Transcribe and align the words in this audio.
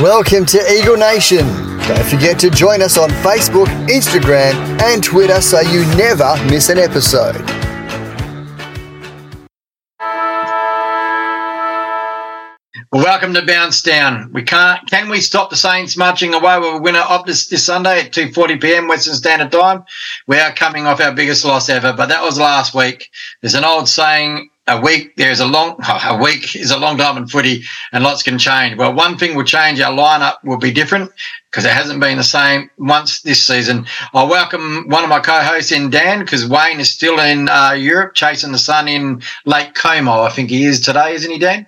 Welcome 0.00 0.46
to 0.46 0.72
Eagle 0.72 0.96
Nation. 0.96 1.46
Don't 1.88 2.04
forget 2.04 2.38
to 2.40 2.50
join 2.50 2.82
us 2.82 2.96
on 2.96 3.10
Facebook, 3.10 3.66
Instagram, 3.88 4.54
and 4.82 5.02
Twitter 5.02 5.40
so 5.40 5.60
you 5.60 5.84
never 5.96 6.36
miss 6.46 6.68
an 6.68 6.78
episode. 6.78 7.53
Welcome 13.04 13.34
to 13.34 13.44
Bounce 13.44 13.82
Down. 13.82 14.32
We 14.32 14.44
can't. 14.44 14.88
Can 14.88 15.10
we 15.10 15.20
stop 15.20 15.50
the 15.50 15.56
Saints 15.56 15.94
marching 15.94 16.32
away 16.32 16.58
with 16.58 16.76
a 16.76 16.78
winner 16.78 17.00
of 17.00 17.26
this, 17.26 17.48
Sunday 17.62 18.00
at 18.00 18.14
two 18.14 18.32
forty 18.32 18.56
p.m. 18.56 18.88
Western 18.88 19.12
Standard 19.12 19.52
Time? 19.52 19.84
We 20.26 20.38
are 20.38 20.54
coming 20.54 20.86
off 20.86 21.02
our 21.02 21.12
biggest 21.12 21.44
loss 21.44 21.68
ever, 21.68 21.92
but 21.92 22.06
that 22.06 22.22
was 22.22 22.38
last 22.38 22.74
week. 22.74 23.10
There's 23.42 23.52
an 23.52 23.62
old 23.62 23.90
saying: 23.90 24.48
a 24.66 24.80
week 24.80 25.16
there's 25.16 25.40
a 25.40 25.46
long 25.46 25.76
a 25.86 26.16
week 26.16 26.56
is 26.56 26.70
a 26.70 26.78
long 26.78 26.96
time 26.96 27.18
in 27.18 27.28
footy, 27.28 27.64
and 27.92 28.02
lots 28.02 28.22
can 28.22 28.38
change. 28.38 28.78
Well, 28.78 28.94
one 28.94 29.18
thing 29.18 29.36
will 29.36 29.44
change: 29.44 29.78
our 29.82 29.94
lineup 29.94 30.36
will 30.42 30.56
be 30.56 30.72
different 30.72 31.12
because 31.50 31.66
it 31.66 31.72
hasn't 31.72 32.00
been 32.00 32.16
the 32.16 32.24
same 32.24 32.70
once 32.78 33.20
this 33.20 33.46
season. 33.46 33.84
I 34.14 34.24
welcome 34.24 34.88
one 34.88 35.04
of 35.04 35.10
my 35.10 35.20
co-hosts 35.20 35.72
in 35.72 35.90
Dan 35.90 36.20
because 36.20 36.48
Wayne 36.48 36.80
is 36.80 36.90
still 36.90 37.20
in 37.20 37.50
uh, 37.50 37.72
Europe 37.72 38.14
chasing 38.14 38.52
the 38.52 38.58
sun 38.58 38.88
in 38.88 39.20
Lake 39.44 39.74
Como. 39.74 40.22
I 40.22 40.30
think 40.30 40.48
he 40.48 40.64
is 40.64 40.80
today, 40.80 41.12
isn't 41.12 41.30
he, 41.30 41.38
Dan? 41.38 41.66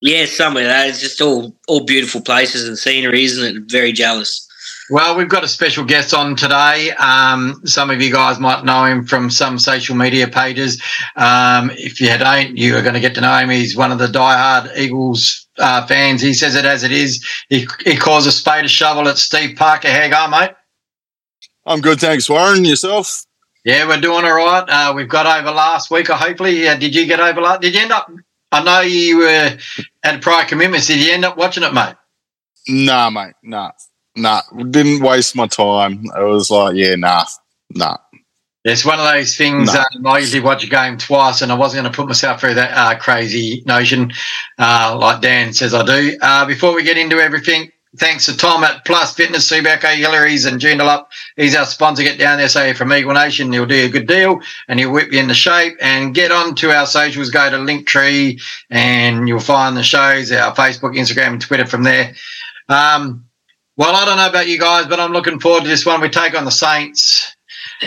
Yeah, 0.00 0.26
somewhere. 0.26 0.66
That 0.66 0.88
it's 0.88 1.00
just 1.00 1.20
all 1.20 1.54
all 1.66 1.84
beautiful 1.84 2.20
places 2.20 2.68
and 2.68 2.78
scenery, 2.78 3.24
isn't 3.24 3.56
it? 3.56 3.62
Very 3.70 3.92
jealous. 3.92 4.48
Well, 4.90 5.18
we've 5.18 5.28
got 5.28 5.44
a 5.44 5.48
special 5.48 5.84
guest 5.84 6.14
on 6.14 6.34
today. 6.34 6.92
Um, 6.92 7.60
some 7.66 7.90
of 7.90 8.00
you 8.00 8.10
guys 8.10 8.40
might 8.40 8.64
know 8.64 8.84
him 8.84 9.04
from 9.04 9.28
some 9.28 9.58
social 9.58 9.94
media 9.94 10.28
pages. 10.28 10.80
Um, 11.14 11.70
if 11.74 12.00
you 12.00 12.16
don't, 12.16 12.56
you 12.56 12.74
are 12.74 12.80
going 12.80 12.94
to 12.94 13.00
get 13.00 13.14
to 13.16 13.20
know 13.20 13.36
him. 13.36 13.50
He's 13.50 13.76
one 13.76 13.92
of 13.92 13.98
the 13.98 14.06
diehard 14.06 14.74
Eagles 14.78 15.46
uh, 15.58 15.86
fans. 15.86 16.22
He 16.22 16.32
says 16.32 16.54
it 16.54 16.64
as 16.64 16.84
it 16.84 16.92
is. 16.92 17.22
He, 17.50 17.66
he 17.84 17.96
calls 17.96 18.26
a 18.26 18.32
spade 18.32 18.64
a 18.64 18.68
shovel 18.68 19.08
at 19.08 19.18
Steve 19.18 19.58
Parker. 19.58 19.88
How 19.88 20.04
you 20.04 20.10
going, 20.10 20.30
mate? 20.30 20.50
I'm 21.66 21.82
good, 21.82 22.00
thanks, 22.00 22.30
Warren. 22.30 22.64
Yourself? 22.64 23.26
Yeah, 23.64 23.86
we're 23.86 24.00
doing 24.00 24.24
all 24.24 24.36
right. 24.36 24.64
Uh, 24.66 24.94
we've 24.96 25.08
got 25.08 25.26
over 25.26 25.50
last 25.50 25.90
week. 25.90 26.08
Hopefully, 26.08 26.66
uh, 26.66 26.76
did 26.78 26.94
you 26.94 27.04
get 27.04 27.20
over 27.20 27.42
last? 27.42 27.60
Did 27.60 27.74
you 27.74 27.82
end 27.82 27.92
up 27.92 28.10
I 28.50 28.64
know 28.64 28.80
you 28.80 29.22
uh, 29.24 29.56
had 30.02 30.22
prior 30.22 30.46
commitments. 30.46 30.86
Did 30.86 31.04
you 31.04 31.12
end 31.12 31.24
up 31.24 31.36
watching 31.36 31.62
it, 31.62 31.74
mate? 31.74 31.94
Nah, 32.68 33.10
mate. 33.10 33.34
Nah, 33.42 33.72
nah. 34.16 34.42
Didn't 34.70 35.02
waste 35.02 35.36
my 35.36 35.46
time. 35.46 36.04
It 36.04 36.24
was 36.24 36.50
like, 36.50 36.74
yeah, 36.76 36.94
nah, 36.94 37.24
nah. 37.70 37.98
It's 38.64 38.84
one 38.84 38.98
of 38.98 39.06
those 39.06 39.36
things. 39.36 39.72
Nah. 39.72 39.84
Um, 39.94 40.06
I 40.06 40.18
usually 40.18 40.42
watch 40.42 40.64
a 40.64 40.68
game 40.68 40.98
twice, 40.98 41.42
and 41.42 41.52
I 41.52 41.54
wasn't 41.54 41.82
going 41.82 41.92
to 41.92 41.96
put 41.96 42.06
myself 42.06 42.40
through 42.40 42.54
that 42.54 42.72
uh, 42.72 42.98
crazy 42.98 43.62
notion, 43.66 44.12
uh, 44.58 44.96
like 45.00 45.20
Dan 45.22 45.52
says 45.52 45.74
I 45.74 45.84
do. 45.84 46.18
Uh, 46.20 46.44
before 46.46 46.74
we 46.74 46.82
get 46.82 46.98
into 46.98 47.16
everything, 47.16 47.70
thanks 47.96 48.26
to 48.26 48.36
Tom 48.36 48.64
at 48.64 48.84
Plus 48.84 49.14
Fitness, 49.14 49.50
Subiaco, 49.50 49.94
Hillarys, 49.94 50.46
and 50.46 50.60
Joondalup. 50.60 51.06
He's 51.36 51.56
our 51.56 51.66
sponsor. 51.66 52.02
Get 52.02 52.18
down 52.18 52.38
there, 52.38 52.48
say 52.48 52.72
from 52.74 52.92
Eagle 52.92 53.14
Nation. 53.14 53.52
He'll 53.52 53.66
do 53.66 53.86
a 53.86 53.88
good 53.88 54.06
deal 54.06 54.40
and 54.68 54.78
he'll 54.78 54.92
whip 54.92 55.12
you 55.12 55.20
into 55.20 55.34
shape. 55.34 55.76
And 55.80 56.14
get 56.14 56.30
on 56.30 56.54
to 56.56 56.70
our 56.70 56.86
socials. 56.86 57.30
Go 57.30 57.50
to 57.50 57.56
Linktree 57.56 58.40
and 58.70 59.28
you'll 59.28 59.40
find 59.40 59.76
the 59.76 59.82
shows, 59.82 60.30
our 60.32 60.54
Facebook, 60.54 60.96
Instagram, 60.96 61.32
and 61.32 61.40
Twitter 61.40 61.66
from 61.66 61.82
there. 61.82 62.14
Um, 62.68 63.24
well, 63.76 63.94
I 63.94 64.04
don't 64.04 64.16
know 64.16 64.28
about 64.28 64.48
you 64.48 64.58
guys, 64.58 64.86
but 64.86 65.00
I'm 65.00 65.12
looking 65.12 65.38
forward 65.40 65.62
to 65.62 65.68
this 65.68 65.86
one. 65.86 66.00
We 66.00 66.08
take 66.08 66.36
on 66.36 66.44
the 66.44 66.50
Saints. 66.50 67.36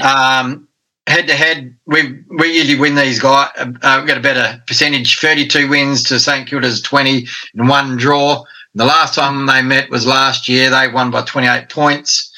Um, 0.02 0.68
head 1.08 1.28
to 1.28 1.34
head, 1.34 1.76
we 1.86 2.24
we 2.30 2.54
usually 2.54 2.80
win 2.80 2.96
these 2.96 3.20
guys. 3.20 3.50
Uh, 3.58 3.98
we've 4.00 4.08
got 4.08 4.18
a 4.18 4.22
better 4.22 4.64
percentage, 4.68 5.20
32 5.20 5.68
wins 5.68 6.04
to 6.04 6.20
St 6.20 6.48
Kilda's 6.48 6.82
20 6.82 7.28
and 7.56 7.68
one 7.68 7.98
draw. 7.98 8.44
The 8.74 8.86
last 8.86 9.16
time 9.16 9.46
they 9.46 9.62
met 9.62 9.90
was 9.90 10.06
last 10.06 10.48
year. 10.48 10.70
They 10.70 10.88
won 10.88 11.12
by 11.12 11.24
28 11.24 11.70
points. 11.70 12.32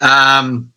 Um, 0.00 0.72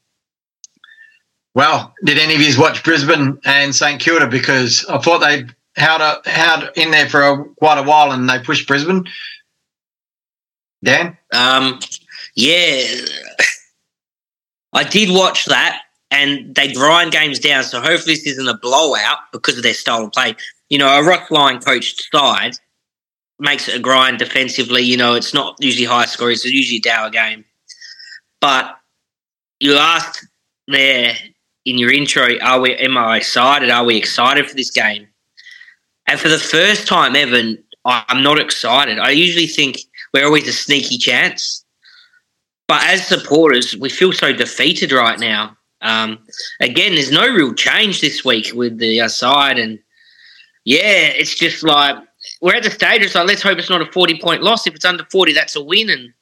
well, 1.53 1.93
did 2.03 2.17
any 2.17 2.33
of 2.35 2.41
you 2.41 2.59
watch 2.59 2.83
Brisbane 2.83 3.39
and 3.45 3.75
St 3.75 4.01
Kilda? 4.01 4.27
Because 4.27 4.85
I 4.89 4.97
thought 4.97 5.19
they 5.19 5.45
held, 5.75 6.01
a, 6.01 6.71
in 6.75 6.91
there 6.91 7.07
for 7.07 7.21
a, 7.21 7.45
quite 7.55 7.77
a 7.77 7.83
while 7.83 8.11
and 8.11 8.27
they 8.27 8.39
pushed 8.39 8.67
Brisbane. 8.67 9.05
Dan? 10.83 11.17
Um, 11.33 11.79
yeah. 12.35 12.83
I 14.73 14.83
did 14.83 15.09
watch 15.11 15.45
that 15.45 15.81
and 16.09 16.55
they 16.55 16.73
grind 16.73 17.11
games 17.11 17.39
down. 17.39 17.63
So 17.63 17.79
hopefully 17.79 18.15
this 18.15 18.25
isn't 18.27 18.47
a 18.47 18.57
blowout 18.57 19.19
because 19.31 19.57
of 19.57 19.63
their 19.63 19.75
style 19.75 20.05
of 20.05 20.11
play. 20.11 20.35
You 20.69 20.79
know, 20.79 20.89
a 20.89 21.03
Ross 21.03 21.29
Lyon 21.29 21.59
coached 21.59 22.07
side 22.11 22.53
makes 23.39 23.67
it 23.67 23.75
a 23.75 23.79
grind 23.79 24.19
defensively. 24.19 24.81
You 24.81 24.97
know, 24.97 25.13
it's 25.13 25.33
not 25.33 25.55
usually 25.59 25.85
high 25.85 26.05
scoring, 26.05 26.33
it's 26.33 26.45
usually 26.45 26.77
a 26.77 26.81
dour 26.81 27.09
game. 27.09 27.45
But 28.41 28.77
you 29.59 29.75
asked 29.75 30.27
there 30.67 31.15
in 31.65 31.77
your 31.77 31.91
intro, 31.91 32.37
are 32.41 32.59
we 32.59 32.75
am 32.75 32.97
I 32.97 33.17
excited? 33.17 33.69
Are 33.69 33.85
we 33.85 33.97
excited 33.97 34.47
for 34.47 34.55
this 34.55 34.71
game? 34.71 35.07
And 36.07 36.19
for 36.19 36.27
the 36.27 36.37
first 36.37 36.87
time 36.87 37.15
ever, 37.15 37.55
I'm 37.85 38.23
not 38.23 38.39
excited. 38.39 38.99
I 38.99 39.11
usually 39.11 39.47
think 39.47 39.77
we're 40.13 40.25
always 40.25 40.47
a 40.47 40.53
sneaky 40.53 40.97
chance. 40.97 41.65
But 42.67 42.83
as 42.83 43.07
supporters, 43.07 43.75
we 43.75 43.89
feel 43.89 44.13
so 44.13 44.33
defeated 44.33 44.91
right 44.91 45.19
now. 45.19 45.57
Um, 45.81 46.19
again, 46.61 46.93
there's 46.93 47.11
no 47.11 47.27
real 47.27 47.53
change 47.53 47.99
this 47.99 48.23
week 48.23 48.51
with 48.53 48.77
the 48.77 49.07
side, 49.09 49.59
and 49.59 49.79
yeah, 50.63 51.11
it's 51.11 51.35
just 51.35 51.61
like 51.61 51.97
we're 52.41 52.55
at 52.55 52.63
the 52.63 52.71
stage. 52.71 53.01
It's 53.01 53.15
like 53.15 53.27
let's 53.27 53.41
hope 53.41 53.57
it's 53.57 53.69
not 53.69 53.81
a 53.81 53.91
forty 53.91 54.19
point 54.19 54.43
loss. 54.43 54.67
If 54.67 54.75
it's 54.75 54.85
under 54.85 55.05
forty, 55.11 55.33
that's 55.33 55.55
a 55.55 55.63
win, 55.63 55.89
and 55.89 56.13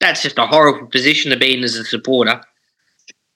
that's 0.00 0.22
just 0.22 0.38
a 0.38 0.46
horrible 0.46 0.86
position 0.88 1.30
to 1.30 1.36
be 1.36 1.56
in 1.56 1.64
as 1.64 1.76
a 1.76 1.84
supporter. 1.84 2.40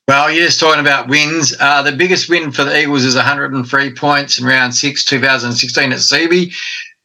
Well, 0.08 0.30
you're 0.30 0.46
just 0.46 0.58
talking 0.58 0.80
about 0.80 1.08
wins. 1.08 1.54
Uh, 1.58 1.82
the 1.82 1.92
biggest 1.92 2.28
win 2.28 2.50
for 2.50 2.64
the 2.64 2.80
Eagles 2.80 3.04
is 3.04 3.14
103 3.14 3.94
points 3.94 4.38
in 4.38 4.44
round 4.44 4.74
six, 4.74 5.04
2016 5.04 5.92
at 5.92 5.98
Subi. 5.98 6.52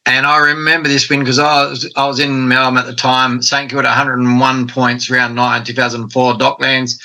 And 0.07 0.25
I 0.25 0.37
remember 0.39 0.89
this 0.89 1.09
win 1.09 1.19
because 1.19 1.37
I 1.37 1.67
was, 1.67 1.91
I 1.95 2.07
was 2.07 2.19
in 2.19 2.47
Melbourne 2.47 2.79
at 2.79 2.85
the 2.85 2.95
time. 2.95 3.41
St 3.41 3.69
Kilda 3.69 3.89
101 3.89 4.67
points, 4.67 5.09
round 5.11 5.35
nine, 5.35 5.63
2004, 5.63 6.33
Docklands. 6.35 6.99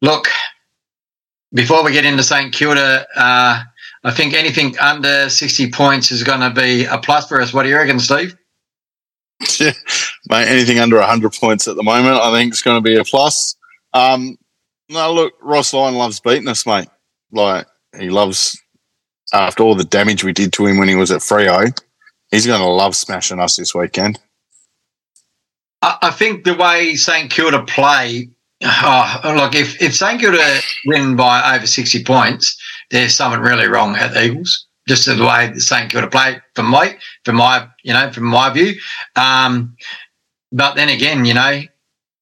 Look, 0.00 0.28
before 1.52 1.84
we 1.84 1.92
get 1.92 2.04
into 2.04 2.22
St 2.22 2.52
Kilda, 2.52 3.06
uh, 3.14 3.62
I 4.04 4.10
think 4.10 4.34
anything 4.34 4.76
under 4.78 5.28
60 5.28 5.70
points 5.70 6.10
is 6.10 6.24
going 6.24 6.40
to 6.40 6.50
be 6.50 6.84
a 6.84 6.98
plus 6.98 7.28
for 7.28 7.40
us. 7.40 7.52
What 7.52 7.62
do 7.62 7.68
you 7.68 7.76
reckon, 7.76 8.00
Steve? 8.00 8.36
Yeah, 9.60 9.72
mate, 10.28 10.48
anything 10.48 10.78
under 10.78 10.98
100 10.98 11.32
points 11.34 11.68
at 11.68 11.76
the 11.76 11.82
moment, 11.82 12.16
I 12.16 12.32
think 12.32 12.52
it's 12.52 12.62
going 12.62 12.82
to 12.82 12.88
be 12.88 12.96
a 12.96 13.04
plus. 13.04 13.56
Um, 13.92 14.36
no, 14.88 15.12
look, 15.12 15.34
Ross 15.40 15.72
Lyon 15.72 15.94
loves 15.94 16.20
beating 16.20 16.48
us, 16.48 16.66
mate. 16.66 16.88
Like, 17.30 17.66
he 17.98 18.10
loves, 18.10 18.60
after 19.32 19.62
all 19.62 19.74
the 19.74 19.84
damage 19.84 20.24
we 20.24 20.32
did 20.32 20.52
to 20.54 20.66
him 20.66 20.78
when 20.78 20.88
he 20.88 20.96
was 20.96 21.10
at 21.10 21.20
Freo, 21.20 21.72
he's 22.30 22.46
going 22.46 22.60
to 22.60 22.68
love 22.68 22.96
smashing 22.96 23.38
us 23.40 23.56
this 23.56 23.74
weekend. 23.74 24.18
I 25.82 26.12
think 26.12 26.44
the 26.44 26.54
way 26.54 26.94
St 26.94 27.28
Kilda 27.28 27.64
play, 27.64 28.30
oh, 28.62 29.34
look, 29.36 29.56
if, 29.56 29.82
if 29.82 29.96
St 29.96 30.20
Kilda 30.20 30.60
win 30.86 31.16
by 31.16 31.56
over 31.56 31.66
60 31.66 32.04
points, 32.04 32.56
there's 32.92 33.14
something 33.14 33.40
really 33.40 33.66
wrong 33.66 33.96
at 33.96 34.14
the 34.14 34.26
Eagles. 34.26 34.66
Just 34.86 35.06
the 35.06 35.16
way 35.24 35.50
the 35.52 35.60
St 35.60 35.90
Kilda 35.90 36.08
play, 36.08 36.40
from 36.54 36.66
my, 36.66 36.96
from 37.24 37.36
my, 37.36 37.68
you 37.82 37.92
know, 37.92 38.12
from 38.12 38.24
my 38.24 38.50
view. 38.50 38.74
Um, 39.16 39.76
but 40.50 40.74
then 40.74 40.88
again, 40.88 41.24
you 41.24 41.34
know, 41.34 41.62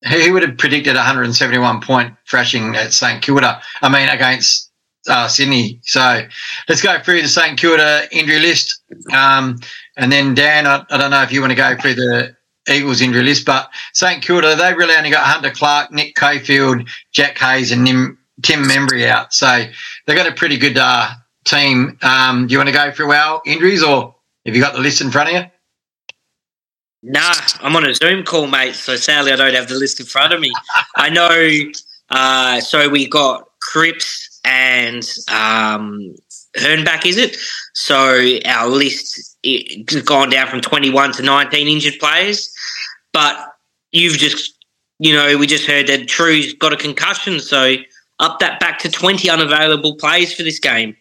who 0.08 0.32
would 0.32 0.42
have 0.42 0.58
predicted 0.58 0.94
171 0.94 1.80
point 1.80 2.14
thrashing 2.28 2.76
at 2.76 2.92
St 2.92 3.22
Kilda? 3.22 3.60
I 3.82 3.88
mean, 3.88 4.08
against 4.08 4.70
uh, 5.08 5.28
Sydney. 5.28 5.80
So 5.82 6.22
let's 6.68 6.82
go 6.82 7.00
through 7.00 7.22
the 7.22 7.28
St 7.28 7.58
Kilda 7.58 8.06
injury 8.12 8.38
list. 8.38 8.82
Um, 9.12 9.58
and 9.96 10.12
then 10.12 10.34
Dan, 10.34 10.66
I, 10.66 10.84
I, 10.90 10.98
don't 10.98 11.10
know 11.10 11.22
if 11.22 11.32
you 11.32 11.40
want 11.40 11.52
to 11.52 11.56
go 11.56 11.76
through 11.76 11.94
the 11.94 12.36
Eagles 12.70 13.00
injury 13.00 13.22
list, 13.22 13.46
but 13.46 13.70
St 13.94 14.22
Kilda, 14.22 14.54
they 14.54 14.74
really 14.74 14.94
only 14.94 15.10
got 15.10 15.26
Hunter 15.26 15.50
Clark, 15.50 15.92
Nick 15.92 16.14
Coffield, 16.14 16.88
Jack 17.12 17.38
Hayes, 17.38 17.72
and 17.72 17.84
Nim, 17.84 18.18
Tim 18.42 18.64
Membrey 18.64 19.06
out. 19.06 19.32
So 19.32 19.64
they've 20.06 20.16
got 20.16 20.26
a 20.26 20.34
pretty 20.34 20.56
good 20.56 20.78
uh, 20.78 21.10
team. 21.44 21.98
Um, 22.02 22.46
do 22.46 22.52
you 22.52 22.58
want 22.58 22.68
to 22.68 22.74
go 22.74 22.90
through 22.90 23.12
our 23.12 23.40
injuries 23.46 23.82
or 23.82 24.14
have 24.46 24.54
you 24.54 24.62
got 24.62 24.74
the 24.74 24.80
list 24.80 25.00
in 25.00 25.10
front 25.10 25.28
of 25.30 25.34
you? 25.34 25.50
Nah, 27.02 27.34
I'm 27.60 27.74
on 27.76 27.86
a 27.86 27.94
Zoom 27.94 28.24
call, 28.24 28.46
mate. 28.46 28.74
So 28.74 28.96
sadly, 28.96 29.32
I 29.32 29.36
don't 29.36 29.54
have 29.54 29.68
the 29.68 29.74
list 29.74 30.00
in 30.00 30.06
front 30.06 30.32
of 30.32 30.40
me. 30.40 30.52
I 30.96 31.08
know. 31.08 31.70
Uh, 32.10 32.60
so 32.60 32.88
we 32.88 33.06
got 33.06 33.48
Cripps 33.62 34.40
and 34.44 35.02
um, 35.28 36.14
Hernbach, 36.56 37.06
is 37.06 37.16
it? 37.16 37.36
So 37.74 38.38
our 38.44 38.68
list 38.68 39.36
has 39.44 40.02
gone 40.02 40.30
down 40.30 40.48
from 40.48 40.60
21 40.60 41.12
to 41.12 41.22
19 41.22 41.68
injured 41.68 41.98
players. 41.98 42.52
But 43.12 43.36
you've 43.92 44.18
just, 44.18 44.54
you 44.98 45.14
know, 45.14 45.38
we 45.38 45.46
just 45.46 45.66
heard 45.66 45.86
that 45.86 46.06
Trew's 46.06 46.52
got 46.54 46.72
a 46.72 46.76
concussion. 46.76 47.40
So 47.40 47.76
up 48.20 48.38
that 48.38 48.60
back 48.60 48.78
to 48.80 48.88
20 48.88 49.28
unavailable 49.28 49.96
players 49.96 50.32
for 50.32 50.42
this 50.42 50.58
game. 50.58 50.96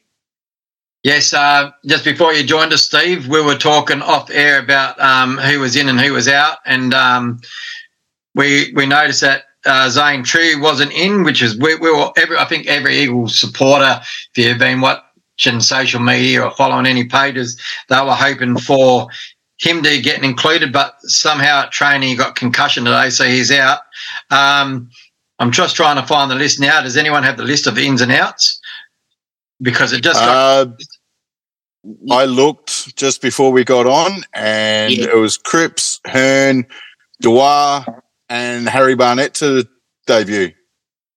Yes, 1.03 1.33
uh, 1.33 1.71
just 1.85 2.03
before 2.03 2.33
you 2.33 2.43
joined 2.43 2.73
us, 2.73 2.83
Steve, 2.83 3.27
we 3.27 3.41
were 3.41 3.55
talking 3.55 4.01
off 4.01 4.29
air 4.31 4.59
about 4.59 4.99
um, 4.99 5.37
who 5.37 5.59
was 5.59 5.77
in 5.77 5.87
and 5.87 5.99
who 5.99 6.11
was 6.11 6.27
out, 6.27 6.57
and 6.65 6.93
um, 6.93 7.39
we 8.35 8.73
we 8.73 8.85
noticed 8.85 9.21
that 9.21 9.43
uh, 9.65 9.89
Zane 9.89 10.23
Trew 10.23 10.61
wasn't 10.61 10.91
in, 10.91 11.23
which 11.23 11.41
is 11.41 11.57
we, 11.57 11.75
we 11.75 11.89
were 11.89 12.11
every 12.17 12.37
I 12.37 12.43
think 12.43 12.67
every 12.67 12.97
Eagles 12.97 13.39
supporter, 13.39 14.01
if 14.01 14.45
you've 14.45 14.57
been 14.57 14.81
watching 14.81 15.61
social 15.61 16.01
media 16.01 16.43
or 16.43 16.51
following 16.51 16.85
any 16.85 17.05
pages, 17.05 17.57
they 17.87 18.01
were 18.01 18.13
hoping 18.13 18.57
for 18.57 19.07
him 19.57 19.81
to 19.83 20.01
get 20.01 20.21
included, 20.23 20.73
but 20.73 20.95
somehow 21.03 21.63
at 21.63 21.71
training 21.71 22.09
he 22.09 22.15
got 22.15 22.35
concussion 22.35 22.83
today, 22.83 23.09
so 23.09 23.23
he's 23.23 23.51
out. 23.51 23.79
Um, 24.31 24.89
I'm 25.39 25.51
just 25.51 25.75
trying 25.75 25.95
to 25.95 26.05
find 26.05 26.29
the 26.29 26.35
list 26.35 26.59
now. 26.59 26.81
Does 26.81 26.97
anyone 26.97 27.23
have 27.23 27.37
the 27.37 27.43
list 27.43 27.65
of 27.67 27.75
the 27.75 27.85
ins 27.85 28.01
and 28.01 28.11
outs? 28.11 28.59
Because 29.61 29.93
it 29.93 30.03
just 30.03 30.19
got. 30.19 30.67
Uh, 30.67 30.71
I 32.11 32.25
looked 32.25 32.95
just 32.97 33.21
before 33.21 33.51
we 33.51 33.63
got 33.63 33.87
on, 33.87 34.23
and 34.33 34.93
Yeah. 34.93 35.05
it 35.05 35.15
was 35.15 35.37
Cripps, 35.37 35.99
Hearn, 36.05 36.65
Dewar, 37.21 37.85
and 38.27 38.67
Harry 38.67 38.95
Barnett 38.95 39.33
to 39.35 39.65
debut. 40.05 40.51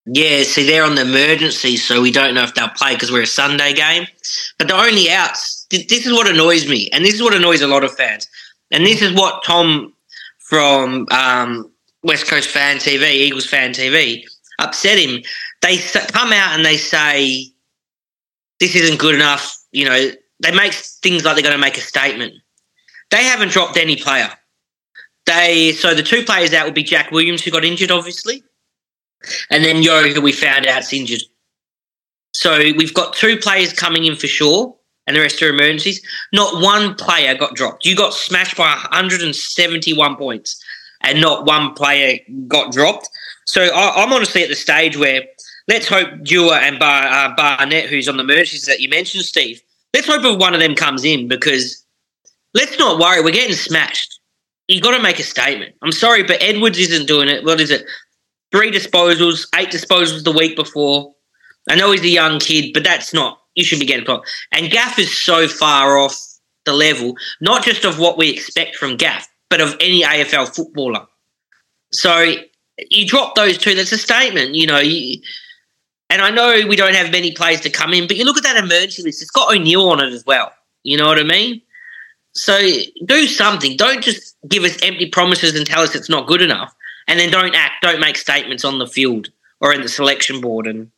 Yeah, 0.05 0.43
see, 0.43 0.65
they're 0.65 0.83
on 0.83 0.95
the 0.95 1.01
emergency, 1.03 1.77
so 1.77 2.01
we 2.01 2.11
don't 2.11 2.33
know 2.33 2.43
if 2.43 2.53
they'll 2.55 2.67
play 2.69 2.93
because 2.93 3.11
we're 3.11 3.23
a 3.23 3.27
Sunday 3.27 3.73
game. 3.73 4.05
But 4.57 4.67
the 4.67 4.75
only 4.75 5.09
outs, 5.09 5.65
th- 5.69 5.87
this 5.87 6.05
is 6.05 6.11
what 6.13 6.29
annoys 6.29 6.67
me, 6.67 6.89
and 6.91 7.05
this 7.05 7.13
is 7.13 7.23
what 7.23 7.33
annoys 7.33 7.61
a 7.61 7.67
lot 7.67 7.83
of 7.85 7.95
fans. 7.95 8.27
And 8.71 8.85
this 8.85 9.01
is 9.01 9.13
what 9.13 9.43
Tom 9.45 9.93
from 10.49 11.07
um, 11.11 11.71
West 12.03 12.27
Coast 12.27 12.49
Fan 12.49 12.77
TV, 12.77 13.11
Eagles 13.11 13.45
Fan 13.45 13.71
TV, 13.71 14.23
upset 14.59 14.99
him. 14.99 15.23
They 15.61 15.77
come 15.77 16.33
out 16.33 16.55
and 16.55 16.65
they 16.65 16.77
say, 16.77 17.47
this 18.59 18.75
isn't 18.75 18.99
good 18.99 19.15
enough. 19.15 19.57
You 19.71 19.85
know, 19.85 20.11
they 20.41 20.51
make 20.51 20.73
things 20.73 21.23
like 21.23 21.35
they're 21.35 21.43
going 21.43 21.55
to 21.55 21.61
make 21.61 21.77
a 21.77 21.81
statement. 21.81 22.33
They 23.11 23.23
haven't 23.23 23.51
dropped 23.51 23.77
any 23.77 23.95
player. 23.95 24.29
They 25.25 25.71
so 25.71 25.93
the 25.93 26.03
two 26.03 26.23
players 26.23 26.53
out 26.53 26.65
will 26.65 26.73
be 26.73 26.83
Jack 26.83 27.11
Williams, 27.11 27.43
who 27.43 27.51
got 27.51 27.63
injured, 27.63 27.91
obviously, 27.91 28.43
and 29.49 29.63
then 29.63 29.81
Yeo, 29.81 30.01
who 30.01 30.21
we 30.21 30.31
found 30.31 30.67
out's 30.67 30.91
injured. 30.91 31.21
So 32.33 32.57
we've 32.57 32.93
got 32.93 33.13
two 33.13 33.37
players 33.37 33.71
coming 33.71 34.05
in 34.05 34.15
for 34.15 34.27
sure, 34.27 34.75
and 35.07 35.15
the 35.15 35.21
rest 35.21 35.41
are 35.41 35.49
emergencies. 35.49 36.01
Not 36.33 36.61
one 36.61 36.95
player 36.95 37.35
got 37.35 37.55
dropped. 37.55 37.85
You 37.85 37.95
got 37.95 38.13
smashed 38.13 38.57
by 38.57 38.69
171 38.69 40.15
points, 40.15 40.62
and 41.03 41.21
not 41.21 41.45
one 41.45 41.73
player 41.73 42.19
got 42.47 42.71
dropped. 42.71 43.09
So 43.45 43.63
I, 43.63 44.03
I'm 44.03 44.13
honestly 44.13 44.43
at 44.43 44.49
the 44.49 44.55
stage 44.55 44.97
where 44.97 45.23
let's 45.67 45.87
hope 45.87 46.09
Dewar 46.23 46.55
and 46.55 46.79
Bar, 46.79 47.03
uh, 47.05 47.35
Barnett, 47.35 47.89
who's 47.89 48.07
on 48.07 48.17
the 48.17 48.23
emergencies 48.23 48.65
that 48.65 48.79
you 48.79 48.89
mentioned, 48.89 49.23
Steve, 49.25 49.61
let's 49.93 50.07
hope 50.07 50.23
if 50.23 50.39
one 50.39 50.53
of 50.53 50.59
them 50.59 50.75
comes 50.75 51.03
in 51.05 51.27
because 51.27 51.85
let's 52.53 52.77
not 52.79 52.99
worry. 52.99 53.21
We're 53.21 53.31
getting 53.31 53.55
smashed. 53.55 54.19
You 54.67 54.81
got 54.81 54.95
to 54.95 55.03
make 55.03 55.19
a 55.19 55.23
statement. 55.23 55.75
I'm 55.81 55.91
sorry, 55.91 56.23
but 56.23 56.41
Edwards 56.41 56.79
isn't 56.79 57.07
doing 57.07 57.27
it. 57.27 57.43
What 57.43 57.59
is 57.59 57.69
it? 57.69 57.85
Three 58.51 58.71
disposals, 58.71 59.47
eight 59.55 59.69
disposals 59.69 60.23
the 60.23 60.31
week 60.31 60.55
before. 60.55 61.13
I 61.69 61.75
know 61.75 61.91
he's 61.91 62.01
a 62.01 62.09
young 62.09 62.39
kid, 62.39 62.71
but 62.73 62.83
that's 62.83 63.13
not. 63.13 63.39
You 63.55 63.63
should 63.63 63.79
be 63.79 63.85
getting 63.85 64.05
caught. 64.05 64.25
And 64.51 64.71
Gaff 64.71 64.99
is 64.99 65.15
so 65.15 65.47
far 65.47 65.97
off 65.97 66.17
the 66.65 66.73
level, 66.73 67.15
not 67.41 67.63
just 67.63 67.83
of 67.83 67.99
what 67.99 68.17
we 68.17 68.29
expect 68.29 68.75
from 68.75 68.95
Gaff, 68.95 69.27
but 69.53 69.61
of 69.61 69.75
any 69.79 70.01
AFL 70.01 70.55
footballer. 70.55 71.05
So 71.91 72.33
you 72.89 73.05
drop 73.05 73.35
those 73.35 73.55
two. 73.55 73.75
That's 73.75 73.91
a 73.91 73.99
statement, 73.99 74.55
you 74.55 74.65
know. 74.65 74.79
You, 74.79 75.21
and 76.09 76.23
I 76.23 76.31
know 76.31 76.65
we 76.67 76.75
don't 76.75 76.95
have 76.95 77.11
many 77.11 77.33
players 77.33 77.61
to 77.61 77.69
come 77.69 77.93
in, 77.93 78.07
but 78.07 78.17
you 78.17 78.25
look 78.25 78.37
at 78.37 78.43
that 78.45 78.57
emergency 78.57 79.03
list. 79.03 79.21
It's 79.21 79.29
got 79.29 79.53
O'Neill 79.53 79.91
on 79.91 79.99
it 79.99 80.11
as 80.11 80.25
well. 80.25 80.51
You 80.81 80.97
know 80.97 81.05
what 81.05 81.19
I 81.19 81.23
mean? 81.23 81.61
So 82.33 82.67
do 83.05 83.27
something. 83.27 83.77
Don't 83.77 84.03
just 84.03 84.35
give 84.47 84.63
us 84.63 84.75
empty 84.81 85.07
promises 85.07 85.55
and 85.55 85.67
tell 85.67 85.83
us 85.83 85.93
it's 85.93 86.09
not 86.09 86.25
good 86.25 86.41
enough, 86.41 86.73
and 87.07 87.19
then 87.19 87.29
don't 87.29 87.53
act. 87.53 87.83
Don't 87.83 87.99
make 87.99 88.17
statements 88.17 88.65
on 88.65 88.79
the 88.79 88.87
field 88.87 89.29
or 89.61 89.71
in 89.71 89.83
the 89.83 89.87
selection 89.87 90.41
board. 90.41 90.65
And 90.65 90.89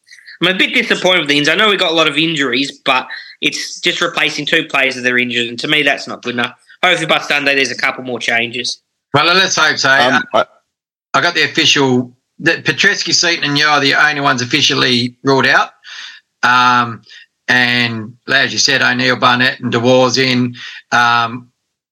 I'm 0.41 0.55
a 0.55 0.57
bit 0.57 0.73
disappointed 0.73 1.19
with 1.19 1.27
the 1.27 1.37
Ins. 1.37 1.49
I 1.49 1.55
know 1.55 1.69
we 1.69 1.75
got 1.75 1.91
a 1.91 1.95
lot 1.95 2.07
of 2.07 2.17
injuries, 2.17 2.71
but 2.85 3.09
it's 3.41 3.81
just 3.81 3.99
replacing 3.99 4.45
two 4.45 4.65
players 4.65 4.95
that 4.95 5.11
are 5.11 5.17
injured, 5.17 5.49
and 5.49 5.59
to 5.59 5.67
me, 5.67 5.83
that's 5.83 6.07
not 6.07 6.23
good 6.23 6.35
enough. 6.35 6.57
Hopefully, 6.85 7.07
by 7.07 7.19
Sunday, 7.19 7.55
there's 7.55 7.71
a 7.71 7.75
couple 7.75 8.03
more 8.03 8.19
changes. 8.19 8.83
Well, 9.11 9.25
let's 9.25 9.55
hope 9.55 9.77
so. 9.77 9.89
Um, 9.89 10.23
I, 10.33 10.45
I 11.15 11.21
got 11.21 11.33
the 11.33 11.43
official. 11.43 12.15
The 12.37 12.61
Petrevski, 12.61 13.11
Seton, 13.11 13.43
and 13.43 13.57
Yeo 13.57 13.69
are 13.69 13.79
the 13.79 13.95
only 13.95 14.21
ones 14.21 14.41
officially 14.41 15.17
ruled 15.23 15.47
out. 15.47 15.71
Um, 16.43 17.01
and 17.47 18.15
as 18.27 18.53
you 18.53 18.59
said, 18.59 18.83
O'Neill, 18.83 19.15
Barnett, 19.15 19.61
and 19.61 19.71
DeWar's 19.71 20.17
in. 20.17 20.55
Um, 20.91 21.51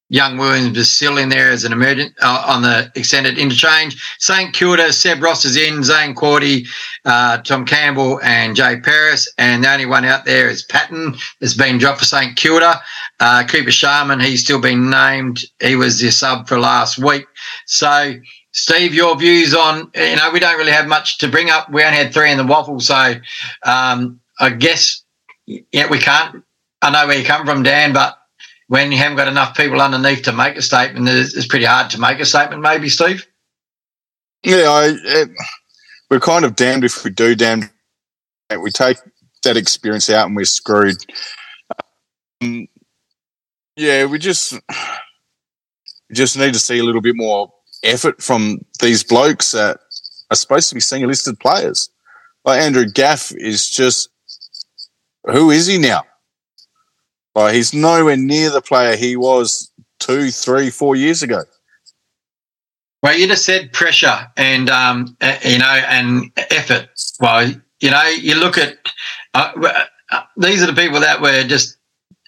Young 0.10 0.38
Williams 0.38 0.78
is 0.78 0.92
still 0.92 1.18
in 1.18 1.30
there 1.30 1.50
as 1.50 1.64
an 1.64 1.72
emergent 1.72 2.14
uh, 2.22 2.44
on 2.46 2.62
the 2.62 2.92
extended 2.94 3.40
interchange. 3.40 4.00
St 4.20 4.54
Kilda, 4.54 4.94
Seb 4.94 5.24
Ross 5.24 5.44
is 5.44 5.58
in, 5.58 5.82
Zaine 5.82 6.16
Cordy, 6.16 6.68
uh, 7.06 7.40
Tom 7.40 7.66
Campbell, 7.66 8.20
and 8.22 8.56
Jay 8.56 8.80
Paris. 8.80 9.28
And 9.40 9.64
the 9.64 9.72
only 9.72 9.88
one 9.88 10.06
out 10.06 10.26
there 10.26 10.50
is 10.50 10.62
Patton, 10.64 11.16
that's 11.40 11.56
been 11.56 11.80
dropped 11.80 11.98
for 12.00 12.06
St 12.06 12.36
Kilda. 12.36 12.80
Uh, 13.20 13.46
Cooper 13.48 13.72
Sharman, 13.72 14.20
he's 14.20 14.44
still 14.44 14.60
been 14.60 14.90
named. 14.90 15.46
He 15.62 15.76
was 15.76 16.00
the 16.00 16.12
sub 16.12 16.48
for 16.48 16.60
last 16.60 16.98
week. 16.98 17.26
So, 17.66 18.16
Steve, 18.52 18.94
your 18.94 19.18
views 19.18 19.54
on, 19.54 19.92
you 19.96 20.16
know, 20.16 20.30
we 20.32 20.40
don't 20.40 20.58
really 20.58 20.72
have 20.72 20.88
much 20.88 21.20
to 21.20 21.28
bring 21.28 21.50
up. 21.50 21.72
We 21.72 21.84
only 21.84 21.98
had 21.98 22.14
three 22.14 22.32
in 22.32 22.38
the 22.38 22.46
waffle. 22.46 22.80
So, 22.80 23.16
um, 23.64 24.20
I 24.40 24.50
guess, 24.50 25.04
yeah, 25.46 25.90
we 25.90 26.00
can't. 26.00 26.44
I 26.82 26.92
know 26.92 27.08
where 27.08 27.18
you 27.18 27.26
come 27.26 27.46
from, 27.46 27.64
Dan, 27.64 27.94
but 27.94 28.18
when 28.68 28.92
you 28.92 28.98
haven't 28.98 29.18
got 29.18 29.28
enough 29.28 29.56
people 29.56 29.82
underneath 29.82 30.24
to 30.24 30.34
make 30.34 30.58
a 30.58 30.62
statement, 30.62 31.08
it's, 31.08 31.48
pretty 31.48 31.66
hard 31.66 31.92
to 31.92 32.00
make 32.00 32.20
a 32.20 32.26
statement, 32.26 32.62
maybe, 32.62 32.90
Steve. 32.90 33.26
yeah, 34.44 34.68
I, 34.68 34.96
it, 35.04 35.30
we're 36.10 36.20
kind 36.20 36.44
of 36.44 36.56
damned 36.56 36.84
if 36.84 37.04
we 37.04 37.10
do, 37.10 37.36
damned. 37.36 37.70
We 38.62 38.70
take 38.70 38.98
that 39.44 39.58
experience 39.58 40.10
out 40.10 40.28
and 40.28 40.36
we're 40.36 40.46
screwed. 40.46 40.98
Um, 42.42 42.68
yeah, 43.76 44.06
we 44.06 44.20
just 44.20 44.60
just 46.12 46.38
need 46.38 46.54
to 46.54 46.60
see 46.60 46.80
a 46.80 46.84
little 46.84 47.02
bit 47.02 47.16
more 47.16 47.52
effort 47.84 48.22
from 48.22 48.60
these 48.82 49.04
blokes 49.04 49.52
that 49.52 49.80
are 50.30 50.36
supposed 50.36 50.70
to 50.70 50.76
be 50.76 50.82
senior 50.82 51.08
listed 51.08 51.40
players. 51.40 51.90
Like 52.46 52.62
Andrew 52.62 52.86
Gaff 52.86 53.32
is 53.36 53.70
just 53.70 54.10
who 55.26 55.52
is 55.52 55.68
he 55.68 55.78
now? 55.78 56.04
Like 57.36 57.56
he's 57.56 57.74
nowhere 57.74 58.18
near 58.18 58.50
the 58.50 58.62
player 58.62 58.96
he 58.96 59.16
was 59.16 59.72
two, 60.00 60.30
three, 60.30 60.70
four 60.70 60.96
years 60.96 61.24
ago. 61.24 61.44
Well, 63.02 63.18
you 63.18 63.28
just 63.28 63.46
said 63.46 63.74
pressure 63.74 64.28
and 64.38 64.70
um, 64.70 65.18
uh, 65.20 65.38
you 65.44 65.58
know 65.58 65.66
and 65.66 66.32
effort. 66.38 66.90
Well, 67.20 67.52
you 67.82 67.92
know, 67.92 68.08
you 68.08 68.36
look 68.36 68.58
at 68.58 68.78
uh, 69.34 69.52
uh, 70.12 70.22
these 70.38 70.64
are 70.64 70.68
the 70.68 70.82
people 70.82 71.00
that 71.02 71.22
were 71.22 71.44
just 71.44 71.78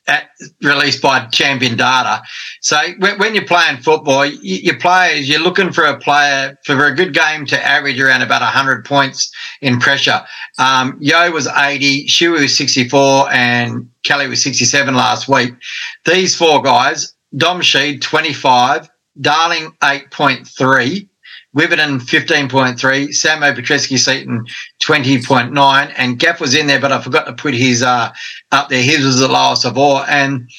at, 0.08 0.30
released 0.62 1.02
by 1.02 1.26
Champion 1.28 1.78
Data. 1.78 2.22
So 2.62 2.78
when, 3.00 3.18
when 3.18 3.36
you're 3.36 3.46
playing 3.46 3.78
football, 3.78 4.26
you, 4.26 4.38
your 4.42 4.80
players 4.80 5.28
you're 5.28 5.40
looking 5.40 5.72
for 5.72 5.84
a 5.84 5.98
player 5.98 6.58
for 6.66 6.86
a 6.86 6.96
good 6.96 7.14
game 7.14 7.46
to 7.48 7.66
average 7.66 8.00
around 8.00 8.22
about 8.22 8.42
100 8.42 8.86
points 8.86 9.32
in 9.62 9.80
pressure. 9.80 10.22
Um, 10.58 10.98
Yeo 11.00 11.32
was 11.32 11.48
80, 11.48 12.08
Shuey 12.08 12.42
was 12.42 12.58
64, 12.58 13.32
and 13.32 13.90
Kelly 14.04 14.28
was 14.28 14.44
67 14.44 14.94
last 14.96 15.28
week. 15.28 15.54
These 16.06 16.36
four 16.36 16.62
guys, 16.62 17.14
Dom 17.36 17.62
Sheed 17.62 18.02
25. 18.02 18.90
Darling 19.22 19.72
8.3, 19.82 21.08
Witherden 21.56 22.00
15.3, 22.00 22.76
Samo 22.78 23.56
Petrevski-Seton 23.56 24.46
20.9, 24.84 25.94
and 25.98 26.20
Gaff 26.20 26.42
was 26.42 26.54
in 26.54 26.68
there, 26.68 26.82
but 26.82 26.92
I 26.92 27.02
forgot 27.02 27.26
to 27.28 27.34
put 27.34 27.54
his 27.54 27.82
uh, 27.82 28.12
up 28.52 28.68
there. 28.68 28.84
His 28.84 29.06
was 29.06 29.20
the 29.20 29.30
lowest 29.30 29.66
of 29.66 29.78
all. 29.78 30.04
And 30.04 30.50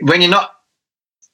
when 0.00 0.22
you're 0.22 0.30
not, 0.30 0.52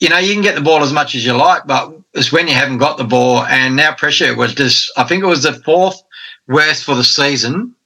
you 0.01 0.09
know, 0.09 0.19
you 0.19 0.35
can 0.35 0.43
get 0.43 0.57
the 0.57 0.61
ball 0.61 0.83
as 0.83 0.93
much 0.93 1.15
as 1.15 1.25
you 1.25 1.35
like, 1.35 1.67
but 1.67 1.93
it's 2.15 2.33
when 2.33 2.49
you 2.49 2.55
haven't 2.55 2.79
got 2.79 2.99
the 2.99 3.05
ball. 3.05 3.45
And 3.45 3.77
now 3.77 3.95
pressure 3.95 4.35
was 4.35 4.55
just, 4.55 4.91
I 4.97 5.05
think 5.05 5.23
it 5.23 5.29
was 5.29 5.45
the 5.45 5.53
fourth 5.53 6.03
worst 6.49 6.83
for 6.83 6.97
the 6.97 7.05
season. 7.05 7.77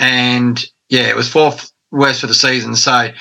And 0.00 0.64
yeah, 0.88 1.08
it 1.08 1.14
was 1.14 1.28
fourth 1.28 1.70
worst 1.92 2.20
for 2.20 2.26
the 2.26 2.34
season. 2.34 2.74
So 2.74 2.90
I 2.90 3.12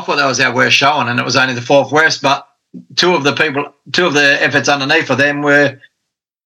thought 0.00 0.16
that 0.16 0.26
was 0.26 0.40
our 0.40 0.54
worst 0.54 0.76
showing, 0.76 1.08
and 1.08 1.20
it 1.20 1.24
was 1.24 1.36
only 1.36 1.54
the 1.54 1.60
fourth 1.60 1.92
worst, 1.92 2.22
but 2.22 2.48
two 2.96 3.14
of 3.14 3.24
the 3.24 3.34
people, 3.34 3.72
two 3.92 4.06
of 4.06 4.14
the 4.14 4.42
efforts 4.42 4.68
underneath 4.68 5.10
of 5.10 5.18
them 5.18 5.42
were, 5.42 5.80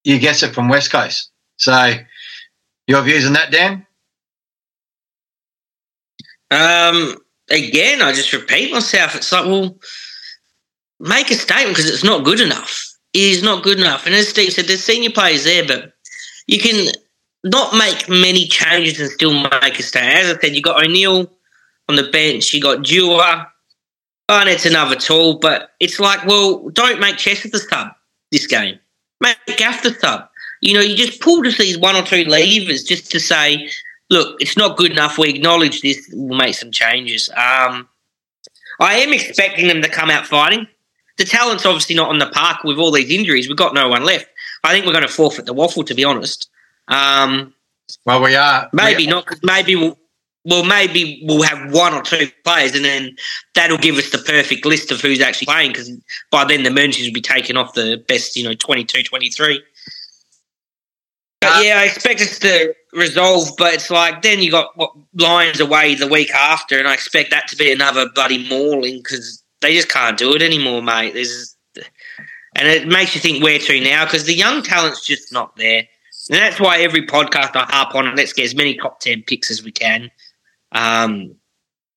you 0.04 0.18
guess 0.18 0.42
it, 0.42 0.54
from 0.54 0.68
West 0.68 0.90
Coast. 0.90 1.30
So, 1.56 1.94
your 2.86 3.02
views 3.02 3.26
on 3.26 3.34
that, 3.34 3.50
Dan? 3.50 3.86
Um, 6.50 7.16
again, 7.50 8.02
I 8.02 8.12
just 8.12 8.32
repeat 8.32 8.72
myself. 8.72 9.14
It's 9.14 9.32
like, 9.32 9.46
well, 9.46 9.76
make 11.00 11.30
a 11.30 11.34
statement 11.34 11.76
because 11.76 11.90
it's 11.90 12.04
not 12.04 12.24
good 12.24 12.40
enough. 12.40 12.88
It 13.12 13.20
is 13.20 13.42
not 13.42 13.62
good 13.62 13.78
enough. 13.78 14.06
And 14.06 14.14
as 14.14 14.28
Steve 14.28 14.52
said, 14.52 14.66
there's 14.66 14.84
senior 14.84 15.10
players 15.10 15.44
there, 15.44 15.66
but 15.66 15.92
you 16.46 16.58
can 16.58 16.92
not 17.44 17.74
make 17.74 18.08
many 18.08 18.46
changes 18.46 19.00
and 19.00 19.10
still 19.10 19.34
make 19.34 19.78
a 19.78 19.82
statement. 19.82 20.16
As 20.16 20.36
I 20.36 20.40
said, 20.40 20.54
you 20.54 20.62
got 20.62 20.82
O'Neill 20.82 21.30
on 21.88 21.96
the 21.96 22.10
bench. 22.10 22.52
You 22.52 22.60
got 22.60 22.84
Dewar. 22.84 23.48
And 24.28 24.48
it's 24.48 24.64
another 24.64 24.96
tool, 24.96 25.38
but 25.38 25.72
it's 25.78 26.00
like, 26.00 26.24
well, 26.24 26.70
don't 26.70 27.00
make 27.00 27.18
chess 27.18 27.40
Chesser 27.40 27.50
the 27.50 27.58
sub 27.58 27.88
this 28.30 28.46
game. 28.46 28.78
Make 29.22 29.56
Gaff 29.56 29.84
sub. 29.84 30.28
You 30.60 30.74
know, 30.74 30.80
you 30.80 30.96
just 30.96 31.20
pull 31.20 31.42
just 31.42 31.58
these 31.58 31.78
one 31.78 31.96
or 31.96 32.02
two 32.02 32.24
levers 32.24 32.82
just 32.82 33.10
to 33.12 33.20
say, 33.20 33.70
look, 34.10 34.40
it's 34.40 34.56
not 34.56 34.76
good 34.76 34.90
enough. 34.90 35.16
We 35.16 35.30
acknowledge 35.30 35.80
this. 35.80 36.10
We'll 36.12 36.36
make 36.36 36.54
some 36.54 36.72
changes. 36.72 37.28
Um, 37.30 37.88
I 38.80 38.94
am 38.96 39.12
expecting 39.12 39.68
them 39.68 39.80
to 39.82 39.88
come 39.88 40.10
out 40.10 40.26
fighting. 40.26 40.66
The 41.18 41.24
talent's 41.24 41.64
obviously 41.64 41.94
not 41.94 42.08
on 42.08 42.18
the 42.18 42.26
park 42.26 42.64
with 42.64 42.78
all 42.78 42.90
these 42.90 43.10
injuries. 43.10 43.48
We've 43.48 43.56
got 43.56 43.74
no 43.74 43.88
one 43.88 44.04
left. 44.04 44.26
I 44.64 44.72
think 44.72 44.86
we're 44.86 44.92
going 44.92 45.06
to 45.06 45.12
forfeit 45.12 45.46
the 45.46 45.52
waffle, 45.52 45.84
to 45.84 45.94
be 45.94 46.04
honest. 46.04 46.48
Um, 46.88 47.54
well, 48.04 48.22
we 48.22 48.34
are. 48.34 48.68
Maybe 48.72 49.04
we, 49.04 49.10
not. 49.10 49.26
Maybe 49.42 49.76
we'll, 49.76 49.98
well, 50.44 50.64
maybe 50.64 51.22
we'll 51.24 51.42
have 51.42 51.72
one 51.72 51.94
or 51.94 52.02
two 52.02 52.28
players, 52.44 52.74
and 52.74 52.84
then 52.84 53.16
that'll 53.54 53.78
give 53.78 53.96
us 53.96 54.10
the 54.10 54.18
perfect 54.18 54.66
list 54.66 54.90
of 54.90 55.00
who's 55.00 55.20
actually 55.20 55.46
playing. 55.46 55.70
Because 55.70 55.90
by 56.30 56.44
then, 56.44 56.64
the 56.64 56.70
emergencies 56.70 57.06
will 57.06 57.14
be 57.14 57.20
taken 57.20 57.56
off 57.56 57.74
the 57.74 58.02
best, 58.08 58.36
you 58.36 58.42
know, 58.42 58.54
22, 58.54 59.04
23. 59.04 59.62
But 61.40 61.64
yeah, 61.64 61.78
I 61.78 61.84
expect 61.84 62.20
us 62.20 62.38
to 62.40 62.74
resolve, 62.92 63.50
but 63.58 63.74
it's 63.74 63.90
like 63.90 64.22
then 64.22 64.40
you 64.40 64.50
got 64.50 64.76
what 64.76 64.92
Lions 65.14 65.60
away 65.60 65.94
the 65.94 66.06
week 66.06 66.30
after, 66.32 66.78
and 66.78 66.86
I 66.86 66.94
expect 66.94 67.30
that 67.30 67.48
to 67.48 67.56
be 67.56 67.72
another 67.72 68.08
bloody 68.14 68.48
mauling 68.48 68.98
because 68.98 69.42
they 69.60 69.74
just 69.74 69.88
can't 69.88 70.16
do 70.16 70.34
it 70.34 70.42
anymore, 70.42 70.82
mate. 70.82 71.14
There's, 71.14 71.56
and 72.56 72.68
it 72.68 72.86
makes 72.86 73.14
you 73.14 73.20
think 73.20 73.42
where 73.42 73.58
to 73.58 73.80
now 73.80 74.04
because 74.04 74.24
the 74.24 74.34
young 74.34 74.62
talent's 74.62 75.04
just 75.04 75.32
not 75.32 75.56
there. 75.56 75.86
And 76.30 76.38
that's 76.38 76.60
why 76.60 76.80
every 76.80 77.04
podcast 77.06 77.56
I 77.56 77.64
harp 77.64 77.94
on, 77.96 78.14
let's 78.14 78.32
get 78.32 78.44
as 78.44 78.54
many 78.54 78.76
top 78.76 79.00
10 79.00 79.24
picks 79.26 79.50
as 79.50 79.64
we 79.64 79.72
can. 79.72 80.10
Um, 80.72 81.34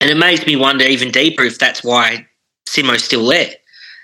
and 0.01 0.09
it 0.09 0.17
makes 0.17 0.45
me 0.45 0.55
wonder 0.55 0.85
even 0.85 1.11
deeper 1.11 1.43
if 1.43 1.57
that's 1.57 1.83
why 1.83 2.27
Simo's 2.67 3.03
still 3.03 3.25
there. 3.25 3.51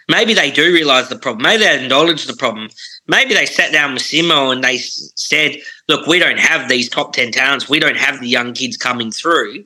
Maybe 0.10 0.34
they 0.34 0.52
do 0.52 0.74
realise 0.74 1.08
the 1.08 1.18
problem. 1.18 1.44
Maybe 1.44 1.64
they 1.64 1.84
acknowledge 1.84 2.26
the 2.26 2.36
problem. 2.36 2.70
Maybe 3.08 3.34
they 3.34 3.46
sat 3.46 3.72
down 3.72 3.94
with 3.94 4.04
Simo 4.04 4.52
and 4.52 4.64
they 4.64 4.78
said, 4.78 5.58
look, 5.88 6.06
we 6.08 6.20
don't 6.20 6.40
have 6.40 6.68
these 6.68 6.90
top 6.90 7.14
10 7.14 7.32
talents. 7.32 7.70
We 7.70 7.80
don't 7.80 7.98
have 7.98 8.20
the 8.20 8.28
young 8.28 8.54
kids 8.54 8.78
coming 8.78 9.12
through. 9.12 9.66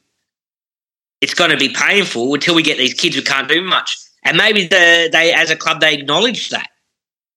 It's 1.21 1.33
going 1.33 1.51
to 1.51 1.57
be 1.57 1.69
painful 1.69 2.33
until 2.33 2.53
we 2.53 2.63
get 2.63 2.77
these 2.77 2.93
kids 2.93 3.15
who 3.15 3.21
can't 3.21 3.47
do 3.47 3.63
much. 3.63 3.97
And 4.23 4.37
maybe 4.37 4.67
the, 4.67 5.09
they, 5.11 5.33
as 5.33 5.49
a 5.49 5.55
club, 5.55 5.79
they 5.79 5.95
acknowledge 5.95 6.49
that. 6.49 6.67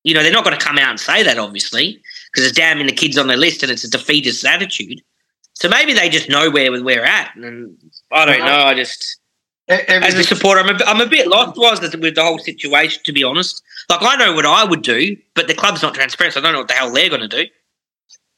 You 0.05 0.15
know, 0.15 0.23
they're 0.23 0.33
not 0.33 0.45
going 0.45 0.59
to 0.59 0.65
come 0.65 0.79
out 0.79 0.91
and 0.91 1.01
say 1.01 1.23
that, 1.23 1.39
obviously, 1.39 2.03
because 2.33 2.47
it's 2.47 2.57
damning 2.57 2.87
the 2.87 2.93
kids 2.93 3.17
on 3.17 3.27
their 3.27 3.37
list 3.37 3.63
and 3.63 3.71
it's 3.73 3.85
a 3.85 3.91
defeatist 3.91 4.45
attitude. 4.45 5.01
So 5.59 5.69
maybe 5.69 5.93
they 5.93 6.09
just 6.09 6.29
know 6.29 6.51
where 6.51 6.71
we're 6.71 7.03
at, 7.03 7.35
and 7.35 7.77
I 8.13 8.25
don't 8.27 8.39
know. 8.39 8.59
I 8.59 8.75
just 8.75 9.19
as 9.69 10.15
a 10.15 10.23
supporter, 10.23 10.61
I'm 10.61 10.77
a, 10.77 10.85
I'm 10.85 11.01
a 11.01 11.07
bit 11.07 11.27
lost 11.27 11.59
was 11.59 11.81
with 11.97 12.15
the 12.15 12.23
whole 12.23 12.39
situation. 12.39 13.03
To 13.05 13.13
be 13.13 13.25
honest, 13.25 13.61
like 13.91 13.99
I 14.01 14.15
know 14.15 14.33
what 14.35 14.47
I 14.47 14.63
would 14.65 14.83
do, 14.83 15.17
but 15.35 15.49
the 15.49 15.55
club's 15.55 15.83
not 15.83 15.95
transparent. 15.95 16.35
So 16.35 16.41
I 16.41 16.45
don't 16.45 16.53
know 16.53 16.61
what 16.61 16.69
the 16.69 16.75
hell 16.75 16.93
they're 16.93 17.09
going 17.09 17.23
to 17.23 17.29
do. 17.29 17.47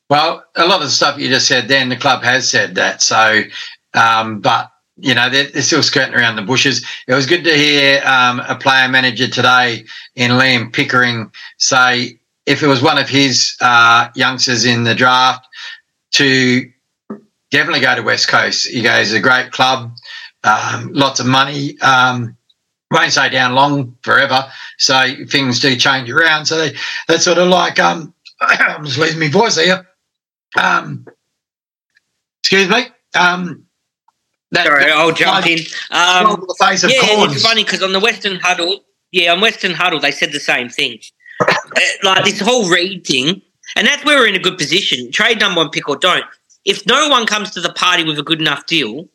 Well, 0.09 0.43
a 0.57 0.67
lot 0.67 0.77
of 0.77 0.87
the 0.87 0.91
stuff 0.91 1.19
you 1.19 1.29
just 1.29 1.47
said, 1.47 1.69
then 1.69 1.91
the 1.91 1.97
club 1.97 2.23
has 2.23 2.51
said 2.51 2.75
that. 2.77 3.03
So, 3.03 3.43
um, 3.93 4.41
but 4.41 4.73
you 4.97 5.15
know 5.15 5.29
they're, 5.29 5.49
they're, 5.49 5.61
still 5.61 5.83
skirting 5.83 6.15
around 6.15 6.37
the 6.37 6.43
bushes. 6.43 6.87
It 7.07 7.13
was 7.13 7.27
good 7.27 7.45
to 7.45 7.55
hear 7.55 8.03
um, 8.07 8.41
a 8.49 8.57
player 8.57 8.89
manager 8.89 9.29
today 9.29 9.85
in 10.15 10.31
Liam 10.31 10.73
Pickering 10.73 11.31
say 11.59 12.19
if 12.47 12.63
it 12.63 12.67
was 12.67 12.81
one 12.81 12.97
of 12.97 13.11
his 13.11 13.59
uh, 13.61 14.09
youngsters 14.15 14.65
in 14.65 14.85
the 14.85 14.95
draft 14.95 15.47
to 16.13 16.67
definitely 17.51 17.81
go 17.81 17.95
to 17.95 18.03
West 18.03 18.29
Coast. 18.29 18.69
He 18.69 18.83
goes, 18.83 19.13
a 19.13 19.21
great 19.21 19.53
club, 19.53 19.93
um, 20.45 20.93
lots 20.93 21.21
of 21.21 21.27
money. 21.27 21.79
Um, 21.81 22.37
won't 22.91 23.13
stay 23.13 23.29
down 23.29 23.55
long 23.55 23.97
forever. 24.03 24.51
So 24.79 25.15
things 25.29 25.61
do 25.61 25.77
change 25.77 26.11
around. 26.11 26.47
So 26.47 26.59
they, 26.59 26.77
that's 27.07 27.25
sort 27.25 27.39
of 27.39 27.49
like, 27.49 27.79
um, 27.79 28.15
I'm 28.41 28.85
just 28.85 28.99
losing 28.99 29.21
my 29.21 29.29
voice 29.29 29.57
here. 29.57 29.87
Um, 30.61 31.07
excuse 32.43 32.69
me. 32.69 32.87
Um, 33.15 33.67
that, 34.53 34.67
Sorry, 34.67 34.85
that, 34.87 34.97
I'll 34.97 35.13
jump 35.13 35.47
in. 35.47 35.61
Um, 35.93 36.45
the 36.47 36.57
face 36.59 36.83
of 36.83 36.91
yeah, 36.91 36.99
it's 37.03 37.43
funny 37.43 37.63
because 37.63 37.83
on 37.83 37.93
the 37.93 38.01
Western 38.01 38.37
Huddle, 38.41 38.81
yeah, 39.13 39.33
on 39.33 39.41
Western 39.41 39.73
Huddle, 39.73 40.01
they 40.01 40.11
said 40.11 40.33
the 40.33 40.41
same 40.41 40.69
thing. 40.69 40.99
uh, 41.41 41.55
like 42.03 42.25
this 42.25 42.41
whole 42.41 42.69
Reid 42.69 43.07
thing, 43.07 43.41
and 43.77 43.87
that's 43.87 44.05
where 44.05 44.19
we're 44.19 44.27
in 44.27 44.35
a 44.35 44.41
good 44.41 44.59
position. 44.59 45.13
Trade 45.13 45.39
number 45.39 45.61
one 45.61 45.71
pick 45.71 45.89
or 45.89 45.97
don't 45.97 46.25
if 46.65 46.87
no 46.87 47.09
one 47.09 47.27
comes 47.27 47.51
to 47.53 47.61
the 47.61 47.73
party 47.73 48.05
with 48.05 48.19
a 48.19 48.23
good 48.23 48.41
enough 48.41 48.67
deal, 48.67 49.09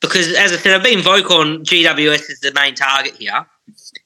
because 0.00 0.34
as 0.34 0.52
I 0.52 0.56
said, 0.56 0.74
I've 0.74 0.82
been 0.82 1.00
vocal 1.00 1.38
on 1.38 1.64
GWS 1.64 2.30
as 2.30 2.40
the 2.40 2.52
main 2.54 2.74
target 2.74 3.14
here. 3.16 3.46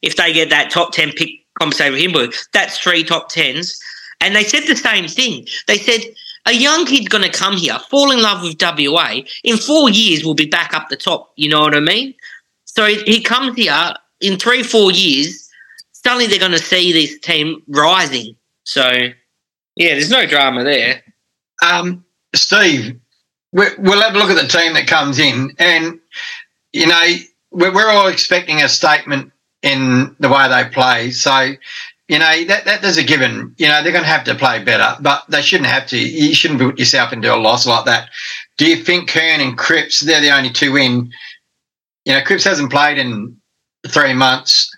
If 0.02 0.16
they 0.16 0.32
get 0.32 0.50
that 0.50 0.70
top 0.70 0.92
10 0.92 1.12
pick 1.12 1.30
conversation 1.58 1.92
with 1.92 2.02
him, 2.02 2.32
that's 2.52 2.78
three 2.78 3.02
top 3.02 3.32
10s. 3.32 3.76
And 4.20 4.34
they 4.34 4.44
said 4.44 4.64
the 4.66 4.76
same 4.76 5.08
thing. 5.08 5.46
They 5.66 5.78
said, 5.78 6.02
a 6.46 6.52
young 6.52 6.86
kid's 6.86 7.08
going 7.08 7.24
to 7.24 7.30
come 7.30 7.56
here, 7.56 7.78
fall 7.90 8.10
in 8.10 8.22
love 8.22 8.42
with 8.42 8.56
WA. 8.60 9.20
In 9.44 9.56
four 9.56 9.90
years, 9.90 10.24
we'll 10.24 10.34
be 10.34 10.46
back 10.46 10.72
up 10.72 10.88
the 10.88 10.96
top. 10.96 11.32
You 11.36 11.50
know 11.50 11.60
what 11.60 11.74
I 11.74 11.80
mean? 11.80 12.14
So 12.64 12.86
he 12.86 13.20
comes 13.20 13.56
here 13.56 13.94
in 14.20 14.38
three, 14.38 14.62
four 14.62 14.92
years. 14.92 15.48
Suddenly, 15.92 16.26
they're 16.26 16.38
going 16.38 16.52
to 16.52 16.58
see 16.58 16.92
this 16.92 17.18
team 17.18 17.62
rising. 17.68 18.34
So, 18.64 18.88
yeah, 19.76 19.94
there's 19.94 20.10
no 20.10 20.26
drama 20.26 20.64
there. 20.64 21.02
Um, 21.62 22.04
Steve, 22.34 22.98
we'll 23.52 24.02
have 24.02 24.14
a 24.14 24.18
look 24.18 24.30
at 24.30 24.40
the 24.40 24.48
team 24.48 24.74
that 24.74 24.86
comes 24.86 25.18
in, 25.18 25.54
and 25.58 25.98
you 26.72 26.86
know 26.86 27.02
we're 27.50 27.90
all 27.90 28.08
expecting 28.08 28.62
a 28.62 28.68
statement 28.68 29.32
in 29.62 30.14
the 30.20 30.28
way 30.28 30.48
they 30.48 30.68
play. 30.70 31.10
So, 31.10 31.52
you 32.08 32.18
know 32.18 32.44
that 32.44 32.64
that 32.64 32.82
there's 32.82 32.98
a 32.98 33.04
given. 33.04 33.54
You 33.58 33.68
know 33.68 33.82
they're 33.82 33.92
going 33.92 34.04
to 34.04 34.10
have 34.10 34.24
to 34.24 34.34
play 34.34 34.62
better, 34.62 34.96
but 35.00 35.24
they 35.28 35.42
shouldn't 35.42 35.70
have 35.70 35.86
to. 35.88 35.98
You 35.98 36.34
shouldn't 36.34 36.60
put 36.60 36.78
yourself 36.78 37.12
into 37.12 37.34
a 37.34 37.36
loss 37.36 37.66
like 37.66 37.86
that. 37.86 38.10
Do 38.56 38.66
you 38.66 38.76
think 38.76 39.08
Kern 39.08 39.40
and 39.40 39.56
Cripps 39.56 40.00
they're 40.00 40.20
the 40.20 40.36
only 40.36 40.50
two 40.50 40.76
in? 40.76 41.10
You 42.04 42.14
know, 42.14 42.22
Cripps 42.22 42.44
hasn't 42.44 42.70
played 42.70 42.98
in 42.98 43.36
three 43.88 44.14
months. 44.14 44.74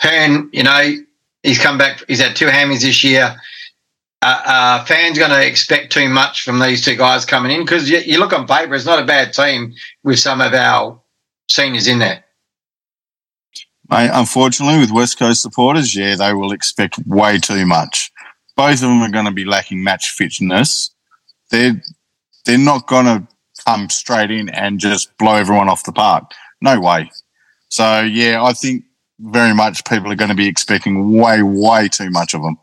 Hearn, 0.00 0.50
you 0.52 0.64
know, 0.64 0.96
he's 1.42 1.58
come 1.58 1.78
back. 1.78 2.02
He's 2.08 2.20
had 2.20 2.36
two 2.36 2.46
hammies 2.46 2.82
this 2.82 3.04
year 3.04 3.36
uh, 4.24 4.42
uh, 4.44 4.84
fans 4.86 5.18
going 5.18 5.30
to 5.30 5.46
expect 5.46 5.92
too 5.92 6.08
much 6.08 6.42
from 6.42 6.58
these 6.58 6.84
two 6.84 6.96
guys 6.96 7.24
coming 7.24 7.52
in? 7.52 7.64
Because 7.64 7.90
you, 7.90 7.98
you, 7.98 8.18
look 8.18 8.32
on 8.32 8.46
paper, 8.46 8.74
it's 8.74 8.86
not 8.86 9.02
a 9.02 9.04
bad 9.04 9.32
team 9.32 9.74
with 10.02 10.18
some 10.18 10.40
of 10.40 10.54
our 10.54 11.00
seniors 11.50 11.86
in 11.86 11.98
there. 11.98 12.24
Mate, 13.90 14.10
unfortunately, 14.12 14.78
with 14.78 14.90
West 14.90 15.18
Coast 15.18 15.42
supporters, 15.42 15.94
yeah, 15.94 16.16
they 16.16 16.32
will 16.32 16.52
expect 16.52 16.98
way 17.06 17.38
too 17.38 17.66
much. 17.66 18.10
Both 18.56 18.76
of 18.76 18.88
them 18.88 19.02
are 19.02 19.10
going 19.10 19.26
to 19.26 19.30
be 19.30 19.44
lacking 19.44 19.84
match 19.84 20.10
fitness. 20.10 20.90
They're 21.50 21.80
they're 22.46 22.58
not 22.58 22.86
going 22.86 23.06
to 23.06 23.28
come 23.66 23.90
straight 23.90 24.30
in 24.30 24.48
and 24.48 24.80
just 24.80 25.16
blow 25.18 25.34
everyone 25.34 25.68
off 25.68 25.84
the 25.84 25.92
park. 25.92 26.32
No 26.60 26.80
way. 26.80 27.10
So 27.68 28.00
yeah, 28.00 28.42
I 28.42 28.52
think 28.52 28.84
very 29.20 29.54
much 29.54 29.84
people 29.84 30.10
are 30.10 30.16
going 30.16 30.30
to 30.30 30.34
be 30.34 30.48
expecting 30.48 31.12
way, 31.12 31.42
way 31.42 31.88
too 31.88 32.10
much 32.10 32.34
of 32.34 32.42
them. 32.42 32.56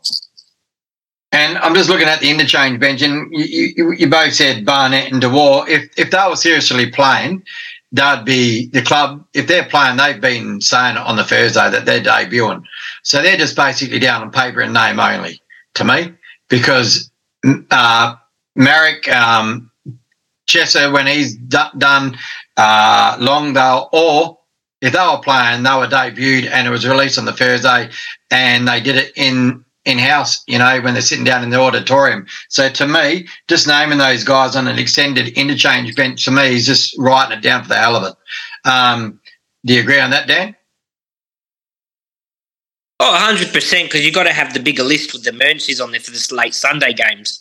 And 1.32 1.56
I'm 1.58 1.74
just 1.74 1.88
looking 1.88 2.08
at 2.08 2.20
the 2.20 2.30
interchange 2.30 2.78
bench, 2.78 3.02
and 3.02 3.32
you, 3.32 3.72
you, 3.76 3.92
you 3.92 4.10
both 4.10 4.34
said 4.34 4.66
Barnett 4.66 5.10
and 5.12 5.22
DeWar. 5.22 5.66
If 5.68 5.90
if 5.98 6.10
they 6.10 6.26
were 6.28 6.36
seriously 6.36 6.90
playing, 6.90 7.42
they'd 7.90 8.24
be 8.24 8.68
the 8.68 8.82
club. 8.82 9.24
If 9.32 9.46
they're 9.46 9.64
playing, 9.64 9.96
they've 9.96 10.20
been 10.20 10.60
saying 10.60 10.98
on 10.98 11.16
the 11.16 11.24
Thursday 11.24 11.70
that 11.70 11.86
they're 11.86 12.02
debuting. 12.02 12.64
So 13.02 13.22
they're 13.22 13.38
just 13.38 13.56
basically 13.56 13.98
down 13.98 14.22
on 14.22 14.30
paper 14.30 14.60
and 14.60 14.74
name 14.74 15.00
only 15.00 15.40
to 15.74 15.84
me 15.84 16.12
because 16.48 17.10
uh, 17.70 18.14
Merrick, 18.54 19.08
um, 19.08 19.70
Chesser, 20.48 20.92
when 20.92 21.06
he's 21.06 21.34
d- 21.34 21.58
done, 21.78 22.18
uh, 22.58 23.16
Longdale, 23.18 23.88
or 23.92 24.38
if 24.82 24.92
they 24.92 24.98
were 24.98 25.20
playing, 25.22 25.62
they 25.62 25.70
were 25.70 25.86
debuted 25.86 26.50
and 26.50 26.66
it 26.66 26.70
was 26.70 26.86
released 26.86 27.18
on 27.18 27.24
the 27.24 27.32
Thursday 27.32 27.88
and 28.30 28.68
they 28.68 28.80
did 28.80 28.96
it 28.96 29.12
in 29.16 29.64
in 29.84 29.98
house, 29.98 30.42
you 30.46 30.58
know, 30.58 30.80
when 30.80 30.94
they're 30.94 31.02
sitting 31.02 31.24
down 31.24 31.42
in 31.42 31.50
the 31.50 31.58
auditorium. 31.58 32.26
So 32.48 32.68
to 32.68 32.86
me, 32.86 33.26
just 33.48 33.66
naming 33.66 33.98
those 33.98 34.22
guys 34.22 34.54
on 34.54 34.68
an 34.68 34.78
extended 34.78 35.28
interchange 35.36 35.94
bench 35.96 36.24
to 36.24 36.30
me 36.30 36.54
is 36.54 36.66
just 36.66 36.96
writing 36.98 37.36
it 37.36 37.42
down 37.42 37.62
for 37.62 37.68
the 37.68 37.76
hell 37.76 37.96
of 37.96 38.04
it. 38.04 38.68
Um, 38.68 39.20
do 39.64 39.74
you 39.74 39.80
agree 39.80 39.98
on 39.98 40.10
that, 40.10 40.28
Dan? 40.28 40.54
Oh, 43.00 43.34
100%, 43.34 43.82
because 43.84 44.04
you've 44.04 44.14
got 44.14 44.24
to 44.24 44.32
have 44.32 44.54
the 44.54 44.60
bigger 44.60 44.84
list 44.84 45.12
with 45.12 45.24
the 45.24 45.30
emergencies 45.30 45.80
on 45.80 45.90
there 45.90 45.98
for 45.98 46.12
this 46.12 46.30
late 46.30 46.54
Sunday 46.54 46.92
games. 46.92 47.40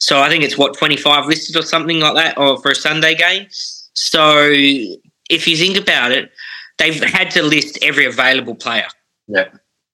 So 0.00 0.20
I 0.20 0.28
think 0.28 0.44
it's 0.44 0.58
what, 0.58 0.76
25 0.76 1.24
listed 1.24 1.56
or 1.56 1.62
something 1.62 2.00
like 2.00 2.14
that, 2.14 2.36
or 2.36 2.60
for 2.60 2.70
a 2.70 2.74
Sunday 2.74 3.14
game. 3.14 3.46
So 3.94 4.50
if 4.50 5.48
you 5.48 5.56
think 5.56 5.78
about 5.78 6.12
it, 6.12 6.30
they've 6.76 7.02
had 7.02 7.30
to 7.32 7.42
list 7.42 7.78
every 7.80 8.04
available 8.04 8.54
player. 8.54 8.86
Yeah. 9.28 9.48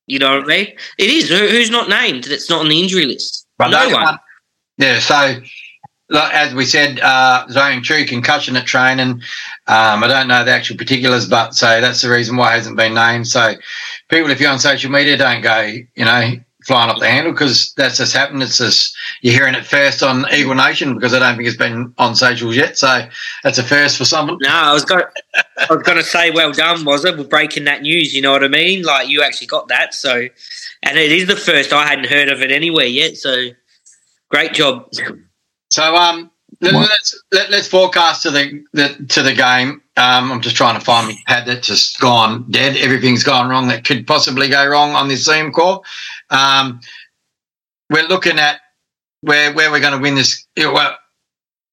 You 0.07 0.19
know 0.19 0.37
what 0.37 0.45
I 0.45 0.47
mean? 0.47 0.67
It 0.99 1.11
is. 1.11 1.29
Who's 1.29 1.71
not 1.71 1.89
named 1.89 2.25
that's 2.25 2.51
not 2.51 2.61
on 2.61 2.69
the 2.69 2.81
injury 2.81 3.07
list? 3.07 3.47
But 3.59 3.69
no 3.69 3.89
one. 3.89 4.19
Yeah, 4.77 4.99
so 4.99 5.41
as 6.15 6.55
we 6.55 6.65
said, 6.65 7.01
uh, 7.01 7.47
Zane 7.49 7.83
Trew 7.83 8.05
concussion 8.05 8.57
at 8.57 8.67
training. 8.67 9.23
Um, 9.67 10.05
I 10.05 10.07
don't 10.07 10.29
know 10.29 10.45
the 10.45 10.51
actual 10.51 10.77
particulars, 10.77 11.27
but 11.29 11.55
so 11.55 11.81
that's 11.81 12.03
the 12.03 12.11
reason 12.11 12.37
why 12.37 12.53
it 12.53 12.59
hasn't 12.59 12.77
been 12.77 12.95
named. 12.95 13.27
So, 13.27 13.55
people, 14.11 14.31
if 14.31 14.41
you're 14.41 14.51
on 14.51 14.59
social 14.59 14.91
media, 14.91 15.17
don't 15.17 15.41
go, 15.41 15.61
you 15.63 16.05
know, 16.05 16.33
flying 16.67 16.91
up 16.91 16.99
the 16.99 17.09
handle 17.09 17.33
because 17.33 17.73
that's 17.75 17.99
just 17.99 18.15
happened. 18.15 18.43
It's 18.43 18.59
just 18.59 18.97
you're 19.21 19.35
hearing 19.35 19.55
it 19.55 19.67
first 19.67 20.03
on 20.03 20.25
Eagle 20.33 20.55
Nation 20.55 20.95
because 20.95 21.15
I 21.15 21.19
don't 21.19 21.37
think 21.37 21.49
it's 21.49 21.57
been 21.57 21.93
on 21.99 22.15
socials 22.15 22.57
yet. 22.57 22.79
So 22.79 23.07
that's 23.43 23.59
a 23.59 23.63
first 23.63 23.99
for 23.99 24.05
someone. 24.05 24.39
No, 24.41 24.49
I 24.49 24.73
was 24.73 24.85
going, 24.85 25.05
I 25.35 25.67
was 25.71 25.83
going 25.83 25.99
to 25.99 26.05
say, 26.05 26.31
well 26.31 26.53
done, 26.53 26.85
was 26.85 27.05
it, 27.05 27.17
with 27.17 27.31
breaking 27.31 27.65
that 27.65 27.83
news? 27.83 28.15
You 28.15 28.23
know 28.23 28.33
what 28.33 28.45
I 28.45 28.49
mean? 28.49 28.83
Like 28.83 29.09
you 29.09 29.23
actually 29.23 29.49
got 29.49 29.69
that. 29.69 29.95
So, 29.95 30.29
and 30.83 30.99
it 30.99 31.13
is 31.13 31.27
the 31.27 31.37
first 31.37 31.73
I 31.73 31.87
hadn't 31.87 32.09
heard 32.09 32.29
of 32.29 32.43
it 32.43 32.51
anywhere 32.51 32.87
yet. 32.87 33.17
So, 33.17 33.49
great 34.31 34.53
job. 34.53 34.89
So, 35.71 35.95
um, 35.95 36.31
let's 36.61 36.75
let, 36.75 36.91
us 36.91 37.23
let 37.33 37.53
us 37.53 37.69
forecast 37.69 38.23
to 38.23 38.31
the, 38.31 38.65
the 38.73 39.07
to 39.09 39.23
the 39.23 39.35
game. 39.35 39.83
Um, 39.97 40.33
I'm 40.33 40.41
just 40.41 40.57
trying 40.57 40.79
to 40.79 40.85
find 40.85 41.07
my 41.07 41.17
pad 41.27 41.47
that's 41.47 41.67
just 41.67 42.01
gone 42.01 42.51
dead. 42.51 42.77
Everything's 42.77 43.23
gone 43.23 43.49
wrong 43.49 43.69
that 43.69 43.85
could 43.85 44.07
possibly 44.07 44.49
go 44.49 44.67
wrong 44.67 44.93
on 44.93 45.09
this 45.09 45.25
Zoom 45.25 45.53
call. 45.53 45.85
Um, 46.31 46.81
we're 47.91 48.07
looking 48.09 48.39
at 48.39 48.61
where 49.21 49.53
where 49.53 49.71
we're 49.71 49.81
going 49.81 49.97
to 49.97 50.03
win 50.03 50.15
this. 50.15 50.47
Well, 50.57 50.97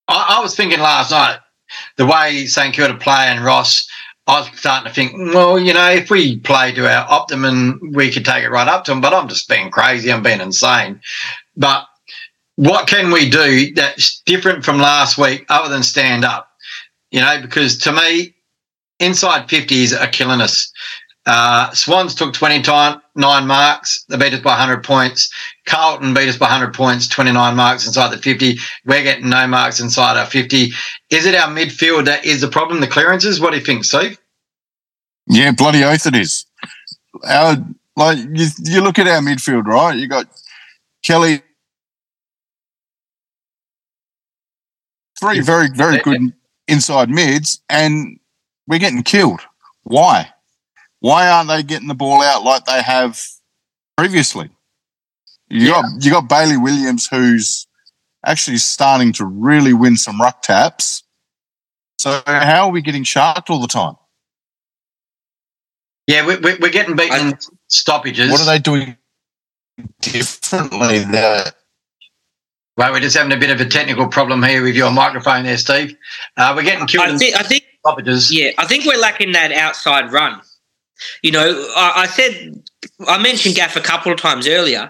I, 0.08 0.38
I 0.38 0.42
was 0.42 0.56
thinking 0.56 0.80
last 0.80 1.12
night 1.12 1.40
the 1.98 2.06
way 2.06 2.46
St 2.46 2.74
Kilda 2.74 2.96
play 2.98 3.28
and 3.28 3.44
Ross. 3.44 3.88
I 4.28 4.42
was 4.42 4.60
starting 4.60 4.88
to 4.88 4.94
think, 4.94 5.14
well, 5.34 5.60
you 5.60 5.74
know, 5.74 5.90
if 5.90 6.10
we 6.10 6.38
play 6.40 6.72
to 6.74 6.88
our 6.88 7.06
optimum, 7.10 7.80
we 7.94 8.12
could 8.12 8.24
take 8.24 8.44
it 8.44 8.50
right 8.52 8.68
up 8.68 8.86
to 8.86 8.92
them. 8.92 9.02
But 9.02 9.14
I'm 9.14 9.28
just 9.28 9.50
being 9.50 9.72
crazy. 9.72 10.12
I'm 10.12 10.24
being 10.24 10.42
insane. 10.42 11.02
But 11.58 11.86
what 12.56 12.88
can 12.88 13.12
we 13.12 13.30
do 13.30 13.74
that's 13.74 14.22
different 14.26 14.64
from 14.64 14.78
last 14.78 15.18
week 15.18 15.46
other 15.50 15.70
than 15.70 15.84
stand 15.84 16.24
up? 16.24 16.50
You 17.10 17.22
know, 17.22 17.42
because 17.42 17.78
to 17.80 17.92
me, 17.92 18.36
inside 19.00 19.50
50s 19.50 20.00
are 20.00 20.08
killing 20.08 20.42
us. 20.42 20.72
Uh, 21.26 21.72
Swans 21.72 22.16
took 22.16 22.34
29 22.34 23.00
marks. 23.16 24.04
They 24.10 24.18
beat 24.18 24.34
us 24.34 24.40
by 24.40 24.52
100 24.52 24.84
points. 24.84 25.32
Carlton 25.66 26.14
beat 26.14 26.28
us 26.28 26.38
by 26.38 26.48
100 26.48 26.74
points, 26.74 27.08
29 27.08 27.56
marks 27.56 27.86
inside 27.86 28.12
the 28.12 28.18
50. 28.18 28.58
We're 28.86 29.04
getting 29.04 29.30
no 29.30 29.48
marks 29.48 29.80
inside 29.80 30.18
our 30.18 30.26
50. 30.26 30.72
Is 31.12 31.26
it 31.26 31.36
our 31.36 31.48
midfield 31.50 32.06
that 32.06 32.26
is 32.26 32.42
the 32.42 32.48
problem, 32.48 32.82
the 32.82 32.88
clearances? 32.88 33.40
What 33.40 33.52
do 33.52 33.58
you 33.58 33.64
think, 33.64 33.84
Steve? 33.84 34.18
Yeah, 35.28 35.52
bloody 35.52 35.84
oath 35.84 36.08
it 36.08 36.16
is. 36.16 36.46
Our, 37.24 37.58
like 37.96 38.18
you, 38.18 38.48
you 38.64 38.82
look 38.82 38.98
at 38.98 39.08
our 39.08 39.22
midfield, 39.22 39.66
right? 39.66 39.96
You 39.96 40.08
got 40.08 40.28
Kelly, 41.04 41.42
three 45.20 45.40
very, 45.42 45.70
very 45.70 46.00
good 46.00 46.34
inside 46.68 47.10
mids, 47.10 47.62
and 47.70 48.20
we're 48.68 48.80
getting 48.80 49.04
killed. 49.04 49.42
Why? 49.84 50.30
Why 51.02 51.28
aren't 51.28 51.50
they 51.50 51.64
getting 51.64 51.88
the 51.88 51.96
ball 51.96 52.22
out 52.22 52.44
like 52.44 52.66
they 52.66 52.82
have 52.82 53.20
previously? 53.98 54.50
You 55.50 55.68
yeah. 55.68 55.82
got 55.82 56.06
you 56.06 56.12
got 56.12 56.30
Bailey 56.30 56.58
Williams, 56.58 57.08
who's 57.08 57.68
actually 58.26 58.58
starting 58.58 59.12
to 59.14 59.26
really 59.26 59.74
win 59.74 59.98
some 59.98 60.22
ruck 60.22 60.44
taps. 60.44 61.04
So 61.98 62.22
how 62.26 62.68
are 62.68 62.72
we 62.72 62.82
getting 62.82 63.04
sharked 63.04 63.50
all 63.50 63.60
the 63.60 63.68
time? 63.68 63.96
Yeah, 66.08 66.26
we, 66.26 66.38
we, 66.38 66.52
are 66.52 66.70
getting 66.70 66.96
beaten 66.96 67.34
I, 67.34 67.38
stoppages. 67.68 68.32
What 68.32 68.42
are 68.42 68.46
they 68.46 68.60
doing 68.60 68.98
differently 70.02 71.00
there? 71.00 71.46
Right, 72.78 72.92
we're 72.92 73.02
just 73.02 73.16
having 73.16 73.32
a 73.32 73.38
bit 73.38 73.52
of 73.52 73.62
a 73.62 73.66
technical 73.66 74.08
problem 74.08 74.42
here 74.44 74.64
with 74.64 74.76
your 74.76 74.92
microphone 74.92 75.44
there, 75.44 75.58
Steve. 75.58 75.96
Uh, 76.38 76.54
we're 76.56 76.64
getting 76.64 76.88
killed. 76.88 77.08
I 77.08 77.18
think, 77.18 77.40
I 77.40 77.44
think 77.44 77.66
stoppages. 77.80 78.32
Yeah, 78.32 78.52
I 78.58 78.66
think 78.66 78.86
we're 78.86 79.00
lacking 79.00 79.34
that 79.34 79.52
outside 79.52 80.12
run. 80.12 80.42
You 81.22 81.32
know, 81.32 81.68
I, 81.76 82.04
I 82.04 82.08
said 82.08 82.64
I 83.08 83.22
mentioned 83.22 83.56
Gaff 83.56 83.76
a 83.76 83.82
couple 83.82 84.12
of 84.12 84.20
times 84.20 84.48
earlier. 84.48 84.90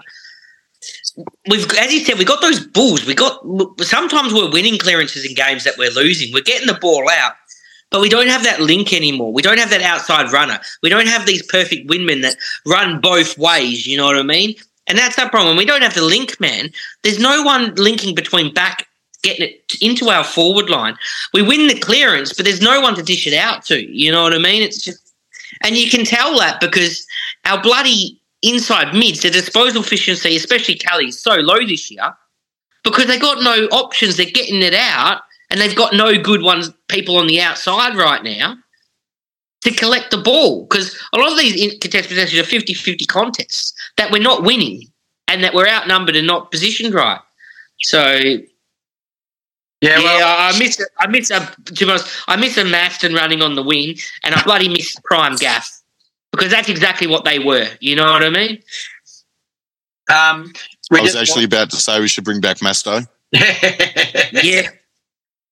We've, 1.48 1.70
as 1.78 1.92
you 1.92 2.00
said, 2.00 2.18
we 2.18 2.24
got 2.24 2.40
those 2.40 2.66
bulls. 2.66 3.04
We 3.04 3.14
got 3.14 3.42
sometimes 3.80 4.32
we're 4.32 4.50
winning 4.50 4.78
clearances 4.78 5.24
in 5.24 5.34
games 5.34 5.64
that 5.64 5.78
we're 5.78 5.90
losing. 5.90 6.32
We're 6.32 6.42
getting 6.42 6.66
the 6.66 6.78
ball 6.80 7.08
out, 7.10 7.34
but 7.90 8.00
we 8.00 8.08
don't 8.08 8.28
have 8.28 8.44
that 8.44 8.60
link 8.60 8.92
anymore. 8.92 9.32
We 9.32 9.42
don't 9.42 9.58
have 9.58 9.70
that 9.70 9.82
outside 9.82 10.32
runner. 10.32 10.58
We 10.82 10.88
don't 10.88 11.08
have 11.08 11.26
these 11.26 11.42
perfect 11.46 11.88
windmen 11.88 12.22
that 12.22 12.36
run 12.66 13.00
both 13.00 13.38
ways. 13.38 13.86
You 13.86 13.96
know 13.96 14.06
what 14.06 14.18
I 14.18 14.22
mean? 14.22 14.54
And 14.86 14.98
that's 14.98 15.18
our 15.18 15.30
problem. 15.30 15.56
We 15.56 15.64
don't 15.64 15.82
have 15.82 15.94
the 15.94 16.02
link 16.02 16.40
man. 16.40 16.70
There's 17.02 17.20
no 17.20 17.42
one 17.42 17.74
linking 17.76 18.14
between 18.14 18.52
back 18.52 18.88
getting 19.22 19.48
it 19.48 19.74
into 19.80 20.10
our 20.10 20.24
forward 20.24 20.68
line. 20.68 20.96
We 21.32 21.42
win 21.42 21.68
the 21.68 21.78
clearance, 21.78 22.32
but 22.32 22.44
there's 22.44 22.60
no 22.60 22.80
one 22.80 22.94
to 22.96 23.02
dish 23.02 23.26
it 23.26 23.34
out 23.34 23.64
to. 23.66 23.80
You 23.80 24.10
know 24.10 24.22
what 24.22 24.34
I 24.34 24.38
mean? 24.38 24.62
It's 24.62 24.82
just 24.82 25.01
and 25.64 25.76
you 25.76 25.90
can 25.90 26.04
tell 26.04 26.38
that 26.38 26.60
because 26.60 27.06
our 27.44 27.60
bloody 27.62 28.20
inside 28.42 28.94
mids, 28.94 29.20
the 29.22 29.30
disposal 29.30 29.82
efficiency, 29.82 30.36
especially 30.36 30.74
Kelly, 30.74 31.08
is 31.08 31.18
so 31.18 31.36
low 31.36 31.64
this 31.66 31.90
year 31.90 32.14
because 32.84 33.06
they 33.06 33.18
got 33.18 33.42
no 33.42 33.66
options. 33.68 34.16
They're 34.16 34.26
getting 34.26 34.62
it 34.62 34.74
out, 34.74 35.22
and 35.50 35.60
they've 35.60 35.76
got 35.76 35.94
no 35.94 36.20
good 36.20 36.42
ones 36.42 36.70
people 36.88 37.16
on 37.16 37.26
the 37.26 37.40
outside 37.40 37.96
right 37.96 38.22
now 38.22 38.56
to 39.62 39.70
collect 39.70 40.10
the 40.10 40.18
ball 40.18 40.64
because 40.64 40.98
a 41.12 41.18
lot 41.18 41.32
of 41.32 41.38
these 41.38 41.78
contest 41.78 42.08
possessions 42.08 42.40
are 42.40 42.50
50-50 42.50 43.06
contests 43.06 43.72
that 43.96 44.10
we're 44.10 44.22
not 44.22 44.42
winning 44.42 44.82
and 45.28 45.44
that 45.44 45.54
we're 45.54 45.68
outnumbered 45.68 46.16
and 46.16 46.26
not 46.26 46.50
positioned 46.50 46.94
right. 46.94 47.20
So 47.80 48.18
yeah, 49.82 49.98
yeah, 49.98 50.04
well, 50.04 50.54
I 50.54 50.58
miss 50.60 50.80
I 51.00 51.08
miss 51.08 51.30
a 51.30 51.40
to 51.40 51.84
be 51.84 51.90
honest, 51.90 52.08
I 52.28 52.36
miss 52.36 52.56
a 52.56 52.62
Masten 52.62 53.16
running 53.16 53.42
on 53.42 53.56
the 53.56 53.64
wing, 53.64 53.96
and 54.22 54.32
I 54.32 54.40
bloody 54.44 54.68
miss 54.68 54.94
Prime 55.04 55.34
Gaff 55.34 55.68
because 56.30 56.52
that's 56.52 56.68
exactly 56.68 57.08
what 57.08 57.24
they 57.24 57.40
were. 57.40 57.68
You 57.80 57.96
know 57.96 58.06
what 58.06 58.22
I 58.22 58.30
mean? 58.30 58.62
Um, 60.08 60.52
I 60.92 61.00
was 61.00 61.16
actually 61.16 61.44
about 61.44 61.70
to 61.70 61.76
say 61.76 61.98
we 62.00 62.06
should 62.06 62.22
bring 62.22 62.40
back 62.40 62.58
Masto. 62.58 63.04
yeah, 63.32 64.68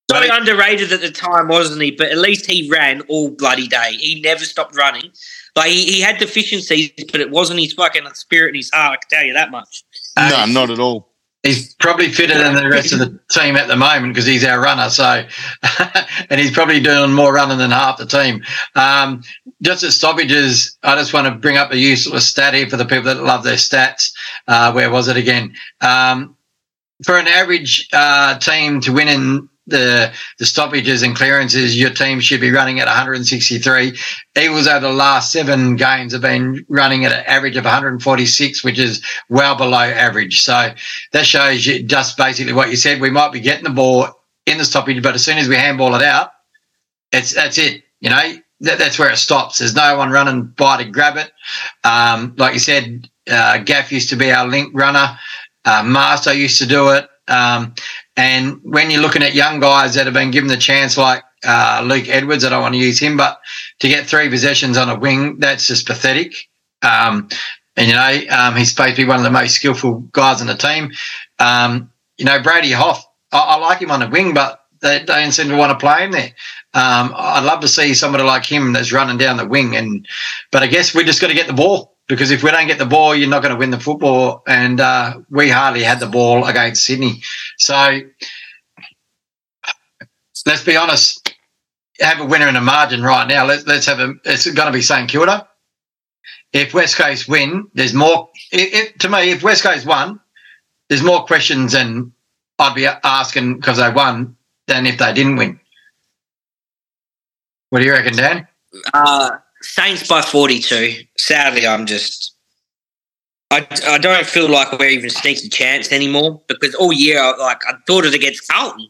so 0.09 0.17
underrated 0.33 0.93
at 0.93 1.01
the 1.01 1.11
time, 1.11 1.49
wasn't 1.49 1.81
he? 1.81 1.91
But 1.91 2.11
at 2.11 2.17
least 2.17 2.49
he 2.49 2.69
ran 2.69 3.01
all 3.09 3.31
bloody 3.31 3.67
day. 3.67 3.97
He 3.99 4.21
never 4.21 4.45
stopped 4.45 4.77
running. 4.77 5.11
Like 5.57 5.71
he, 5.71 5.83
he 5.85 5.99
had 5.99 6.19
deficiencies, 6.19 6.91
but 7.11 7.19
it 7.19 7.31
wasn't 7.31 7.59
his 7.59 7.73
fucking 7.73 8.07
spirit 8.13 8.49
and 8.49 8.55
his 8.55 8.71
heart. 8.73 8.93
I 8.93 8.95
can 8.95 9.09
tell 9.09 9.25
you 9.25 9.33
that 9.33 9.51
much. 9.51 9.83
No, 10.17 10.37
um, 10.37 10.53
not 10.53 10.69
at 10.69 10.79
all 10.79 11.10
he's 11.43 11.73
probably 11.75 12.09
fitter 12.09 12.37
than 12.37 12.55
the 12.55 12.69
rest 12.69 12.93
of 12.93 12.99
the 12.99 13.19
team 13.31 13.55
at 13.55 13.67
the 13.67 13.75
moment 13.75 14.13
because 14.13 14.25
he's 14.25 14.45
our 14.45 14.61
runner. 14.61 14.89
So, 14.89 15.25
and 16.29 16.39
he's 16.39 16.51
probably 16.51 16.79
doing 16.79 17.13
more 17.13 17.33
running 17.33 17.57
than 17.57 17.71
half 17.71 17.97
the 17.97 18.05
team. 18.05 18.43
Um, 18.75 19.23
just 19.61 19.83
at 19.83 19.91
stoppages, 19.91 20.77
I 20.83 20.95
just 20.95 21.13
want 21.13 21.27
to 21.27 21.31
bring 21.31 21.57
up 21.57 21.71
a 21.71 21.77
useless 21.77 22.27
stat 22.27 22.53
here 22.53 22.69
for 22.69 22.77
the 22.77 22.85
people 22.85 23.05
that 23.05 23.23
love 23.23 23.43
their 23.43 23.55
stats. 23.55 24.13
Uh, 24.47 24.71
where 24.71 24.91
was 24.91 25.07
it 25.07 25.17
again? 25.17 25.55
Um, 25.81 26.35
for 27.03 27.17
an 27.17 27.27
average 27.27 27.89
uh, 27.93 28.37
team 28.37 28.81
to 28.81 28.93
win 28.93 29.07
in 29.07 29.49
the 29.71 30.11
the 30.37 30.45
stoppages 30.45 31.01
and 31.01 31.15
clearances, 31.15 31.77
your 31.77 31.89
team 31.89 32.19
should 32.19 32.41
be 32.41 32.51
running 32.51 32.79
at 32.79 32.87
163. 32.87 33.97
Eagles 34.39 34.67
over 34.67 34.79
the 34.79 34.93
last 34.93 35.31
seven 35.31 35.75
games 35.75 36.13
have 36.13 36.21
been 36.21 36.65
running 36.69 37.05
at 37.05 37.11
an 37.11 37.23
average 37.25 37.57
of 37.57 37.63
146, 37.63 38.63
which 38.63 38.77
is 38.77 39.03
well 39.29 39.55
below 39.55 39.79
average. 39.79 40.41
So 40.41 40.73
that 41.13 41.25
shows 41.25 41.65
you 41.65 41.83
just 41.83 42.17
basically 42.17 42.53
what 42.53 42.69
you 42.69 42.75
said. 42.75 43.01
We 43.01 43.09
might 43.09 43.31
be 43.31 43.39
getting 43.39 43.63
the 43.63 43.71
ball 43.71 44.07
in 44.45 44.57
the 44.57 44.65
stoppage, 44.65 45.01
but 45.01 45.15
as 45.15 45.23
soon 45.23 45.37
as 45.37 45.47
we 45.47 45.55
handball 45.55 45.95
it 45.95 46.03
out, 46.03 46.31
it's 47.11 47.33
that's 47.33 47.57
it. 47.57 47.83
You 47.99 48.09
know, 48.09 48.33
that, 48.61 48.77
that's 48.77 48.97
where 48.97 49.11
it 49.11 49.17
stops. 49.17 49.59
There's 49.59 49.75
no 49.75 49.97
one 49.97 50.11
running 50.11 50.45
by 50.45 50.83
to 50.83 50.89
grab 50.89 51.17
it. 51.17 51.31
Um, 51.83 52.35
like 52.37 52.53
you 52.53 52.59
said, 52.59 53.09
uh, 53.29 53.59
Gaff 53.59 53.91
used 53.91 54.09
to 54.09 54.15
be 54.15 54.31
our 54.31 54.47
link 54.47 54.71
runner. 54.73 55.17
Uh, 55.65 55.83
Master 55.83 56.33
used 56.33 56.57
to 56.59 56.67
do 56.67 56.89
it. 56.89 57.07
Um, 57.27 57.75
and 58.17 58.59
when 58.63 58.91
you're 58.91 59.01
looking 59.01 59.23
at 59.23 59.33
young 59.33 59.59
guys 59.59 59.95
that 59.95 60.05
have 60.05 60.13
been 60.13 60.31
given 60.31 60.49
the 60.49 60.57
chance, 60.57 60.97
like 60.97 61.23
uh, 61.45 61.83
Luke 61.85 62.09
Edwards, 62.09 62.43
I 62.43 62.49
don't 62.49 62.61
want 62.61 62.73
to 62.73 62.79
use 62.79 62.99
him, 62.99 63.17
but 63.17 63.39
to 63.79 63.87
get 63.87 64.05
three 64.05 64.29
possessions 64.29 64.77
on 64.77 64.89
a 64.89 64.99
wing, 64.99 65.39
that's 65.39 65.67
just 65.67 65.87
pathetic. 65.87 66.33
Um, 66.81 67.29
and 67.77 67.87
you 67.87 67.93
know, 67.93 68.35
um, 68.35 68.55
he's 68.55 68.71
supposed 68.71 68.95
to 68.95 69.03
be 69.03 69.07
one 69.07 69.17
of 69.17 69.23
the 69.23 69.31
most 69.31 69.55
skillful 69.55 69.99
guys 70.11 70.41
on 70.41 70.47
the 70.47 70.55
team. 70.55 70.91
Um, 71.39 71.91
you 72.17 72.25
know, 72.25 72.41
Brady 72.41 72.71
Hough, 72.71 73.03
I, 73.31 73.39
I, 73.39 73.55
like 73.57 73.79
him 73.79 73.91
on 73.91 74.01
the 74.01 74.09
wing, 74.09 74.33
but 74.33 74.59
they, 74.81 75.03
don't 75.03 75.31
seem 75.31 75.49
to 75.49 75.55
want 75.55 75.71
to 75.71 75.83
play 75.83 76.03
him 76.03 76.11
there. 76.11 76.31
Um, 76.73 77.13
I'd 77.15 77.45
love 77.45 77.61
to 77.61 77.67
see 77.67 77.93
somebody 77.93 78.23
like 78.23 78.45
him 78.45 78.73
that's 78.73 78.91
running 78.91 79.17
down 79.17 79.37
the 79.37 79.47
wing, 79.47 79.75
and 79.75 80.05
but 80.51 80.63
I 80.63 80.67
guess 80.67 80.93
we 80.93 81.03
just 81.03 81.21
got 81.21 81.27
to 81.27 81.33
get 81.33 81.47
the 81.47 81.53
ball 81.53 81.90
because 82.11 82.29
if 82.29 82.43
we 82.43 82.51
don't 82.51 82.67
get 82.67 82.77
the 82.77 82.85
ball, 82.85 83.15
you're 83.15 83.29
not 83.29 83.41
going 83.41 83.53
to 83.53 83.57
win 83.57 83.71
the 83.71 83.79
football. 83.79 84.43
And 84.45 84.81
uh, 84.81 85.21
we 85.29 85.49
hardly 85.49 85.81
had 85.81 86.01
the 86.01 86.07
ball 86.07 86.45
against 86.45 86.83
Sydney. 86.83 87.23
So 87.57 88.01
let's 90.45 90.65
be 90.65 90.75
honest, 90.75 91.33
have 92.01 92.19
a 92.19 92.25
winner 92.25 92.49
in 92.49 92.57
a 92.57 92.61
margin 92.61 93.01
right 93.01 93.25
now. 93.29 93.45
Let's, 93.45 93.65
let's 93.65 93.85
have 93.85 94.01
a, 94.01 94.15
it's 94.25 94.45
going 94.45 94.65
to 94.65 94.73
be 94.73 94.81
St 94.81 95.09
Kilda. 95.09 95.47
If 96.51 96.73
West 96.73 96.97
Coast 96.97 97.29
win, 97.29 97.69
there's 97.75 97.93
more, 97.93 98.29
it, 98.51 98.73
it, 98.73 98.99
to 98.99 99.09
me, 99.09 99.31
if 99.31 99.41
West 99.41 99.63
Coast 99.63 99.85
won, 99.85 100.19
there's 100.89 101.01
more 101.01 101.23
questions 101.23 101.71
than 101.71 102.11
I'd 102.59 102.75
be 102.75 102.87
asking 102.87 103.55
because 103.55 103.77
they 103.77 103.89
won 103.89 104.35
than 104.67 104.85
if 104.85 104.97
they 104.97 105.13
didn't 105.13 105.37
win. 105.37 105.61
What 107.69 107.79
do 107.79 107.85
you 107.85 107.93
reckon, 107.93 108.17
Dan? 108.17 108.49
Uh, 108.93 109.37
Saints 109.61 110.07
by 110.07 110.21
42. 110.21 111.03
Sadly, 111.17 111.65
I'm 111.67 111.85
just. 111.85 112.35
I, 113.51 113.67
I 113.85 113.97
don't 113.97 114.25
feel 114.25 114.49
like 114.49 114.71
we're 114.79 114.89
even 114.89 115.09
sneaky 115.09 115.49
chance 115.49 115.91
anymore 115.91 116.41
because 116.47 116.73
all 116.75 116.93
year, 116.93 117.19
I, 117.19 117.35
like 117.35 117.61
I 117.67 117.73
thought 117.85 118.05
it 118.05 118.13
against 118.13 118.47
Carlton. 118.47 118.87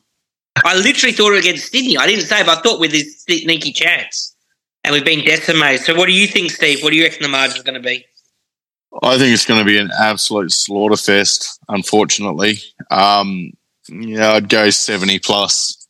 I 0.63 0.75
literally 0.75 1.13
thought 1.13 1.33
it 1.33 1.39
against 1.39 1.71
Sydney. 1.71 1.97
I 1.97 2.05
didn't 2.05 2.25
say, 2.25 2.43
but 2.43 2.59
I 2.59 2.61
thought 2.61 2.79
with 2.79 2.91
this 2.91 3.23
sneaky 3.23 3.71
chance, 3.71 4.35
and 4.83 4.93
we've 4.93 5.05
been 5.05 5.25
decimated. 5.25 5.81
So, 5.81 5.95
what 5.95 6.05
do 6.05 6.13
you 6.13 6.27
think, 6.27 6.51
Steve? 6.51 6.83
What 6.83 6.91
do 6.91 6.95
you 6.95 7.03
reckon 7.03 7.23
the 7.23 7.29
margin's 7.29 7.63
going 7.63 7.81
to 7.81 7.87
be? 7.87 8.05
I 9.01 9.17
think 9.17 9.33
it's 9.33 9.45
going 9.45 9.59
to 9.59 9.65
be 9.65 9.77
an 9.77 9.89
absolute 9.97 10.51
slaughter 10.51 10.97
fest. 10.97 11.59
Unfortunately, 11.69 12.57
um, 12.91 13.51
yeah, 13.89 14.33
I'd 14.33 14.49
go 14.49 14.69
seventy 14.69 15.17
plus. 15.17 15.87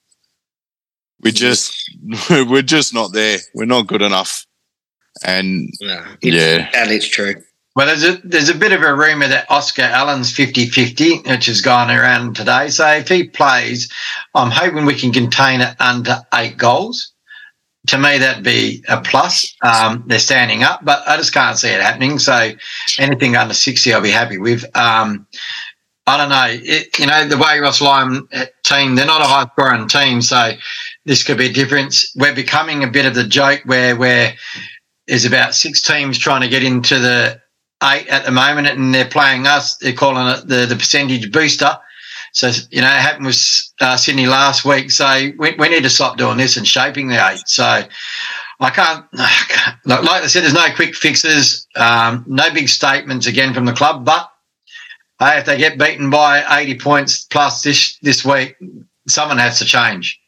We 1.22 1.32
just 1.32 1.76
we're 2.30 2.62
just 2.62 2.94
not 2.94 3.12
there. 3.14 3.40
We're 3.54 3.66
not 3.66 3.88
good 3.88 4.02
enough. 4.02 4.46
And 5.24 5.70
No, 5.82 6.04
Yeah. 6.22 6.70
that 6.72 6.90
is 6.92 7.08
true. 7.08 7.36
Well, 7.76 7.88
there's 7.88 8.04
a 8.04 8.20
there's 8.26 8.50
a 8.50 8.56
bit 8.56 8.74
of 8.74 8.82
a 8.82 8.94
rumour 8.94 9.30
that 9.30 9.50
Oscar 9.50 9.84
Allen's 9.84 10.34
50-50, 10.34 11.26
which 11.30 11.46
has 11.46 11.62
gone 11.62 11.90
around 11.90 12.36
today. 12.36 12.68
So 12.70 12.86
if 12.92 13.08
he 13.08 13.24
plays, 13.24 13.90
I'm 14.36 14.52
hoping 14.52 14.86
we 14.86 14.96
can 14.96 15.14
contain 15.14 15.62
it 15.62 15.76
under 15.80 16.22
eight 16.34 16.58
goals. 16.58 17.14
To 17.88 17.98
me, 17.98 18.18
that'd 18.18 18.44
be 18.44 18.84
a 18.90 19.00
plus. 19.02 19.56
Um, 19.64 20.04
they're 20.06 20.20
standing 20.20 20.64
up, 20.64 20.84
but 20.84 21.02
I 21.08 21.16
just 21.18 21.34
can't 21.34 21.58
see 21.58 21.70
it 21.70 21.82
happening. 21.82 22.20
So 22.20 22.52
anything 23.00 23.36
under 23.36 23.54
60, 23.56 23.94
I'll 23.94 24.02
be 24.02 24.12
happy 24.12 24.38
with. 24.38 24.66
Um, 24.78 25.26
I 26.06 26.18
don't 26.18 26.30
know. 26.30 26.48
It, 26.50 27.00
you 27.00 27.08
know, 27.08 27.26
the 27.28 27.38
way 27.38 27.58
Ross 27.60 27.80
Lyon 27.82 28.28
uh, 28.34 28.46
team, 28.66 28.96
they're 28.96 29.06
not 29.06 29.22
a 29.22 29.26
high 29.26 29.48
scoring 29.54 29.88
team. 29.88 30.22
So 30.22 30.52
this 31.06 31.24
could 31.24 31.38
be 31.38 31.48
a 31.48 31.54
difference. 31.54 32.12
We're 32.16 32.36
becoming 32.36 32.84
a 32.84 32.88
bit 32.88 33.06
of 33.06 33.16
the 33.16 33.24
joke 33.24 33.62
where 33.66 33.96
we're 33.96 34.34
there's 35.08 35.26
about 35.26 35.56
six 35.56 35.82
teams 35.82 36.18
trying 36.18 36.42
to 36.42 36.48
get 36.48 36.64
into 36.64 37.00
the 37.00 37.42
eight 37.84 38.08
at 38.08 38.26
the 38.26 38.32
moment, 38.32 38.68
and 38.68 38.94
they're 38.94 39.06
playing 39.06 39.48
us. 39.48 39.78
They're 39.78 39.94
calling 39.94 40.28
it 40.28 40.48
the, 40.48 40.66
the 40.66 40.76
percentage 40.76 41.32
booster. 41.32 41.78
So, 42.34 42.52
you 42.70 42.82
know, 42.82 42.88
it 42.88 43.02
happened 43.02 43.26
with 43.26 43.62
uh, 43.82 43.98
Sydney 43.98 44.26
last 44.26 44.64
week. 44.64 44.92
So 44.92 45.32
we, 45.38 45.54
we 45.56 45.70
need 45.70 45.84
to 45.84 45.90
stop 45.90 46.18
doing 46.18 46.38
this 46.38 46.56
and 46.56 46.66
shaping 46.66 47.08
the 47.08 47.30
eight. 47.30 47.42
So 47.46 47.84
I 48.60 48.70
can't, 48.70 49.06
I 49.14 49.46
can't 49.50 49.78
like, 49.86 50.24
I 50.24 50.28
said, 50.28 50.44
there's 50.44 50.54
no 50.54 50.74
quick 50.74 50.96
fixes, 50.96 51.68
um, 51.76 52.24
no 52.28 52.52
big 52.54 52.70
statements 52.70 53.28
again 53.28 53.54
from 53.54 53.66
the 53.66 53.74
club. 53.74 54.06
But 54.06 54.30
hey, 55.20 55.40
if 55.40 55.46
they 55.46 55.58
get 55.58 55.78
beaten 55.78 56.10
by 56.10 56.44
80 56.62 56.80
points 56.80 57.26
plus 57.26 57.62
this, 57.64 57.98
this 58.02 58.24
week, 58.24 58.56
someone 59.08 59.38
has 59.38 59.60
to 59.60 59.66
change. 59.66 60.21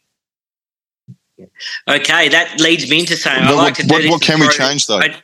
Okay, 1.87 2.29
that 2.29 2.59
leads 2.59 2.89
me 2.89 2.99
into 3.01 3.15
saying 3.17 3.43
I 3.43 3.47
But 3.47 3.55
like 3.55 3.63
what, 3.65 3.75
to 3.75 3.83
do 3.87 3.93
what, 3.93 4.01
this 4.01 4.11
what 4.11 4.21
can 4.21 4.39
we 4.39 4.47
throw- 4.47 4.67
change 4.67 4.87
though? 4.87 4.99
I- 4.99 5.21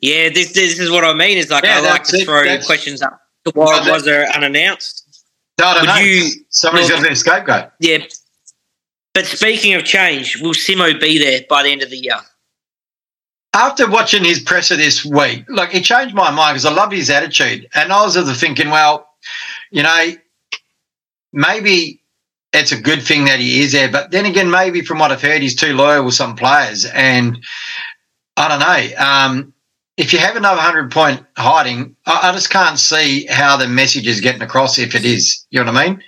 yeah, 0.00 0.28
this 0.28 0.52
this 0.52 0.78
is 0.78 0.90
what 0.90 1.04
I 1.04 1.12
mean. 1.14 1.38
Is 1.38 1.50
like 1.50 1.64
Yeah, 1.64 1.78
I 1.78 1.80
like 1.80 2.04
to 2.04 2.16
it. 2.16 2.24
throw 2.24 2.44
That's- 2.44 2.66
questions 2.66 3.02
up 3.02 3.20
to 3.44 3.52
why 3.54 3.80
Well, 3.80 3.92
was 3.94 4.04
there 4.04 4.26
unannounced? 4.28 5.04
I 5.60 5.74
don't 5.74 5.80
Would 5.82 5.86
know. 5.88 5.96
you- 5.96 6.30
Somebody's 6.50 6.88
well- 6.88 6.98
got 6.98 7.04
to 7.04 7.08
be 7.10 7.14
scapegoat. 7.16 7.70
Yeah. 7.80 7.98
But 9.14 9.26
speaking 9.26 9.74
of 9.74 9.84
change, 9.84 10.36
will 10.40 10.52
Simo 10.54 10.98
be 11.00 11.18
there 11.18 11.40
by 11.48 11.64
the 11.64 11.70
end 11.70 11.82
of 11.82 11.90
the 11.90 11.96
year? 11.98 12.20
after 13.54 13.88
watching 13.90 14.22
his 14.22 14.38
presser 14.40 14.76
this 14.76 15.04
week, 15.04 15.42
like 15.48 15.70
he 15.70 15.80
changed 15.80 16.14
my 16.14 16.30
mind 16.30 16.54
because 16.54 16.66
I 16.66 16.70
love 16.72 16.92
his 16.92 17.10
attitude. 17.10 17.66
And 17.74 17.92
I 17.92 18.02
was 18.04 18.14
of 18.14 18.26
the 18.26 18.34
thinking, 18.34 18.70
well, 18.70 19.08
you 19.72 19.82
know, 19.82 20.12
maybe 21.32 22.00
it's 22.52 22.72
a 22.72 22.80
good 22.80 23.02
thing 23.02 23.26
that 23.26 23.40
he 23.40 23.60
is 23.60 23.72
there. 23.72 23.90
But 23.90 24.10
then 24.10 24.26
again, 24.26 24.50
maybe 24.50 24.80
from 24.82 24.98
what 24.98 25.12
I've 25.12 25.22
heard, 25.22 25.42
he's 25.42 25.54
too 25.54 25.74
loyal 25.74 26.04
with 26.04 26.14
some 26.14 26.34
players. 26.36 26.84
And 26.86 27.38
I 28.36 28.48
don't 28.48 28.60
know. 28.60 29.04
Um, 29.04 29.54
if 29.96 30.12
you 30.12 30.18
have 30.20 30.36
another 30.36 30.56
100 30.56 30.90
point 30.90 31.24
hiding, 31.36 31.96
I, 32.06 32.30
I 32.30 32.32
just 32.32 32.50
can't 32.50 32.78
see 32.78 33.26
how 33.26 33.56
the 33.56 33.68
message 33.68 34.06
is 34.06 34.20
getting 34.20 34.42
across 34.42 34.78
if 34.78 34.94
it 34.94 35.04
is. 35.04 35.44
You 35.50 35.62
know 35.62 35.72
what 35.72 35.80
I 35.80 35.88
mean? 35.88 36.02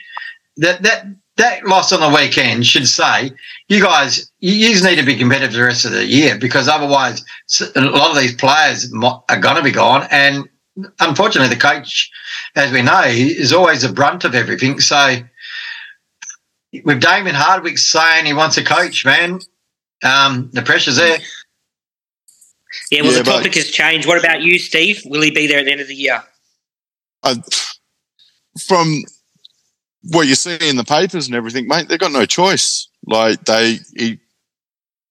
That, 0.56 0.82
that, 0.82 1.06
that 1.36 1.64
loss 1.64 1.92
on 1.92 2.00
the 2.00 2.16
weekend 2.16 2.66
should 2.66 2.86
say, 2.86 3.32
you 3.68 3.82
guys, 3.82 4.30
you, 4.40 4.68
need 4.82 4.96
to 4.96 5.04
be 5.04 5.16
competitive 5.16 5.52
the 5.52 5.62
rest 5.62 5.84
of 5.84 5.92
the 5.92 6.04
year 6.04 6.38
because 6.38 6.68
otherwise, 6.68 7.24
a 7.74 7.80
lot 7.80 8.10
of 8.10 8.22
these 8.22 8.34
players 8.34 8.92
are 9.02 9.40
going 9.40 9.56
to 9.56 9.62
be 9.62 9.70
gone. 9.70 10.06
And 10.10 10.48
unfortunately, 11.00 11.54
the 11.54 11.60
coach, 11.60 12.10
as 12.56 12.72
we 12.72 12.82
know, 12.82 13.02
is 13.04 13.52
always 13.52 13.82
the 13.82 13.92
brunt 13.92 14.24
of 14.24 14.34
everything. 14.34 14.80
So, 14.80 15.16
with 16.84 17.00
Damien 17.00 17.34
Hardwick 17.34 17.78
saying 17.78 18.26
he 18.26 18.32
wants 18.32 18.56
a 18.56 18.64
coach, 18.64 19.04
man, 19.04 19.40
um, 20.04 20.50
the 20.52 20.62
pressure's 20.62 20.96
there. 20.96 21.18
Yeah, 22.90 23.02
well, 23.02 23.12
Yeah, 23.12 23.18
the 23.18 23.30
topic 23.30 23.54
has 23.54 23.70
changed. 23.70 24.06
What 24.06 24.18
about 24.18 24.42
you, 24.42 24.58
Steve? 24.58 25.02
Will 25.04 25.22
he 25.22 25.30
be 25.30 25.46
there 25.46 25.58
at 25.58 25.64
the 25.64 25.72
end 25.72 25.80
of 25.80 25.88
the 25.88 25.94
year? 25.94 26.22
I, 27.22 27.36
from 28.66 29.02
what 30.10 30.26
you 30.26 30.34
see 30.34 30.56
in 30.62 30.76
the 30.76 30.84
papers 30.84 31.26
and 31.26 31.34
everything, 31.34 31.66
mate, 31.66 31.88
they've 31.88 31.98
got 31.98 32.12
no 32.12 32.26
choice. 32.26 32.88
Like 33.06 33.44
they 33.44 33.78
he, 33.96 34.18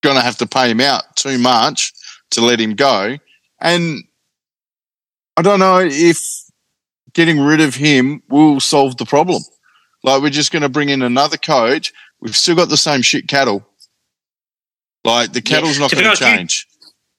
gonna 0.02 0.22
have 0.22 0.38
to 0.38 0.48
pay 0.48 0.72
him 0.72 0.80
out 0.80 1.16
too 1.16 1.38
much 1.38 1.92
to 2.32 2.42
let 2.42 2.60
him 2.60 2.76
go, 2.76 3.18
and 3.60 4.04
I 5.36 5.42
don't 5.42 5.60
know 5.60 5.80
if 5.80 6.20
getting 7.14 7.40
rid 7.40 7.62
of 7.62 7.76
him 7.76 8.22
will 8.30 8.60
solve 8.60 8.98
the 8.98 9.06
problem. 9.06 9.42
Like 10.04 10.22
we're 10.22 10.30
just 10.30 10.52
going 10.52 10.62
to 10.64 10.70
bring 10.70 10.90
in 10.90 11.02
another 11.02 11.38
coach. 11.38 11.92
We've 12.22 12.36
still 12.36 12.56
got 12.56 12.70
the 12.70 12.78
same 12.78 13.02
shit 13.02 13.28
cattle. 13.28 13.66
Like 15.04 15.34
the 15.34 15.40
Yeah, 15.40 15.56
cattle's 15.58 15.80
not 15.80 15.92
going 15.92 16.04
to 16.04 16.10
honest, 16.10 16.22
you- 16.22 16.28
change. 16.28 16.66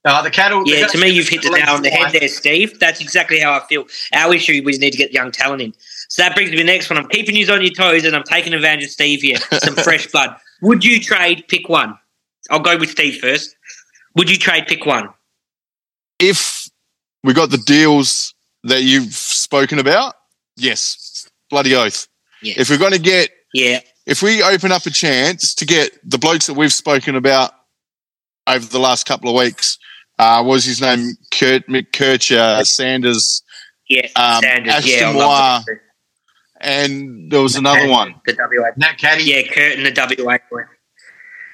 Uh, 0.02 0.22
the 0.22 0.30
cattle. 0.30 0.62
Yeah, 0.64 0.86
to 0.86 0.96
me, 0.98 1.10
you've 1.10 1.28
hit 1.28 1.42
the 1.42 1.50
nail 1.50 1.74
on 1.74 1.82
the 1.82 1.90
head 1.90 2.12
there, 2.18 2.26
Steve. 2.26 2.78
That's 2.80 3.02
exactly 3.02 3.38
how 3.38 3.52
I 3.52 3.60
feel. 3.68 3.84
Our 4.14 4.34
issue, 4.34 4.62
we 4.64 4.72
need 4.78 4.92
to 4.92 4.96
get 4.96 5.12
young 5.12 5.30
talent 5.30 5.60
in. 5.60 5.74
So 6.08 6.22
that 6.22 6.34
brings 6.34 6.50
me 6.50 6.56
to 6.56 6.62
the 6.62 6.66
next 6.66 6.88
one. 6.88 6.96
I'm 6.98 7.06
keeping 7.08 7.36
you 7.36 7.46
on 7.52 7.60
your 7.60 7.74
toes 7.74 8.04
and 8.04 8.16
I'm 8.16 8.22
taking 8.22 8.54
advantage 8.54 8.84
of 8.86 8.90
Steve 8.92 9.20
here. 9.20 9.36
Some 9.58 9.74
fresh 9.74 10.06
blood. 10.06 10.34
Would 10.62 10.84
you 10.86 11.00
trade 11.00 11.44
pick 11.48 11.68
one? 11.68 11.98
I'll 12.50 12.60
go 12.60 12.78
with 12.78 12.88
Steve 12.88 13.20
first. 13.20 13.54
Would 14.16 14.30
you 14.30 14.38
trade 14.38 14.66
pick 14.66 14.86
one? 14.86 15.10
if 16.18 16.68
we 17.24 17.32
got 17.34 17.50
the 17.50 17.58
deals 17.58 18.34
that 18.64 18.82
you've 18.82 19.12
spoken 19.14 19.78
about, 19.78 20.14
yes, 20.56 21.28
bloody 21.50 21.74
oath. 21.74 22.08
Yeah. 22.42 22.54
If 22.56 22.70
we're 22.70 22.78
going 22.78 22.92
to 22.92 22.98
get, 22.98 23.30
Yeah. 23.54 23.80
if 24.06 24.22
we 24.22 24.42
open 24.42 24.72
up 24.72 24.86
a 24.86 24.90
chance 24.90 25.54
to 25.54 25.64
get 25.66 25.92
the 26.08 26.18
blokes 26.18 26.46
that 26.46 26.54
we've 26.54 26.72
spoken 26.72 27.16
about 27.16 27.52
over 28.46 28.64
the 28.66 28.78
last 28.80 29.06
couple 29.06 29.28
of 29.30 29.36
weeks, 29.36 29.78
uh, 30.18 30.42
what 30.42 30.54
was 30.54 30.64
his 30.64 30.80
name? 30.80 31.16
Kurt 31.32 31.66
McKercher, 31.68 32.66
Sanders, 32.66 33.42
Yeah. 33.88 34.08
Um, 34.16 34.40
Sanders. 34.42 34.72
Ashton 34.74 34.92
yeah. 34.98 35.08
I 35.24 35.62
Moore, 35.64 35.82
and 36.60 37.32
there 37.32 37.40
was 37.42 37.56
another 37.56 37.88
one. 37.88 38.14
The 38.26 38.34
WA. 38.38 38.70
Nat 38.76 38.98
Caddy. 38.98 39.24
Yeah, 39.24 39.42
Kurt 39.52 39.78
and 39.78 39.86
the 39.86 39.92
WA. 40.24 40.38
boy. 40.50 40.62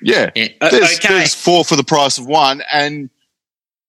Yeah, 0.03 0.31
Yeah. 0.35 0.49
There's, 0.61 0.99
okay. 0.99 1.09
there's 1.09 1.35
four 1.35 1.64
for 1.64 1.77
the 1.77 1.85
price 1.85 2.18
of 2.18 2.27
one, 2.27 2.62
and 2.72 3.09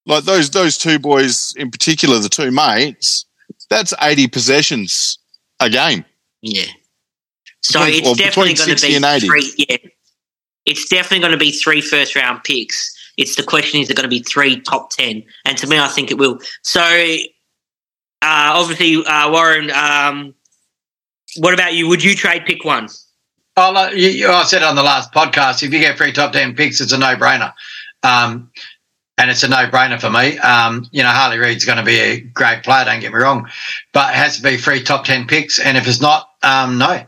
like 0.06 0.24
those 0.24 0.50
those 0.52 0.78
two 0.78 1.00
boys 1.00 1.54
in 1.58 1.70
particular, 1.72 2.20
the 2.20 2.30
two 2.30 2.50
mates, 2.52 3.26
that's 3.70 3.94
eighty 4.02 4.28
possessions 4.28 5.20
a 5.60 5.70
game. 5.70 6.06
Yeah. 6.42 6.66
So 7.62 7.80
Between- 7.80 7.96
it's 7.96 8.06
well, 8.06 8.16
definitely 8.16 8.54
going 8.54 8.76
to 8.76 9.20
be 9.20 9.28
three. 9.28 9.66
Yeah. 9.70 9.78
It's 10.66 10.88
definitely 10.90 11.20
going 11.20 11.32
to 11.32 11.38
be 11.38 11.52
three 11.52 11.82
first 11.82 12.16
round 12.16 12.44
picks. 12.44 12.94
It's 13.18 13.36
the 13.36 13.44
question: 13.44 13.82
Is 13.82 13.90
it 13.90 13.96
going 13.96 14.04
to 14.04 14.10
be 14.10 14.22
three 14.22 14.60
top 14.62 14.90
ten? 14.92 15.24
And 15.46 15.58
to 15.58 15.68
me, 15.68 15.80
I 15.80 15.88
think 15.88 16.12
it 16.12 16.18
will. 16.18 16.40
So, 16.62 16.82
uh, 16.82 17.18
obviously, 18.22 19.04
uh, 19.06 19.32
Warren. 19.32 19.72
Um, 19.72 20.36
what 21.38 21.54
about 21.54 21.74
you? 21.74 21.88
Would 21.88 22.04
you 22.04 22.16
trade 22.16 22.44
pick 22.46 22.64
one? 22.64 22.90
Oh, 23.58 23.72
like 23.72 23.96
you, 23.96 24.10
you, 24.10 24.30
I 24.30 24.44
said 24.44 24.62
on 24.62 24.76
the 24.76 24.84
last 24.84 25.12
podcast, 25.12 25.64
if 25.64 25.74
you 25.74 25.80
get 25.80 25.98
free 25.98 26.12
top 26.12 26.32
10 26.32 26.56
picks, 26.56 26.80
it's 26.80 26.92
a 26.92 26.98
no 26.98 27.16
brainer. 27.16 27.54
Um, 28.04 28.52
and 29.18 29.32
it's 29.32 29.42
a 29.42 29.48
no 29.48 29.68
brainer 29.68 30.00
for 30.00 30.12
me. 30.12 30.38
Um, 30.38 30.88
you 30.92 31.02
know, 31.02 31.10
Harley 31.10 31.40
Reid's 31.40 31.66
going 31.66 31.80
to 31.80 31.84
be 31.84 31.98
a 31.98 32.20
great 32.20 32.64
player, 32.64 32.86
don't 32.86 33.00
get 33.00 33.12
me 33.12 33.18
wrong, 33.18 33.50
but 33.94 34.12
it 34.12 34.16
has 34.16 34.38
to 34.38 34.44
be 34.44 34.58
free 34.58 34.84
top 34.84 35.06
10 35.06 35.26
picks. 35.26 35.58
And 35.58 35.76
if 35.76 35.88
it's 35.88 36.00
not, 36.00 36.30
um, 36.44 36.78
no. 36.78 37.04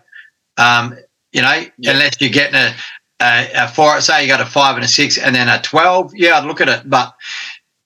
Um, 0.60 0.96
you 1.32 1.42
know, 1.42 1.64
Yeah. 1.78 1.92
unless 1.94 2.20
you're 2.22 2.30
getting 2.30 2.56
a, 2.56 2.76
a, 3.22 3.50
a 3.64 3.68
four, 3.70 4.00
say 4.02 4.22
you 4.24 4.28
got 4.28 4.42
a 4.42 4.46
five 4.46 4.76
and 4.76 4.86
a 4.86 4.88
six 4.88 5.18
and 5.18 5.36
then 5.36 5.48
a 5.50 5.62
12, 5.62 6.14
yeah, 6.16 6.38
I'd 6.38 6.46
look 6.46 6.62
at 6.62 6.70
it. 6.70 6.90
But 6.90 7.16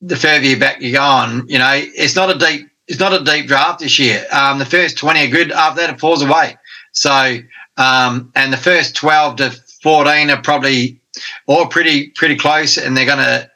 the 0.02 0.16
further 0.16 0.46
you 0.46 0.58
back 0.60 0.82
you 0.82 0.94
go 0.94 1.02
on, 1.02 1.48
you 1.48 1.60
know, 1.60 1.72
it's 1.74 2.16
not 2.16 2.30
a 2.36 2.38
deep, 2.38 2.68
it's 2.88 3.00
not 3.00 3.14
a 3.14 3.24
deep 3.24 3.48
draft 3.48 3.80
this 3.80 3.98
year. 4.00 4.26
Um, 4.32 4.60
the 4.60 4.66
first 4.66 4.98
20 4.98 5.26
are 5.26 5.32
good. 5.32 5.52
After 5.52 5.82
that, 5.82 5.90
it 5.94 6.00
falls 6.00 6.22
away. 6.22 6.58
So, 6.92 7.38
um, 7.78 8.32
and 8.36 8.52
the 8.52 8.58
first 8.58 8.96
12 8.96 9.38
to 9.38 9.52
14 9.84 10.30
are 10.30 10.42
probably 10.42 11.00
all 11.48 11.68
pretty 11.68 12.10
pretty 12.10 12.36
close, 12.36 12.78
and 12.78 12.98
they're 12.98 13.06
going 13.06 13.20
to 13.20 13.50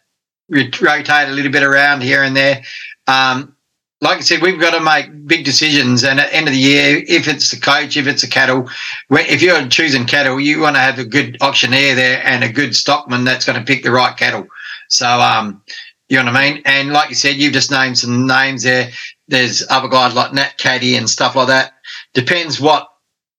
rotate 0.50 1.28
a 1.28 1.32
little 1.32 1.52
bit 1.52 1.64
around 1.64 2.02
here 2.04 2.24
and 2.24 2.36
there. 2.36 2.64
Um, 3.08 3.57
like 4.00 4.18
I 4.18 4.22
said, 4.22 4.42
we've 4.42 4.60
got 4.60 4.78
to 4.78 4.84
make 4.84 5.28
big 5.28 5.44
decisions. 5.44 6.04
And 6.04 6.20
at 6.20 6.30
the 6.30 6.36
end 6.36 6.48
of 6.48 6.54
the 6.54 6.60
year, 6.60 7.04
if 7.08 7.28
it's 7.28 7.50
the 7.50 7.60
coach, 7.60 7.98
if 7.98 8.08
it's 8.08 8.24
a 8.24 8.30
cattle, 8.30 8.70
if 9.10 9.42
you're 9.42 9.68
choosing 9.68 10.06
cattle, 10.06 10.40
you 10.40 10.60
want 10.60 10.76
to 10.76 10.82
have 10.82 11.00
a 11.00 11.06
good 11.06 11.38
auctioneer 11.42 11.96
there 11.96 12.22
and 12.26 12.44
a 12.44 12.52
good 12.52 12.76
stockman 12.76 13.24
that's 13.24 13.46
going 13.46 13.58
to 13.58 13.66
pick 13.66 13.84
the 13.84 13.92
right 13.92 14.16
cattle. 14.16 14.48
So, 14.90 15.08
um, 15.08 15.64
you 16.10 16.18
know 16.18 16.26
what 16.26 16.36
I 16.36 16.52
mean? 16.52 16.62
And 16.66 16.92
like 16.92 17.10
you 17.10 17.16
said, 17.16 17.36
you've 17.36 17.54
just 17.54 17.72
named 17.72 17.98
some 17.98 18.28
names 18.28 18.64
there. 18.64 18.90
There's 19.28 19.66
other 19.70 19.90
guys 19.90 20.14
like 20.14 20.34
Nat 20.34 20.58
Caddy 20.58 20.96
and 20.96 21.10
stuff 21.10 21.36
like 21.36 21.48
that. 21.48 21.74
Depends 22.14 22.62
what 22.62 22.88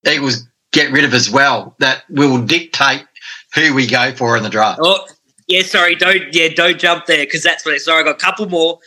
Eagles 0.06 0.46
get 0.72 0.92
rid 0.92 1.04
of 1.04 1.14
as 1.14 1.30
well. 1.30 1.76
That 1.78 2.02
will 2.10 2.42
dictate 2.42 3.06
who 3.54 3.74
we 3.74 3.86
go 3.86 4.12
for 4.12 4.36
in 4.36 4.42
the 4.42 4.50
draft. 4.50 4.80
Oh, 4.82 5.06
yeah, 5.46 5.62
sorry, 5.62 5.94
don't 5.94 6.34
yeah, 6.34 6.48
don't 6.54 6.78
jump 6.78 7.06
there 7.06 7.24
because 7.24 7.42
that's 7.42 7.64
what. 7.64 7.74
It's. 7.74 7.86
Sorry, 7.86 8.02
I 8.02 8.04
got 8.04 8.16
a 8.16 8.18
couple 8.18 8.46
more. 8.50 8.80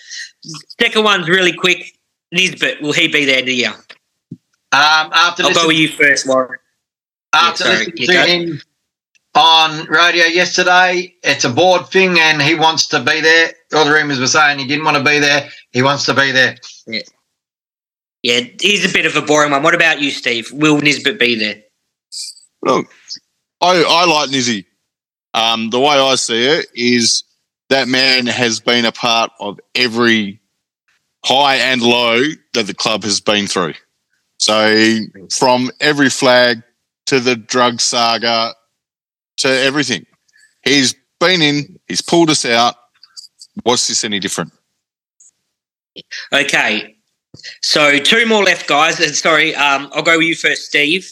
Second 0.80 1.04
one's 1.04 1.30
really 1.30 1.54
quick. 1.54 1.98
Nisbett, 2.34 2.82
will 2.82 2.94
he 2.94 3.08
be 3.08 3.26
there 3.26 3.40
in 3.40 3.46
the 3.46 3.54
year? 3.54 3.74
Um, 4.74 5.12
after 5.14 5.44
I'll 5.44 5.54
go 5.54 5.68
with 5.68 5.78
you 5.78 5.90
first, 5.90 6.28
Warren. 6.28 6.60
After 7.34 7.66
yeah, 7.66 7.86
listening 7.96 8.08
to 8.08 8.28
him 8.28 8.62
on 9.36 9.86
radio 9.88 10.26
yesterday, 10.26 11.14
it's 11.24 11.44
a 11.44 11.50
board 11.50 11.88
thing, 11.88 12.20
and 12.20 12.42
he 12.42 12.56
wants 12.56 12.88
to 12.88 13.00
be 13.00 13.22
there. 13.22 13.52
All 13.74 13.86
the 13.86 13.92
rumours 13.92 14.20
were 14.20 14.28
saying 14.28 14.60
he 14.60 14.68
didn't 14.68 14.86
want 14.86 14.98
to 14.98 15.04
be 15.04 15.20
there. 15.20 15.50
He 15.72 15.82
wants 15.82 16.06
to 16.06 16.14
be 16.14 16.32
there. 16.32 16.58
Yeah, 16.88 17.02
yeah. 18.24 18.42
He's 18.62 18.90
a 18.90 18.94
bit 18.94 19.06
of 19.06 19.16
a 19.16 19.22
boring 19.22 19.52
one. 19.52 19.64
What 19.64 19.76
about 19.76 20.02
you, 20.02 20.12
Steve? 20.12 20.50
Will 20.54 20.80
Nisbett 20.80 21.20
be 21.20 21.36
there? 21.36 21.62
Look, 22.62 22.88
I 23.60 23.84
I 23.88 24.06
like 24.06 24.30
Nizzy. 24.30 24.66
Um, 25.34 25.70
the 25.70 25.80
way 25.80 25.96
I 25.96 26.16
see 26.16 26.46
it 26.46 26.68
is 26.74 27.24
that 27.72 27.88
man 27.88 28.28
has 28.28 28.60
been 28.60 28.84
a 28.84 28.92
part 28.92 29.32
of 29.40 29.58
every 29.76 30.42
high 31.24 31.56
and 31.56 31.82
low 31.82 32.22
that 32.54 32.68
the 32.68 32.74
club 32.74 33.04
has 33.04 33.22
been 33.22 33.48
through. 33.48 33.74
So 34.40 34.98
from 35.34 35.72
every 35.80 36.10
flag 36.10 36.64
to 37.06 37.22
the 37.22 37.38
drug 37.38 37.80
saga 37.80 38.54
to 39.38 39.48
everything, 39.48 40.06
he's 40.64 40.94
been 41.22 41.42
in, 41.42 41.80
he's 41.88 42.02
pulled 42.02 42.30
us 42.30 42.44
out. 42.44 42.76
What's 43.64 43.88
this 43.88 44.04
any 44.04 44.20
different? 44.20 44.52
Okay. 46.34 46.98
So 47.62 48.00
two 48.00 48.26
more 48.26 48.44
left, 48.44 48.68
guys. 48.68 49.18
Sorry, 49.18 49.56
um, 49.56 49.90
I'll 49.94 50.04
go 50.04 50.18
with 50.18 50.28
you 50.28 50.36
first, 50.36 50.66
Steve 50.66 51.10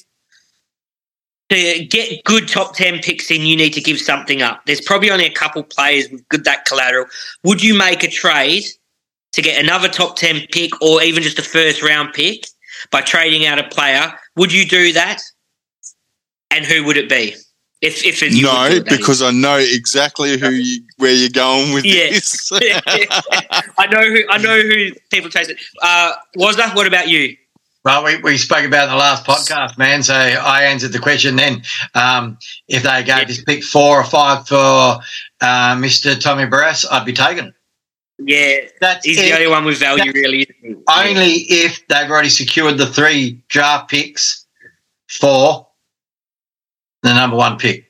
to 1.50 1.86
get 1.86 2.24
good 2.24 2.48
top 2.48 2.76
10 2.76 3.00
picks 3.00 3.32
in, 3.32 3.42
you 3.42 3.56
need 3.56 3.74
to 3.74 3.82
give 3.82 4.00
something 4.00 4.42
up. 4.42 4.66
There's 4.66 4.82
probably 4.82 5.10
only 5.10 5.26
a 5.26 5.32
couple 5.32 5.64
players 5.64 6.10
with 6.10 6.28
good 6.30 6.44
that 6.44 6.66
collateral. 6.66 7.08
Would 7.44 7.64
you 7.64 7.78
make 7.78 8.04
a 8.04 8.08
trade 8.08 8.64
to 9.34 9.42
get 9.42 9.64
another 9.64 9.90
top 9.90 10.16
10 10.16 10.48
pick 10.52 10.80
or 10.82 11.02
even 11.02 11.24
just 11.24 11.40
a 11.40 11.44
first 11.44 11.82
round 11.82 12.14
pick 12.14 12.46
by 12.92 13.02
trading 13.02 13.46
out 13.46 13.58
a 13.58 13.68
player? 13.68 14.14
Would 14.36 14.54
you 14.54 14.66
do 14.66 14.94
that? 14.94 15.22
And 16.52 16.66
who 16.66 16.84
would 16.86 16.98
it 16.98 17.10
be? 17.10 17.36
If, 17.82 18.04
if 18.04 18.22
it, 18.22 18.34
no, 18.34 18.82
because 18.84 19.22
I 19.22 19.32
know 19.32 19.58
exactly 19.58 20.38
who 20.38 20.50
you, 20.50 20.82
where 20.98 21.14
you're 21.14 21.30
going 21.30 21.74
with 21.74 21.86
yeah. 21.86 22.10
this. 22.10 22.52
I 22.54 23.88
know 23.90 24.04
who 24.04 24.24
I 24.30 24.38
know 24.38 24.62
who 24.62 24.92
people 25.10 25.30
chase 25.30 25.48
it. 25.48 25.58
Uh, 25.82 26.12
was 26.36 26.58
that? 26.58 26.76
What 26.76 26.88
about 26.88 27.08
you? 27.08 27.38
Well, 27.86 28.04
we, 28.04 28.18
we 28.18 28.38
spoke 28.38 28.66
about 28.66 28.86
in 28.86 28.90
the 28.90 28.98
last 28.98 29.26
podcast, 29.26 29.78
man. 29.78 30.04
So 30.04 30.14
I 30.14 30.64
answered 30.64 30.92
the 30.92 31.00
question 31.00 31.38
then. 31.38 31.64
Um, 31.96 32.38
if 32.68 32.84
they 32.84 33.04
gave 33.04 33.28
this 33.28 33.44
pick 33.44 33.64
four 33.64 34.00
or 34.00 34.04
five 34.04 34.48
for 34.48 34.56
uh, 34.56 35.76
Mr. 35.76 36.20
Tommy 36.20 36.44
Barrass, 36.44 36.86
I'd 36.92 37.06
be 37.06 37.14
taken. 37.14 37.54
Yeah, 38.18 38.58
that's 38.82 39.06
he's 39.06 39.18
if, 39.18 39.26
the 39.26 39.34
only 39.34 39.48
one 39.48 39.64
with 39.64 39.80
value, 39.80 40.12
really. 40.12 40.46
Only 40.90 41.46
yeah. 41.48 41.66
if 41.66 41.88
they've 41.88 42.10
already 42.10 42.30
secured 42.30 42.78
the 42.78 42.86
three 42.86 43.42
draft 43.48 43.90
picks 43.90 44.46
for 45.08 45.68
the 47.02 47.14
number 47.14 47.38
one 47.38 47.58
pick. 47.58 47.86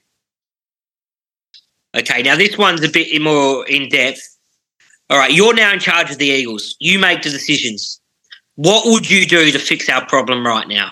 Okay, 1.95 2.21
now 2.21 2.35
this 2.35 2.57
one's 2.57 2.83
a 2.83 2.89
bit 2.89 3.19
more 3.21 3.67
in 3.67 3.89
depth. 3.89 4.37
All 5.09 5.17
right, 5.17 5.31
you're 5.31 5.55
now 5.55 5.73
in 5.73 5.79
charge 5.79 6.11
of 6.11 6.19
the 6.19 6.27
Eagles. 6.27 6.75
You 6.79 6.99
make 6.99 7.23
the 7.23 7.31
decisions. 7.31 7.98
What 8.59 8.87
would 8.87 9.09
you 9.09 9.25
do 9.25 9.51
to 9.51 9.57
fix 9.57 9.87
our 9.87 10.05
problem 10.05 10.45
right 10.45 10.67
now? 10.67 10.91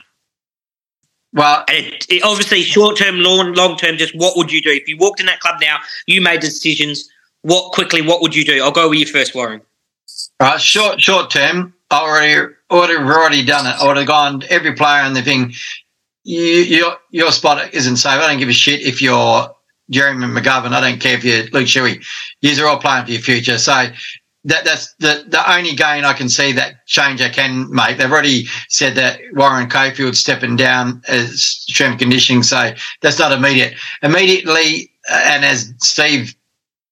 Well, 1.34 1.66
it, 1.68 2.06
it, 2.08 2.24
obviously, 2.24 2.62
short 2.62 2.98
term, 2.98 3.18
long 3.18 3.52
long 3.56 3.76
term. 3.76 3.98
Just 3.98 4.16
what 4.16 4.38
would 4.38 4.54
you 4.54 4.62
do 4.62 4.70
if 4.70 4.88
you 4.88 4.96
walked 4.98 5.20
in 5.20 5.26
that 5.26 5.42
club 5.42 5.58
now? 5.60 5.80
You 6.06 6.22
made 6.22 6.40
decisions. 6.40 7.10
What 7.42 7.74
quickly? 7.74 8.02
What 8.02 8.22
would 8.22 8.34
you 8.34 8.46
do? 8.46 8.64
I'll 8.64 8.72
go 8.72 8.88
with 8.88 9.00
you 9.00 9.06
first, 9.06 9.36
Warren. 9.36 9.60
Uh, 10.40 10.58
short 10.58 11.02
short 11.02 11.30
term. 11.30 11.74
I 11.92 12.00
already 12.00 12.54
would 12.72 12.90
have 12.90 13.06
already 13.06 13.44
done 13.44 13.66
it. 13.66 13.76
I 13.82 13.86
would 13.86 13.98
have 13.98 14.08
gone 14.08 14.44
every 14.50 14.74
player 14.74 15.02
and 15.02 15.14
the 15.14 15.22
thing. 15.22 15.52
You, 16.24 16.40
your 16.40 16.98
your 17.12 17.34
spot 17.34 17.74
isn't 17.74 17.98
safe. 17.98 18.14
I 18.14 18.30
don't 18.30 18.40
give 18.40 18.48
a 18.48 18.54
shit 18.54 18.80
if 18.80 19.02
you're 19.02 19.54
Jeremy 19.90 20.28
McGovern. 20.28 20.72
I 20.72 20.80
don't 20.80 21.02
care 21.02 21.18
if 21.18 21.26
you're 21.26 21.44
Luke 21.52 21.68
Shuey. 21.68 22.02
These 22.42 22.62
are 22.62 22.68
all 22.68 22.80
playing 22.80 23.08
for 23.08 23.12
your 23.12 23.22
future. 23.22 23.58
So 23.58 23.88
that 24.48 24.64
that's 24.64 24.94
the 24.96 25.26
the 25.28 25.54
only 25.54 25.76
gain 25.76 26.06
I 26.06 26.14
can 26.14 26.30
see 26.30 26.54
that 26.54 26.86
change 26.88 27.22
I 27.22 27.30
can 27.30 27.70
make. 27.70 27.98
They've 27.98 28.12
already 28.12 28.46
said 28.70 28.96
that 28.96 29.20
Warren 29.34 29.70
Caulfield 29.70 30.16
stepping 30.16 30.56
down 30.56 31.02
as 31.08 31.42
strength 31.42 32.00
conditioning, 32.00 32.44
so 32.44 32.72
that's 33.02 33.20
not 33.20 33.34
immediate. 33.34 33.74
Immediately, 34.02 34.90
uh, 35.12 35.22
and 35.26 35.44
as 35.44 35.74
Steve 35.80 36.34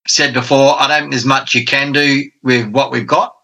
said 0.05 0.33
before, 0.33 0.79
I 0.79 0.87
don't 0.87 0.99
think 1.03 1.11
there's 1.11 1.25
much 1.25 1.55
you 1.55 1.63
can 1.65 1.93
do 1.93 2.29
with 2.43 2.69
what 2.71 2.91
we've 2.91 3.07
got. 3.07 3.35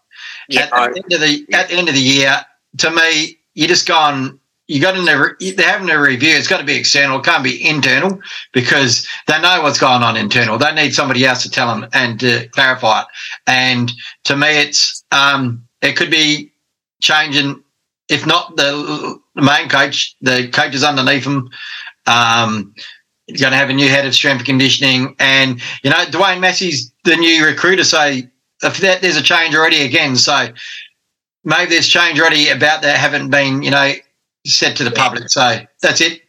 Yeah, 0.48 0.68
at, 0.72 0.92
the 0.92 1.02
end 1.02 1.12
of 1.12 1.20
the 1.20 1.46
at 1.54 1.68
the 1.68 1.74
end 1.74 1.88
of 1.88 1.94
the 1.94 2.00
year, 2.00 2.36
to 2.78 2.90
me, 2.90 3.38
you 3.54 3.66
just 3.66 3.88
go 3.88 3.96
on 3.96 4.38
you 4.68 4.80
got 4.80 4.92
to 4.92 5.04
never 5.04 5.36
they're 5.40 5.68
having 5.68 5.90
a 5.90 6.00
review. 6.00 6.34
It's 6.34 6.48
got 6.48 6.58
to 6.58 6.64
be 6.64 6.76
external. 6.76 7.18
It 7.18 7.24
can't 7.24 7.44
be 7.44 7.68
internal 7.68 8.20
because 8.52 9.06
they 9.26 9.40
know 9.40 9.62
what's 9.62 9.78
going 9.78 10.02
on 10.02 10.16
internal. 10.16 10.58
They 10.58 10.72
need 10.74 10.94
somebody 10.94 11.24
else 11.26 11.42
to 11.42 11.50
tell 11.50 11.68
them 11.68 11.88
and 11.92 12.18
to 12.20 12.48
clarify 12.48 13.00
it. 13.00 13.06
And 13.46 13.92
to 14.24 14.36
me, 14.36 14.60
it's 14.60 15.04
um, 15.10 15.66
it 15.82 15.96
could 15.96 16.10
be 16.10 16.52
changing. 17.00 17.62
If 18.08 18.26
not 18.26 18.56
the, 18.56 19.18
the 19.34 19.42
main 19.42 19.68
coach, 19.68 20.16
the 20.20 20.48
coaches 20.48 20.84
underneath 20.84 21.24
them. 21.24 21.50
Um, 22.06 22.74
going 23.28 23.52
to 23.52 23.56
have 23.56 23.70
a 23.70 23.72
new 23.72 23.88
head 23.88 24.04
of 24.04 24.14
strength 24.14 24.40
and 24.40 24.46
conditioning, 24.46 25.14
and 25.18 25.60
you 25.82 25.90
know 25.90 26.04
Dwayne 26.06 26.40
Massey's 26.40 26.92
the 27.04 27.16
new 27.16 27.44
recruiter. 27.44 27.84
So 27.84 28.20
if 28.62 28.78
that 28.78 29.00
there's 29.00 29.16
a 29.16 29.22
change 29.22 29.54
already 29.54 29.82
again, 29.82 30.16
so 30.16 30.48
maybe 31.44 31.70
there's 31.70 31.88
change 31.88 32.20
already 32.20 32.48
about 32.48 32.82
that 32.82 32.96
haven't 32.96 33.30
been 33.30 33.62
you 33.62 33.70
know 33.70 33.92
said 34.50 34.76
to 34.76 34.84
the 34.84 34.90
public. 34.90 35.28
So 35.28 35.60
that's 35.80 36.00
it. 36.00 36.22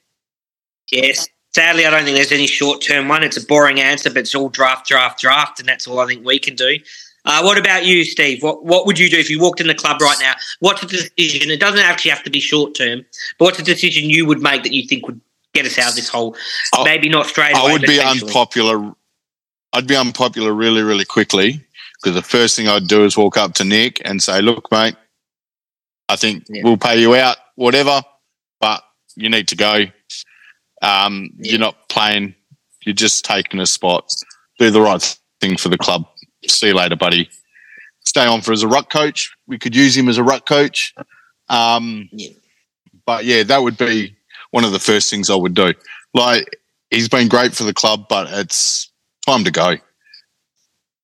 Yes. 0.92 1.28
Sadly, 1.56 1.86
I 1.86 1.92
don't 1.92 2.04
think 2.04 2.16
there's 2.16 2.32
any 2.32 2.48
short 2.48 2.82
term 2.82 3.08
one. 3.08 3.24
It's 3.24 3.38
a 3.38 3.46
boring 3.46 3.80
answer, 3.80 4.10
but 4.10 4.20
it's 4.20 4.36
all 4.36 4.50
draft, 4.50 4.88
draft, 4.88 5.20
draft, 5.20 5.60
and 5.60 5.70
that's 5.70 5.88
all 5.88 6.00
I 6.00 6.08
think 6.08 6.26
we 6.26 6.40
can 6.40 6.56
do. 6.56 6.78
Uh, 7.26 7.42
what 7.42 7.58
about 7.58 7.86
you, 7.86 8.04
Steve? 8.04 8.44
What 8.44 8.66
what 8.66 8.86
would 8.86 9.00
you 9.00 9.10
do 9.10 9.18
if 9.18 9.30
you 9.30 9.40
walked 9.40 9.62
in 9.62 9.68
the 9.68 9.76
club 9.76 10.02
right 10.02 10.18
now? 10.20 10.34
What's 10.60 10.84
a 10.84 10.88
decision? 10.88 11.52
It 11.52 11.60
doesn't 11.60 11.80
actually 11.80 12.12
have 12.12 12.24
to 12.24 12.30
be 12.30 12.40
short 12.40 12.76
term, 12.76 13.06
but 13.38 13.46
what's 13.46 13.60
a 13.60 13.64
decision 13.64 14.10
you 14.10 14.26
would 14.26 14.42
make 14.42 14.64
that 14.64 14.74
you 14.74 14.88
think 14.88 15.08
would 15.08 15.22
get 15.54 15.66
us 15.66 15.78
out 15.78 15.90
of 15.90 15.96
this 15.96 16.10
hole? 16.10 16.36
I, 16.74 16.84
Maybe 16.84 17.08
not 17.08 17.28
straight 17.28 17.56
away. 17.56 17.70
I 17.70 17.72
would 17.72 17.84
be 17.84 18.02
unpopular. 18.02 18.94
I'd 19.74 19.88
be 19.88 19.96
unpopular 19.96 20.54
really, 20.54 20.82
really 20.82 21.06
quickly 21.06 21.64
because 22.02 22.16
the 22.16 22.22
first 22.22 22.56
thing 22.56 22.68
I'd 22.68 22.88
do 22.88 23.06
is 23.06 23.16
walk 23.16 23.38
up 23.38 23.54
to 23.56 23.64
Nick 23.64 24.02
and 24.04 24.22
say, 24.22 24.42
"Look, 24.42 24.70
mate, 24.72 24.96
I 26.10 26.16
think 26.16 26.46
yeah. 26.50 26.62
we'll 26.64 26.78
pay 26.78 27.00
you 27.00 27.16
out 27.16 27.38
whatever, 27.56 28.02
but 28.60 28.84
you 29.16 29.30
need 29.30 29.48
to 29.50 29.56
go. 29.56 29.86
Um, 30.82 31.30
yeah. 31.38 31.52
You're 31.52 31.60
not 31.60 31.90
playing. 31.90 32.36
You're 32.86 32.96
just 32.96 33.26
taking 33.26 33.60
a 33.60 33.66
spot. 33.66 34.12
Do 34.60 34.70
the 34.70 34.82
right 34.82 35.18
thing 35.40 35.58
for 35.58 35.70
the 35.70 35.78
club. 35.78 36.06
See 36.48 36.68
you 36.68 36.74
later, 36.74 36.96
buddy. 36.96 37.30
Stay 38.06 38.26
on 38.26 38.42
for 38.42 38.52
as 38.52 38.64
a 38.64 38.68
ruck 38.68 38.92
coach. 38.92 39.34
We 39.48 39.58
could 39.58 39.76
use 39.76 39.96
him 39.96 40.10
as 40.10 40.18
a 40.18 40.24
ruck 40.24 40.46
coach. 40.46 40.94
Um, 41.50 42.10
yeah. 42.12 42.32
But 43.06 43.26
yeah, 43.26 43.44
that 43.44 43.64
would 43.64 43.78
be 43.78 44.16
one 44.52 44.64
of 44.64 44.72
the 44.72 44.80
first 44.80 45.10
things 45.10 45.30
I 45.30 45.36
would 45.36 45.54
do. 45.54 45.74
Like 46.14 46.58
he's 46.90 47.10
been 47.10 47.28
great 47.28 47.54
for 47.54 47.64
the 47.64 47.74
club, 47.74 48.06
but 48.08 48.28
it's 48.32 48.92
time 49.26 49.44
to 49.44 49.52
go. 49.52 49.76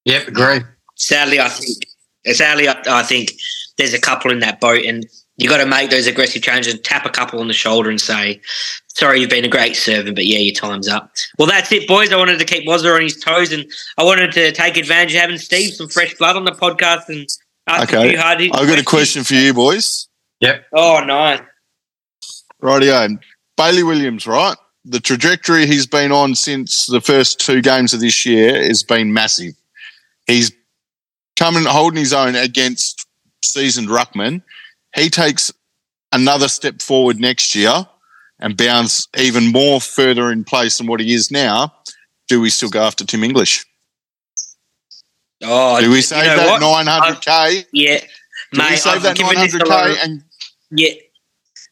Yep, 0.06 0.28
agree. 0.28 0.60
Sadly, 0.96 1.40
I 1.40 1.50
think 1.50 1.78
sadly 2.26 2.68
I, 2.68 2.82
I 2.88 3.04
think 3.04 3.32
there's 3.80 3.94
a 3.94 4.00
couple 4.00 4.30
in 4.32 4.40
that 4.40 4.60
boat, 4.60 4.86
and 4.86 5.06
you 5.38 5.50
got 5.50 5.58
to 5.58 5.66
make 5.66 5.90
those 5.90 6.06
aggressive 6.06 6.42
changes 6.42 6.74
and 6.74 6.84
tap 6.84 7.06
a 7.06 7.10
couple 7.10 7.40
on 7.40 7.48
the 7.48 7.54
shoulder 7.54 7.90
and 7.90 8.00
say, 8.00 8.42
sorry, 8.90 9.22
you've 9.22 9.30
been 9.30 9.46
a 9.46 9.50
great 9.50 9.76
servant, 9.76 10.16
but 10.16 10.26
yeah, 10.26 10.38
your 10.38 10.54
time's 10.54 10.90
up. 10.90 11.12
Well, 11.38 11.48
that's 11.48 11.72
it, 11.72 11.88
boys. 11.88 12.12
I 12.12 12.18
wanted 12.18 12.40
to 12.40 12.46
keep 12.46 12.68
Wazza 12.68 12.94
on 12.94 13.02
his 13.02 13.18
toes 13.18 13.54
and 13.54 13.66
I 13.98 14.04
wanted 14.04 14.34
to 14.34 14.52
take 14.52 14.76
advantage 14.76 15.16
of 15.16 15.22
having 15.22 15.38
Steve 15.38 15.74
some 15.74 15.88
fresh 15.88 16.14
blood 16.16 16.36
on 16.36 16.44
the 16.44 16.52
podcast 16.52 17.08
and 17.08 17.26
ask 17.68 17.94
okay. 17.94 18.18
I've 18.18 18.38
got 18.38 18.50
questions. 18.50 18.82
a 18.82 18.84
question 18.84 19.24
for 19.24 19.34
you, 19.36 19.54
boys. 19.54 20.10
Yep. 20.42 20.66
Oh, 20.74 21.04
nice. 21.06 21.42
Rightio. 22.62 23.18
Bailey 23.56 23.84
Williams, 23.84 24.28
right? 24.28 24.58
The 24.84 25.00
trajectory 25.00 25.66
he's 25.66 25.88
been 25.88 26.12
on 26.12 26.36
since 26.36 26.86
the 26.86 27.02
first 27.02 27.40
two 27.40 27.62
games 27.62 27.94
of 27.94 28.02
this 28.02 28.26
year 28.26 28.62
has 28.62 28.84
been 28.84 29.14
massive. 29.14 29.54
He's 30.28 30.52
coming 31.38 31.64
holding 31.64 32.00
his 32.00 32.12
own 32.12 32.36
against 32.36 33.06
seasoned 33.44 33.88
ruckman. 33.90 34.42
He 34.96 35.10
takes 35.10 35.52
another 36.12 36.48
step 36.48 36.82
forward 36.82 37.20
next 37.20 37.56
year 37.56 37.88
and 38.40 38.58
bounds 38.58 39.08
even 39.18 39.52
more 39.52 39.80
further 39.82 40.32
in 40.32 40.44
place 40.44 40.78
than 40.78 40.88
what 40.88 41.00
he 41.00 41.14
is 41.14 41.30
now. 41.32 41.74
Do 42.28 42.40
we 42.42 42.50
still 42.50 42.70
go 42.70 42.82
after 42.82 43.06
Tim 43.06 43.24
English? 43.24 43.66
Oh, 45.44 45.80
Do 45.80 45.90
we 45.90 46.02
save 46.02 46.24
you 46.24 46.30
know 46.32 46.36
that 46.38 46.62
what? 46.62 46.86
900k? 46.86 47.66
Yeah, 47.72 48.00
Do 48.52 48.62
we 48.62 48.76
save 48.76 48.94
I've 48.96 49.04
that 49.04 49.16
given 49.18 49.36
this 49.36 49.54
a 49.54 49.58
lot 49.66 49.90
of- 49.90 49.96
900k 49.98 50.04
and 50.04 50.24
Yeah. 50.72 50.94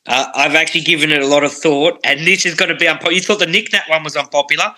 Uh, 0.09 0.25
I've 0.35 0.55
actually 0.55 0.81
given 0.81 1.11
it 1.11 1.21
a 1.21 1.27
lot 1.27 1.43
of 1.43 1.51
thought, 1.51 1.99
and 2.05 2.25
this 2.25 2.45
is 2.45 2.53
going 2.55 2.69
to 2.69 2.75
be 2.75 2.87
unpopular. 2.87 3.13
You 3.13 3.19
thought 3.21 3.39
the 3.39 3.45
Nick 3.45 3.73
Nat 3.73 3.83
one 3.89 4.05
was 4.05 4.15
unpopular 4.15 4.73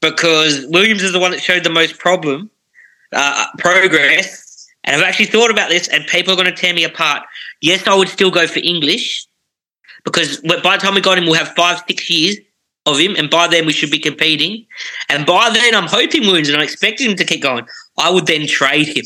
because 0.00 0.64
Williams 0.68 1.02
is 1.02 1.12
the 1.12 1.18
one 1.20 1.30
that 1.32 1.42
showed 1.42 1.62
the 1.62 1.68
most 1.70 1.98
problem, 1.98 2.50
uh, 3.12 3.46
progress. 3.58 4.48
And 4.84 4.96
I've 4.96 5.02
actually 5.02 5.26
thought 5.26 5.50
about 5.50 5.70
this, 5.70 5.88
and 5.88 6.04
people 6.06 6.32
are 6.32 6.36
going 6.36 6.48
to 6.48 6.54
tear 6.54 6.74
me 6.74 6.84
apart. 6.84 7.22
Yes, 7.60 7.86
I 7.86 7.94
would 7.94 8.08
still 8.08 8.30
go 8.30 8.46
for 8.46 8.58
English 8.58 9.26
because 10.04 10.40
by 10.40 10.76
the 10.76 10.78
time 10.78 10.94
we 10.94 11.00
got 11.00 11.18
him, 11.18 11.24
we'll 11.24 11.34
have 11.34 11.54
five, 11.54 11.82
six 11.86 12.10
years 12.10 12.36
of 12.86 12.98
him, 12.98 13.14
and 13.16 13.30
by 13.30 13.46
then 13.46 13.64
we 13.64 13.72
should 13.72 13.90
be 13.90 13.98
competing. 13.98 14.66
And 15.08 15.24
by 15.24 15.50
then, 15.50 15.74
I'm 15.74 15.86
hoping 15.86 16.26
wounds, 16.26 16.48
and 16.48 16.56
I'm 16.56 16.64
expecting 16.64 17.10
him 17.10 17.16
to 17.16 17.24
keep 17.24 17.42
going. 17.42 17.66
I 17.98 18.10
would 18.10 18.26
then 18.26 18.46
trade 18.46 18.88
him 18.88 19.04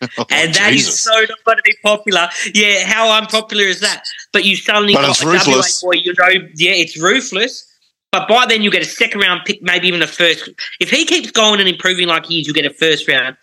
Oh, 0.18 0.26
and 0.30 0.54
that 0.54 0.72
is 0.72 0.84
Jesus. 0.84 1.00
so 1.00 1.12
not 1.12 1.44
going 1.44 1.56
to 1.56 1.62
be 1.64 1.74
popular. 1.82 2.28
Yeah, 2.52 2.84
how 2.84 3.16
unpopular 3.16 3.64
is 3.64 3.80
that? 3.80 4.04
But 4.32 4.44
you 4.44 4.56
suddenly 4.56 4.94
But 4.94 5.02
got 5.02 5.22
a 5.22 5.26
WA 5.26 5.62
boy. 5.82 5.92
You 5.94 6.14
know, 6.18 6.28
yeah, 6.56 6.72
it's 6.72 7.00
ruthless. 7.00 7.64
But 8.12 8.28
by 8.28 8.46
then 8.46 8.62
you 8.62 8.70
get 8.70 8.82
a 8.82 8.86
second 8.86 9.20
round 9.20 9.42
pick, 9.44 9.62
maybe 9.62 9.88
even 9.88 10.02
a 10.02 10.06
first. 10.06 10.48
If 10.80 10.90
he 10.90 11.04
keeps 11.04 11.30
going 11.30 11.58
and 11.60 11.68
improving 11.68 12.08
like 12.08 12.26
he 12.26 12.40
is, 12.40 12.46
you 12.46 12.52
get 12.52 12.66
a 12.66 12.72
first 12.72 13.08
round. 13.08 13.36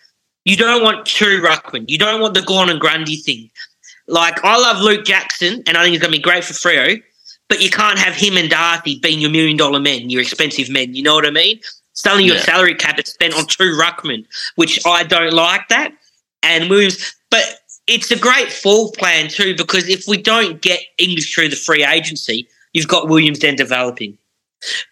You 0.44 0.56
don't 0.56 0.82
want 0.82 1.06
true 1.06 1.40
ruckman. 1.40 1.84
You 1.88 1.98
don't 1.98 2.20
want 2.20 2.34
the 2.34 2.42
Gawn 2.42 2.68
and 2.70 2.80
Grundy 2.80 3.16
thing. 3.16 3.50
Like 4.08 4.44
I 4.44 4.58
love 4.58 4.82
Luke 4.82 5.04
Jackson, 5.04 5.62
and 5.66 5.76
I 5.76 5.82
think 5.82 5.92
he's 5.92 6.00
going 6.00 6.12
to 6.12 6.18
be 6.18 6.22
great 6.22 6.44
for 6.44 6.52
Freo. 6.52 7.00
But 7.48 7.60
you 7.62 7.70
can't 7.70 7.98
have 7.98 8.14
him 8.14 8.36
and 8.36 8.48
Darcy 8.50 8.98
being 8.98 9.20
your 9.20 9.30
million 9.30 9.56
dollar 9.56 9.78
men, 9.78 10.10
your 10.10 10.22
expensive 10.22 10.70
men. 10.70 10.94
You 10.94 11.02
know 11.02 11.14
what 11.14 11.26
I 11.26 11.30
mean? 11.30 11.60
Suddenly 11.92 12.24
your 12.24 12.36
Yeah. 12.36 12.42
salary 12.42 12.74
cap 12.74 12.98
is 12.98 13.10
spent 13.12 13.34
on 13.34 13.46
true 13.46 13.78
ruckman, 13.78 14.24
which 14.56 14.80
I 14.86 15.02
don't 15.04 15.32
like 15.34 15.68
that 15.68 15.92
and 16.42 16.70
Williams. 16.70 17.14
But 17.30 17.60
it's 17.86 18.10
a 18.10 18.18
great 18.18 18.50
fall 18.50 18.92
plan 18.92 19.28
too 19.28 19.54
because 19.56 19.88
if 19.88 20.06
we 20.08 20.16
don't 20.16 20.60
get 20.62 20.80
English 20.98 21.34
through 21.34 21.50
the 21.50 21.56
free 21.56 21.84
agency, 21.84 22.48
you've 22.72 22.88
got 22.88 23.08
Williams 23.08 23.40
then 23.40 23.56
developing. 23.56 24.16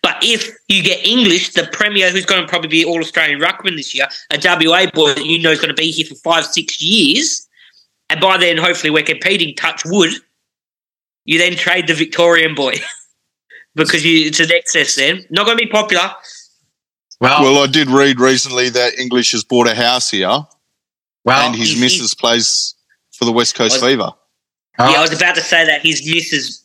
But 0.02 0.16
if 0.22 0.50
you 0.68 0.82
get 0.82 1.04
English, 1.06 1.52
the 1.54 1.68
Premier, 1.72 2.10
who's 2.10 2.26
going 2.26 2.42
to 2.42 2.48
probably 2.48 2.68
be 2.68 2.84
All 2.84 2.98
Australian 3.00 3.40
ruckman 3.40 3.76
this 3.76 3.94
year, 3.94 4.06
a 4.30 4.38
WA 4.42 4.90
boy 4.92 5.14
that 5.14 5.24
you 5.24 5.38
know 5.38 5.50
is 5.52 5.58
going 5.60 5.68
to 5.68 5.74
be 5.80 5.90
here 5.90 6.06
for 6.06 6.16
five, 6.16 6.44
six 6.46 6.82
years, 6.82 7.46
and 8.08 8.20
by 8.20 8.36
then 8.36 8.56
hopefully 8.56 8.90
we're 8.90 9.02
competing. 9.04 9.54
Touch 9.54 9.82
wood. 9.84 10.12
You 11.24 11.38
then 11.38 11.54
trade 11.56 11.86
the 11.86 11.94
Victorian 11.94 12.54
boy 12.54 12.74
because 13.76 14.04
you, 14.04 14.26
it's 14.26 14.40
an 14.40 14.50
excess. 14.50 14.96
Then 14.96 15.24
not 15.30 15.46
going 15.46 15.58
to 15.58 15.64
be 15.64 15.70
popular. 15.70 16.10
Well, 17.20 17.42
Well, 17.42 17.62
I 17.62 17.66
did 17.66 17.88
read 17.88 18.18
recently 18.18 18.70
that 18.70 18.98
English 18.98 19.32
has 19.32 19.44
bought 19.44 19.68
a 19.68 19.74
house 19.74 20.10
here 20.10 20.28
well, 21.24 21.46
and 21.46 21.54
his 21.54 21.68
he's- 21.70 21.80
missus 21.80 22.14
plays 22.14 22.74
for 23.12 23.26
the 23.26 23.32
West 23.32 23.54
Coast 23.54 23.80
Was- 23.80 23.90
Fever. 23.90 24.10
oh, 24.78 24.90
Yeah, 24.90 24.98
I 24.98 25.00
was 25.02 25.12
about 25.12 25.34
to 25.34 25.42
say 25.42 25.64
that 25.66 25.82
his 25.82 26.00
missus 26.08 26.64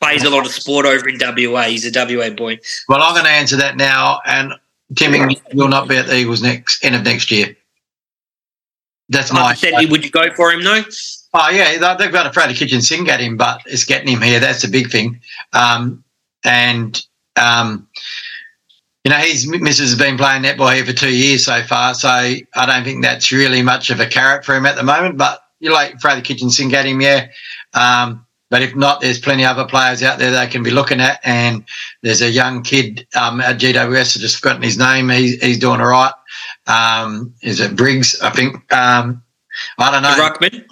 plays 0.00 0.24
a 0.24 0.30
lot 0.30 0.46
of 0.46 0.52
sport 0.52 0.86
over 0.86 1.08
in 1.08 1.18
WA. 1.20 1.62
He's 1.64 1.84
a 1.86 1.90
WA 2.16 2.30
boy. 2.30 2.58
well, 2.88 3.02
I'm 3.02 3.12
going 3.14 3.24
to 3.26 3.30
answer 3.30 3.56
that 3.56 3.76
now, 3.76 4.20
and 4.26 4.52
Tim 4.96 5.14
English 5.14 5.38
will 5.54 5.68
not 5.68 5.88
be 5.88 5.96
at 5.96 6.06
the 6.06 6.16
Eagles 6.16 6.42
next 6.42 6.84
end 6.84 6.94
of 6.94 7.04
next 7.04 7.30
year. 7.30 7.56
That's 9.08 9.32
my. 9.32 9.40
Hypothetically, 9.54 9.86
would 9.86 10.04
you 10.04 10.10
go 10.10 10.32
for 10.34 10.50
him 10.52 10.62
though? 10.62 10.82
Oh 11.34 11.50
yeah, 11.50 11.78
they- 11.78 11.96
they've 12.04 12.12
got 12.12 12.26
a 12.26 12.32
Freddie 12.32 12.54
Kitchen 12.54 12.80
sing 12.82 13.08
at 13.08 13.20
him, 13.20 13.36
but 13.36 13.60
it's 13.66 13.84
getting 13.84 14.08
him 14.08 14.22
here. 14.22 14.40
That's 14.40 14.62
the 14.62 14.68
big 14.68 14.90
thing. 14.90 15.20
Um, 15.52 16.04
and 16.44 17.00
um, 17.36 17.88
you 19.04 19.10
know, 19.10 19.16
his 19.18 19.46
missus 19.48 19.90
has 19.90 19.98
been 19.98 20.16
playing 20.16 20.42
netball 20.42 20.74
here 20.74 20.84
for 20.84 20.92
two 20.92 21.14
years 21.14 21.44
so 21.44 21.62
far, 21.62 21.94
so 21.94 22.08
I 22.08 22.42
don't 22.54 22.84
think 22.84 23.02
that's 23.02 23.32
really 23.32 23.62
much 23.62 23.90
of 23.90 23.98
a 24.00 24.06
carrot 24.06 24.44
for 24.44 24.54
him 24.54 24.66
at 24.66 24.76
the 24.76 24.82
moment. 24.82 25.16
But 25.18 25.40
you 25.58 25.72
like 25.72 26.00
Freddie 26.00 26.22
Kitchen 26.22 26.50
sing 26.50 26.72
at 26.74 26.86
him, 26.86 27.00
yeah. 27.00 27.28
Um, 27.74 28.26
but 28.50 28.62
if 28.62 28.74
not, 28.74 29.00
there's 29.00 29.18
plenty 29.18 29.44
of 29.44 29.56
other 29.56 29.68
players 29.68 30.02
out 30.02 30.18
there 30.18 30.30
they 30.32 30.46
can 30.48 30.62
be 30.62 30.70
looking 30.70 31.00
at. 31.00 31.20
And 31.24 31.64
there's 32.02 32.20
a 32.20 32.28
young 32.30 32.62
kid 32.62 33.06
um, 33.18 33.40
at 33.40 33.58
GWS, 33.58 34.16
I've 34.16 34.20
just 34.20 34.36
forgotten 34.38 34.62
his 34.62 34.76
name. 34.76 35.08
He's, 35.08 35.40
he's 35.42 35.58
doing 35.58 35.80
all 35.80 35.86
right. 35.88 36.12
Um, 36.66 37.32
is 37.42 37.60
it 37.60 37.76
Briggs? 37.76 38.20
I 38.20 38.30
think. 38.30 38.54
Um, 38.72 39.22
I 39.78 39.90
don't 39.90 40.02
know. 40.02 40.10
Ruckman. 40.10 40.64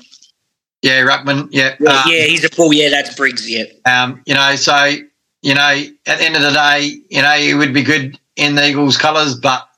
Yeah, 0.82 1.02
Ruckman. 1.02 1.48
Yeah. 1.50 1.76
Yeah, 1.80 1.90
Um, 1.90 2.02
yeah, 2.06 2.22
he's 2.24 2.44
a 2.44 2.50
bull. 2.50 2.72
Yeah, 2.72 2.90
that's 2.90 3.14
Briggs. 3.14 3.48
Yeah. 3.48 3.64
um, 3.86 4.22
you 4.26 4.34
know, 4.34 4.54
so 4.56 4.94
you 5.42 5.54
know, 5.54 5.82
at 6.06 6.18
the 6.18 6.24
end 6.24 6.36
of 6.36 6.42
the 6.42 6.50
day, 6.50 6.92
you 7.10 7.22
know, 7.22 7.34
it 7.36 7.54
would 7.54 7.72
be 7.72 7.82
good 7.82 8.18
in 8.36 8.54
the 8.56 8.68
Eagles' 8.68 8.96
colours, 8.96 9.36
but 9.36 9.68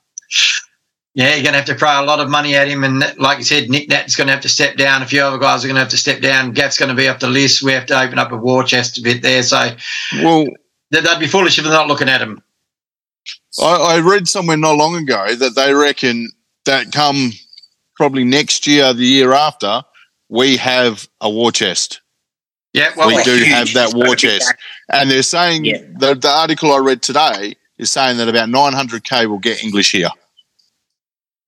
yeah, 1.13 1.35
you're 1.35 1.43
going 1.43 1.53
to 1.53 1.57
have 1.59 1.65
to 1.65 1.75
throw 1.75 2.01
a 2.01 2.05
lot 2.05 2.19
of 2.19 2.29
money 2.29 2.55
at 2.55 2.67
him, 2.67 2.83
and 2.83 3.03
like 3.17 3.37
you 3.37 3.43
said, 3.43 3.69
Nic 3.69 3.89
Nat's 3.89 4.15
going 4.15 4.27
to 4.27 4.33
have 4.33 4.43
to 4.43 4.49
step 4.49 4.77
down. 4.77 5.01
A 5.01 5.05
few 5.05 5.21
other 5.21 5.37
guys 5.37 5.63
are 5.63 5.67
going 5.67 5.75
to 5.75 5.81
have 5.81 5.89
to 5.89 5.97
step 5.97 6.21
down. 6.21 6.51
Gaff's 6.53 6.77
going 6.77 6.89
to 6.89 6.95
be 6.95 7.07
off 7.09 7.19
the 7.19 7.27
list. 7.27 7.63
We 7.63 7.73
have 7.73 7.85
to 7.87 8.01
open 8.01 8.17
up 8.17 8.31
a 8.31 8.37
war 8.37 8.63
chest 8.63 8.97
a 8.97 9.01
bit 9.01 9.21
there, 9.21 9.43
so 9.43 9.71
Well, 10.21 10.45
they'd 10.89 11.19
be 11.19 11.27
foolish 11.27 11.57
if 11.57 11.65
they're 11.65 11.73
not 11.73 11.87
looking 11.87 12.09
at 12.09 12.21
him. 12.21 12.41
I, 13.61 13.95
I 13.97 13.99
read 13.99 14.27
somewhere 14.27 14.57
not 14.57 14.77
long 14.77 14.95
ago 14.95 15.35
that 15.35 15.55
they 15.55 15.73
reckon 15.73 16.29
that 16.65 16.91
come 16.91 17.31
probably 17.95 18.23
next 18.23 18.65
year, 18.65 18.93
the 18.93 19.03
year 19.05 19.33
after, 19.33 19.83
we 20.29 20.55
have 20.57 21.07
a 21.19 21.29
war 21.29 21.51
chest. 21.51 22.01
Yeah, 22.73 22.91
well, 22.95 23.09
we 23.09 23.21
do 23.23 23.35
huge. 23.35 23.47
have 23.49 23.73
that 23.73 23.93
war 23.93 24.15
chest. 24.15 24.53
And 24.89 25.11
they're 25.11 25.23
saying 25.23 25.65
Yeah. 25.65 25.81
the, 25.99 26.15
the 26.15 26.29
article 26.29 26.71
I 26.71 26.77
read 26.77 27.01
today 27.01 27.55
is 27.77 27.91
saying 27.91 28.17
that 28.17 28.29
about 28.29 28.47
900k 28.47 29.25
will 29.25 29.39
get 29.39 29.61
English 29.61 29.91
here. 29.91 30.09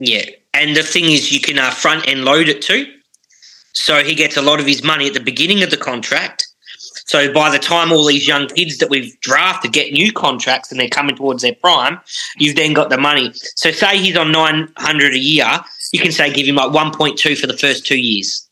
Yeah, 0.06 0.26
and 0.54 0.76
the 0.76 0.84
thing 0.84 1.06
is, 1.06 1.32
you 1.32 1.40
can 1.40 1.58
uh, 1.58 1.72
front 1.72 2.08
end 2.10 2.26
load 2.26 2.50
it 2.50 2.62
too. 2.62 2.94
So 3.72 4.04
he 4.04 4.16
gets 4.16 4.36
a 4.36 4.42
lot 4.42 4.60
of 4.60 4.66
his 4.66 4.84
money 4.84 5.08
at 5.08 5.14
the 5.14 5.22
beginning 5.22 5.64
of 5.64 5.70
the 5.72 5.78
contract. 5.78 6.46
So 7.06 7.32
by 7.32 7.50
the 7.50 7.58
time 7.58 7.92
all 7.94 8.06
these 8.06 8.28
young 8.28 8.48
kids 8.48 8.80
that 8.80 8.90
we've 8.90 9.18
drafted 9.22 9.72
get 9.72 9.94
new 9.94 10.12
contracts 10.12 10.72
and 10.72 10.80
they're 10.80 10.90
coming 10.90 11.16
towards 11.16 11.42
their 11.42 11.56
prime, 11.56 12.02
you've 12.38 12.58
then 12.58 12.74
got 12.74 12.90
the 12.90 12.98
money. 12.98 13.32
So 13.56 13.72
say 13.72 13.98
he's 13.98 14.18
on 14.18 14.32
nine 14.34 14.68
hundred 14.76 15.14
a 15.14 15.20
year, 15.20 15.48
you 15.94 16.02
can 16.02 16.12
say 16.12 16.34
give 16.34 16.48
him 16.48 16.56
like 16.56 16.74
one 16.74 16.92
point 16.92 17.18
two 17.18 17.38
for 17.38 17.48
the 17.48 17.58
first 17.58 17.86
two 17.86 17.98
years. 17.98 18.48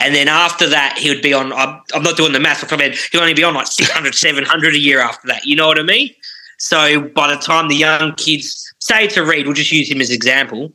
And 0.00 0.12
then 0.12 0.26
after 0.26 0.68
that, 0.68 0.98
he 0.98 1.08
would 1.08 1.22
be 1.22 1.32
on. 1.32 1.52
I'm, 1.52 1.80
I'm 1.94 2.02
not 2.02 2.16
doing 2.16 2.32
the 2.32 2.40
math. 2.40 2.62
Talking 2.62 2.86
about 2.86 2.98
he'll 3.12 3.20
only 3.20 3.34
be 3.34 3.44
on 3.44 3.54
like 3.54 3.68
600, 3.68 4.12
700 4.12 4.74
a 4.74 4.78
year 4.78 4.98
after 4.98 5.28
that. 5.28 5.44
You 5.44 5.54
know 5.54 5.68
what 5.68 5.78
I 5.78 5.84
mean? 5.84 6.10
So 6.58 7.00
by 7.00 7.32
the 7.32 7.40
time 7.40 7.68
the 7.68 7.76
young 7.76 8.14
kids 8.16 8.71
say 8.82 9.08
a 9.08 9.24
Reid, 9.24 9.46
we'll 9.46 9.54
just 9.54 9.72
use 9.72 9.90
him 9.90 10.00
as 10.00 10.10
an 10.10 10.16
example. 10.16 10.72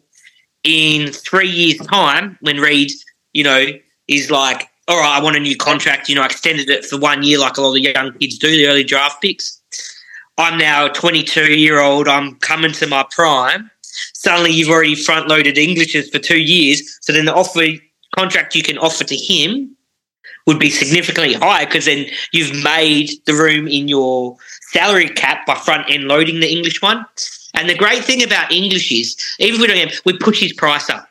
In 0.63 1.11
three 1.11 1.49
years' 1.49 1.85
time, 1.87 2.37
when 2.41 2.59
Reid, 2.59 2.91
you 3.33 3.43
know, 3.43 3.65
is 4.07 4.31
like, 4.31 4.69
all 4.87 4.99
right, 4.99 5.17
I 5.17 5.23
want 5.23 5.35
a 5.35 5.39
new 5.39 5.55
contract, 5.55 6.07
you 6.07 6.15
know, 6.15 6.21
I 6.21 6.27
extended 6.27 6.69
it 6.69 6.85
for 6.85 6.97
one 6.97 7.23
year 7.23 7.39
like 7.39 7.57
a 7.57 7.61
lot 7.61 7.75
of 7.75 7.83
young 7.83 8.13
kids 8.13 8.37
do, 8.37 8.49
the 8.49 8.67
early 8.67 8.83
draft 8.83 9.21
picks. 9.21 9.61
I'm 10.37 10.57
now 10.57 10.85
a 10.85 10.89
22 10.89 11.57
year 11.57 11.79
old, 11.79 12.07
I'm 12.07 12.35
coming 12.35 12.71
to 12.73 12.87
my 12.87 13.05
prime. 13.11 13.69
Suddenly 14.13 14.51
you've 14.51 14.69
already 14.69 14.95
front 14.95 15.27
loaded 15.27 15.57
Englishes 15.57 16.09
for 16.09 16.19
two 16.19 16.39
years. 16.39 16.97
So 17.01 17.11
then 17.11 17.25
the 17.25 17.33
offer 17.33 17.65
contract 18.15 18.55
you 18.55 18.63
can 18.63 18.77
offer 18.77 19.03
to 19.03 19.15
him 19.15 19.75
would 20.45 20.59
be 20.59 20.69
significantly 20.69 21.33
higher 21.33 21.65
because 21.65 21.85
then 21.85 22.05
you've 22.31 22.63
made 22.63 23.09
the 23.25 23.33
room 23.33 23.67
in 23.67 23.87
your 23.87 24.37
salary 24.71 25.09
cap 25.09 25.45
by 25.45 25.55
front 25.55 25.89
end 25.89 26.05
loading 26.05 26.39
the 26.39 26.49
English 26.49 26.81
one. 26.81 27.05
And 27.53 27.69
the 27.69 27.75
great 27.75 28.03
thing 28.03 28.23
about 28.23 28.51
English 28.51 28.91
is, 28.91 29.17
even 29.39 29.55
if 29.55 29.61
we 29.61 29.67
don't 29.67 29.89
have, 29.89 30.01
we 30.05 30.17
push 30.17 30.39
his 30.39 30.53
price 30.53 30.89
up. 30.89 31.07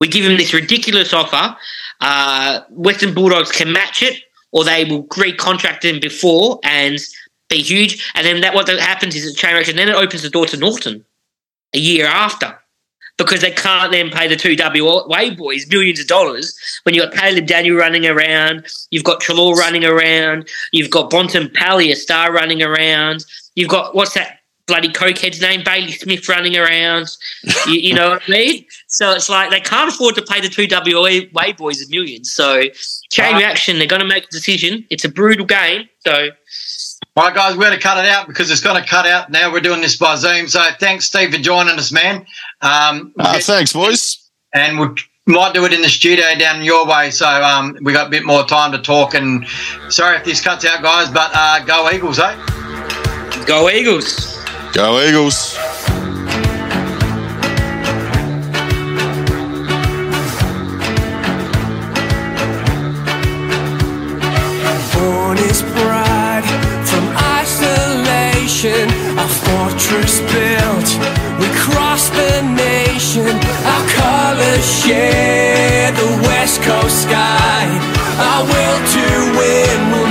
We 0.00 0.08
give 0.08 0.24
him 0.24 0.36
this 0.36 0.54
ridiculous 0.54 1.12
offer. 1.12 1.56
Uh, 2.00 2.60
Western 2.70 3.14
Bulldogs 3.14 3.52
can 3.52 3.72
match 3.72 4.02
it, 4.02 4.22
or 4.52 4.64
they 4.64 4.84
will 4.84 5.04
recontract 5.04 5.82
him 5.82 6.00
before 6.00 6.58
and 6.64 6.98
be 7.48 7.62
huge. 7.62 8.10
And 8.14 8.26
then 8.26 8.40
that 8.40 8.54
what 8.54 8.66
that 8.66 8.80
happens 8.80 9.14
is 9.14 9.26
it 9.26 9.36
chain 9.36 9.54
reaction. 9.54 9.76
Then 9.76 9.88
it 9.88 9.94
opens 9.94 10.22
the 10.22 10.30
door 10.30 10.46
to 10.46 10.56
Naughton 10.56 11.04
a 11.74 11.78
year 11.78 12.06
after. 12.06 12.56
Because 13.18 13.42
they 13.42 13.50
can't 13.50 13.92
then 13.92 14.08
pay 14.08 14.28
the 14.28 14.36
two 14.36 14.56
WA 14.58 15.34
boys 15.34 15.68
millions 15.68 16.00
of 16.00 16.06
dollars 16.06 16.58
when 16.84 16.94
you've 16.94 17.10
got 17.10 17.20
Caleb 17.20 17.44
Daniel 17.44 17.76
running 17.76 18.06
around, 18.06 18.66
you've 18.90 19.04
got 19.04 19.20
Treloar 19.20 19.56
running 19.56 19.84
around, 19.84 20.48
you've 20.72 20.90
got 20.90 21.10
Bontempelli, 21.10 21.92
a 21.92 21.96
star 21.96 22.32
running 22.32 22.62
around, 22.62 23.26
you've 23.56 23.68
got 23.68 23.94
what's 23.94 24.14
that 24.14 24.39
bloody 24.70 24.88
cokehead's 24.88 25.40
name, 25.40 25.62
Bailey 25.64 25.92
Smith 25.92 26.28
running 26.28 26.56
around. 26.56 27.08
you, 27.66 27.74
you 27.74 27.94
know 27.94 28.10
what 28.10 28.22
I 28.26 28.30
mean? 28.30 28.64
So 28.88 29.10
it's 29.12 29.28
like 29.28 29.50
they 29.50 29.60
can't 29.60 29.92
afford 29.92 30.14
to 30.14 30.22
pay 30.22 30.40
the 30.40 30.48
two 30.48 30.66
WA 30.70 31.52
boys 31.58 31.86
a 31.86 31.90
million. 31.90 32.24
So 32.24 32.62
chain 33.10 33.34
Uh, 33.34 33.38
reaction, 33.38 33.78
they're 33.78 33.86
going 33.86 34.00
to 34.00 34.06
make 34.08 34.24
a 34.24 34.28
decision. 34.30 34.86
It's 34.90 35.04
a 35.04 35.08
brutal 35.08 35.44
game. 35.46 35.88
So 36.06 36.28
All 37.16 37.24
right, 37.24 37.34
guys, 37.34 37.56
we're 37.56 37.64
going 37.66 37.76
to 37.76 37.82
cut 37.82 38.02
it 38.02 38.08
out 38.08 38.26
because 38.28 38.50
it's 38.50 38.60
going 38.60 38.80
to 38.82 38.88
cut 38.88 39.06
out. 39.06 39.30
Now 39.30 39.52
we're 39.52 39.60
doing 39.60 39.80
this 39.80 39.96
by 39.96 40.14
Zoom. 40.16 40.48
So 40.48 40.62
thanks, 40.78 41.06
Steve, 41.06 41.32
for 41.32 41.38
joining 41.38 41.78
us, 41.78 41.90
man. 41.92 42.24
Um, 42.62 43.12
Uh, 43.18 43.34
get- 43.34 43.44
thanks, 43.44 43.72
boys. 43.72 44.18
and 44.54 44.78
we'll 44.78 44.94
might 45.26 45.54
do 45.54 45.64
it 45.64 45.72
in 45.72 45.82
the 45.82 45.88
studio 45.88 46.24
down 46.38 46.62
your 46.64 46.84
way. 46.86 47.10
So 47.10 47.26
um, 47.28 47.76
we 47.82 47.92
got 47.92 48.08
a 48.08 48.10
bit 48.10 48.24
more 48.24 48.44
time 48.46 48.72
to 48.72 48.78
talk. 48.78 49.14
And 49.14 49.46
sorry 49.88 50.16
if 50.16 50.24
this 50.24 50.40
cuts 50.40 50.64
out, 50.64 50.82
guys, 50.82 51.08
but 51.10 51.30
uh, 51.34 51.62
go 51.64 51.88
Eagles, 51.92 52.18
eh? 52.18 52.34
Go 53.46 53.68
Eagles. 53.70 54.39
Go 54.72 55.00
Eagles. 55.00 55.58
Born 64.94 65.38
is 65.38 65.62
pride 65.62 66.44
from 66.86 67.04
isolation, 67.34 68.88
a 69.18 69.26
fortress 69.26 70.20
built. 70.30 70.88
We 71.40 71.48
cross 71.58 72.08
the 72.10 72.42
nation, 72.42 73.26
our 73.66 73.84
colors 73.98 74.82
share 74.84 75.90
the 75.90 76.10
west 76.28 76.62
coast 76.62 77.02
sky. 77.02 77.66
Our 78.20 78.44
will 78.44 78.78
to 78.94 79.06
win 79.36 80.09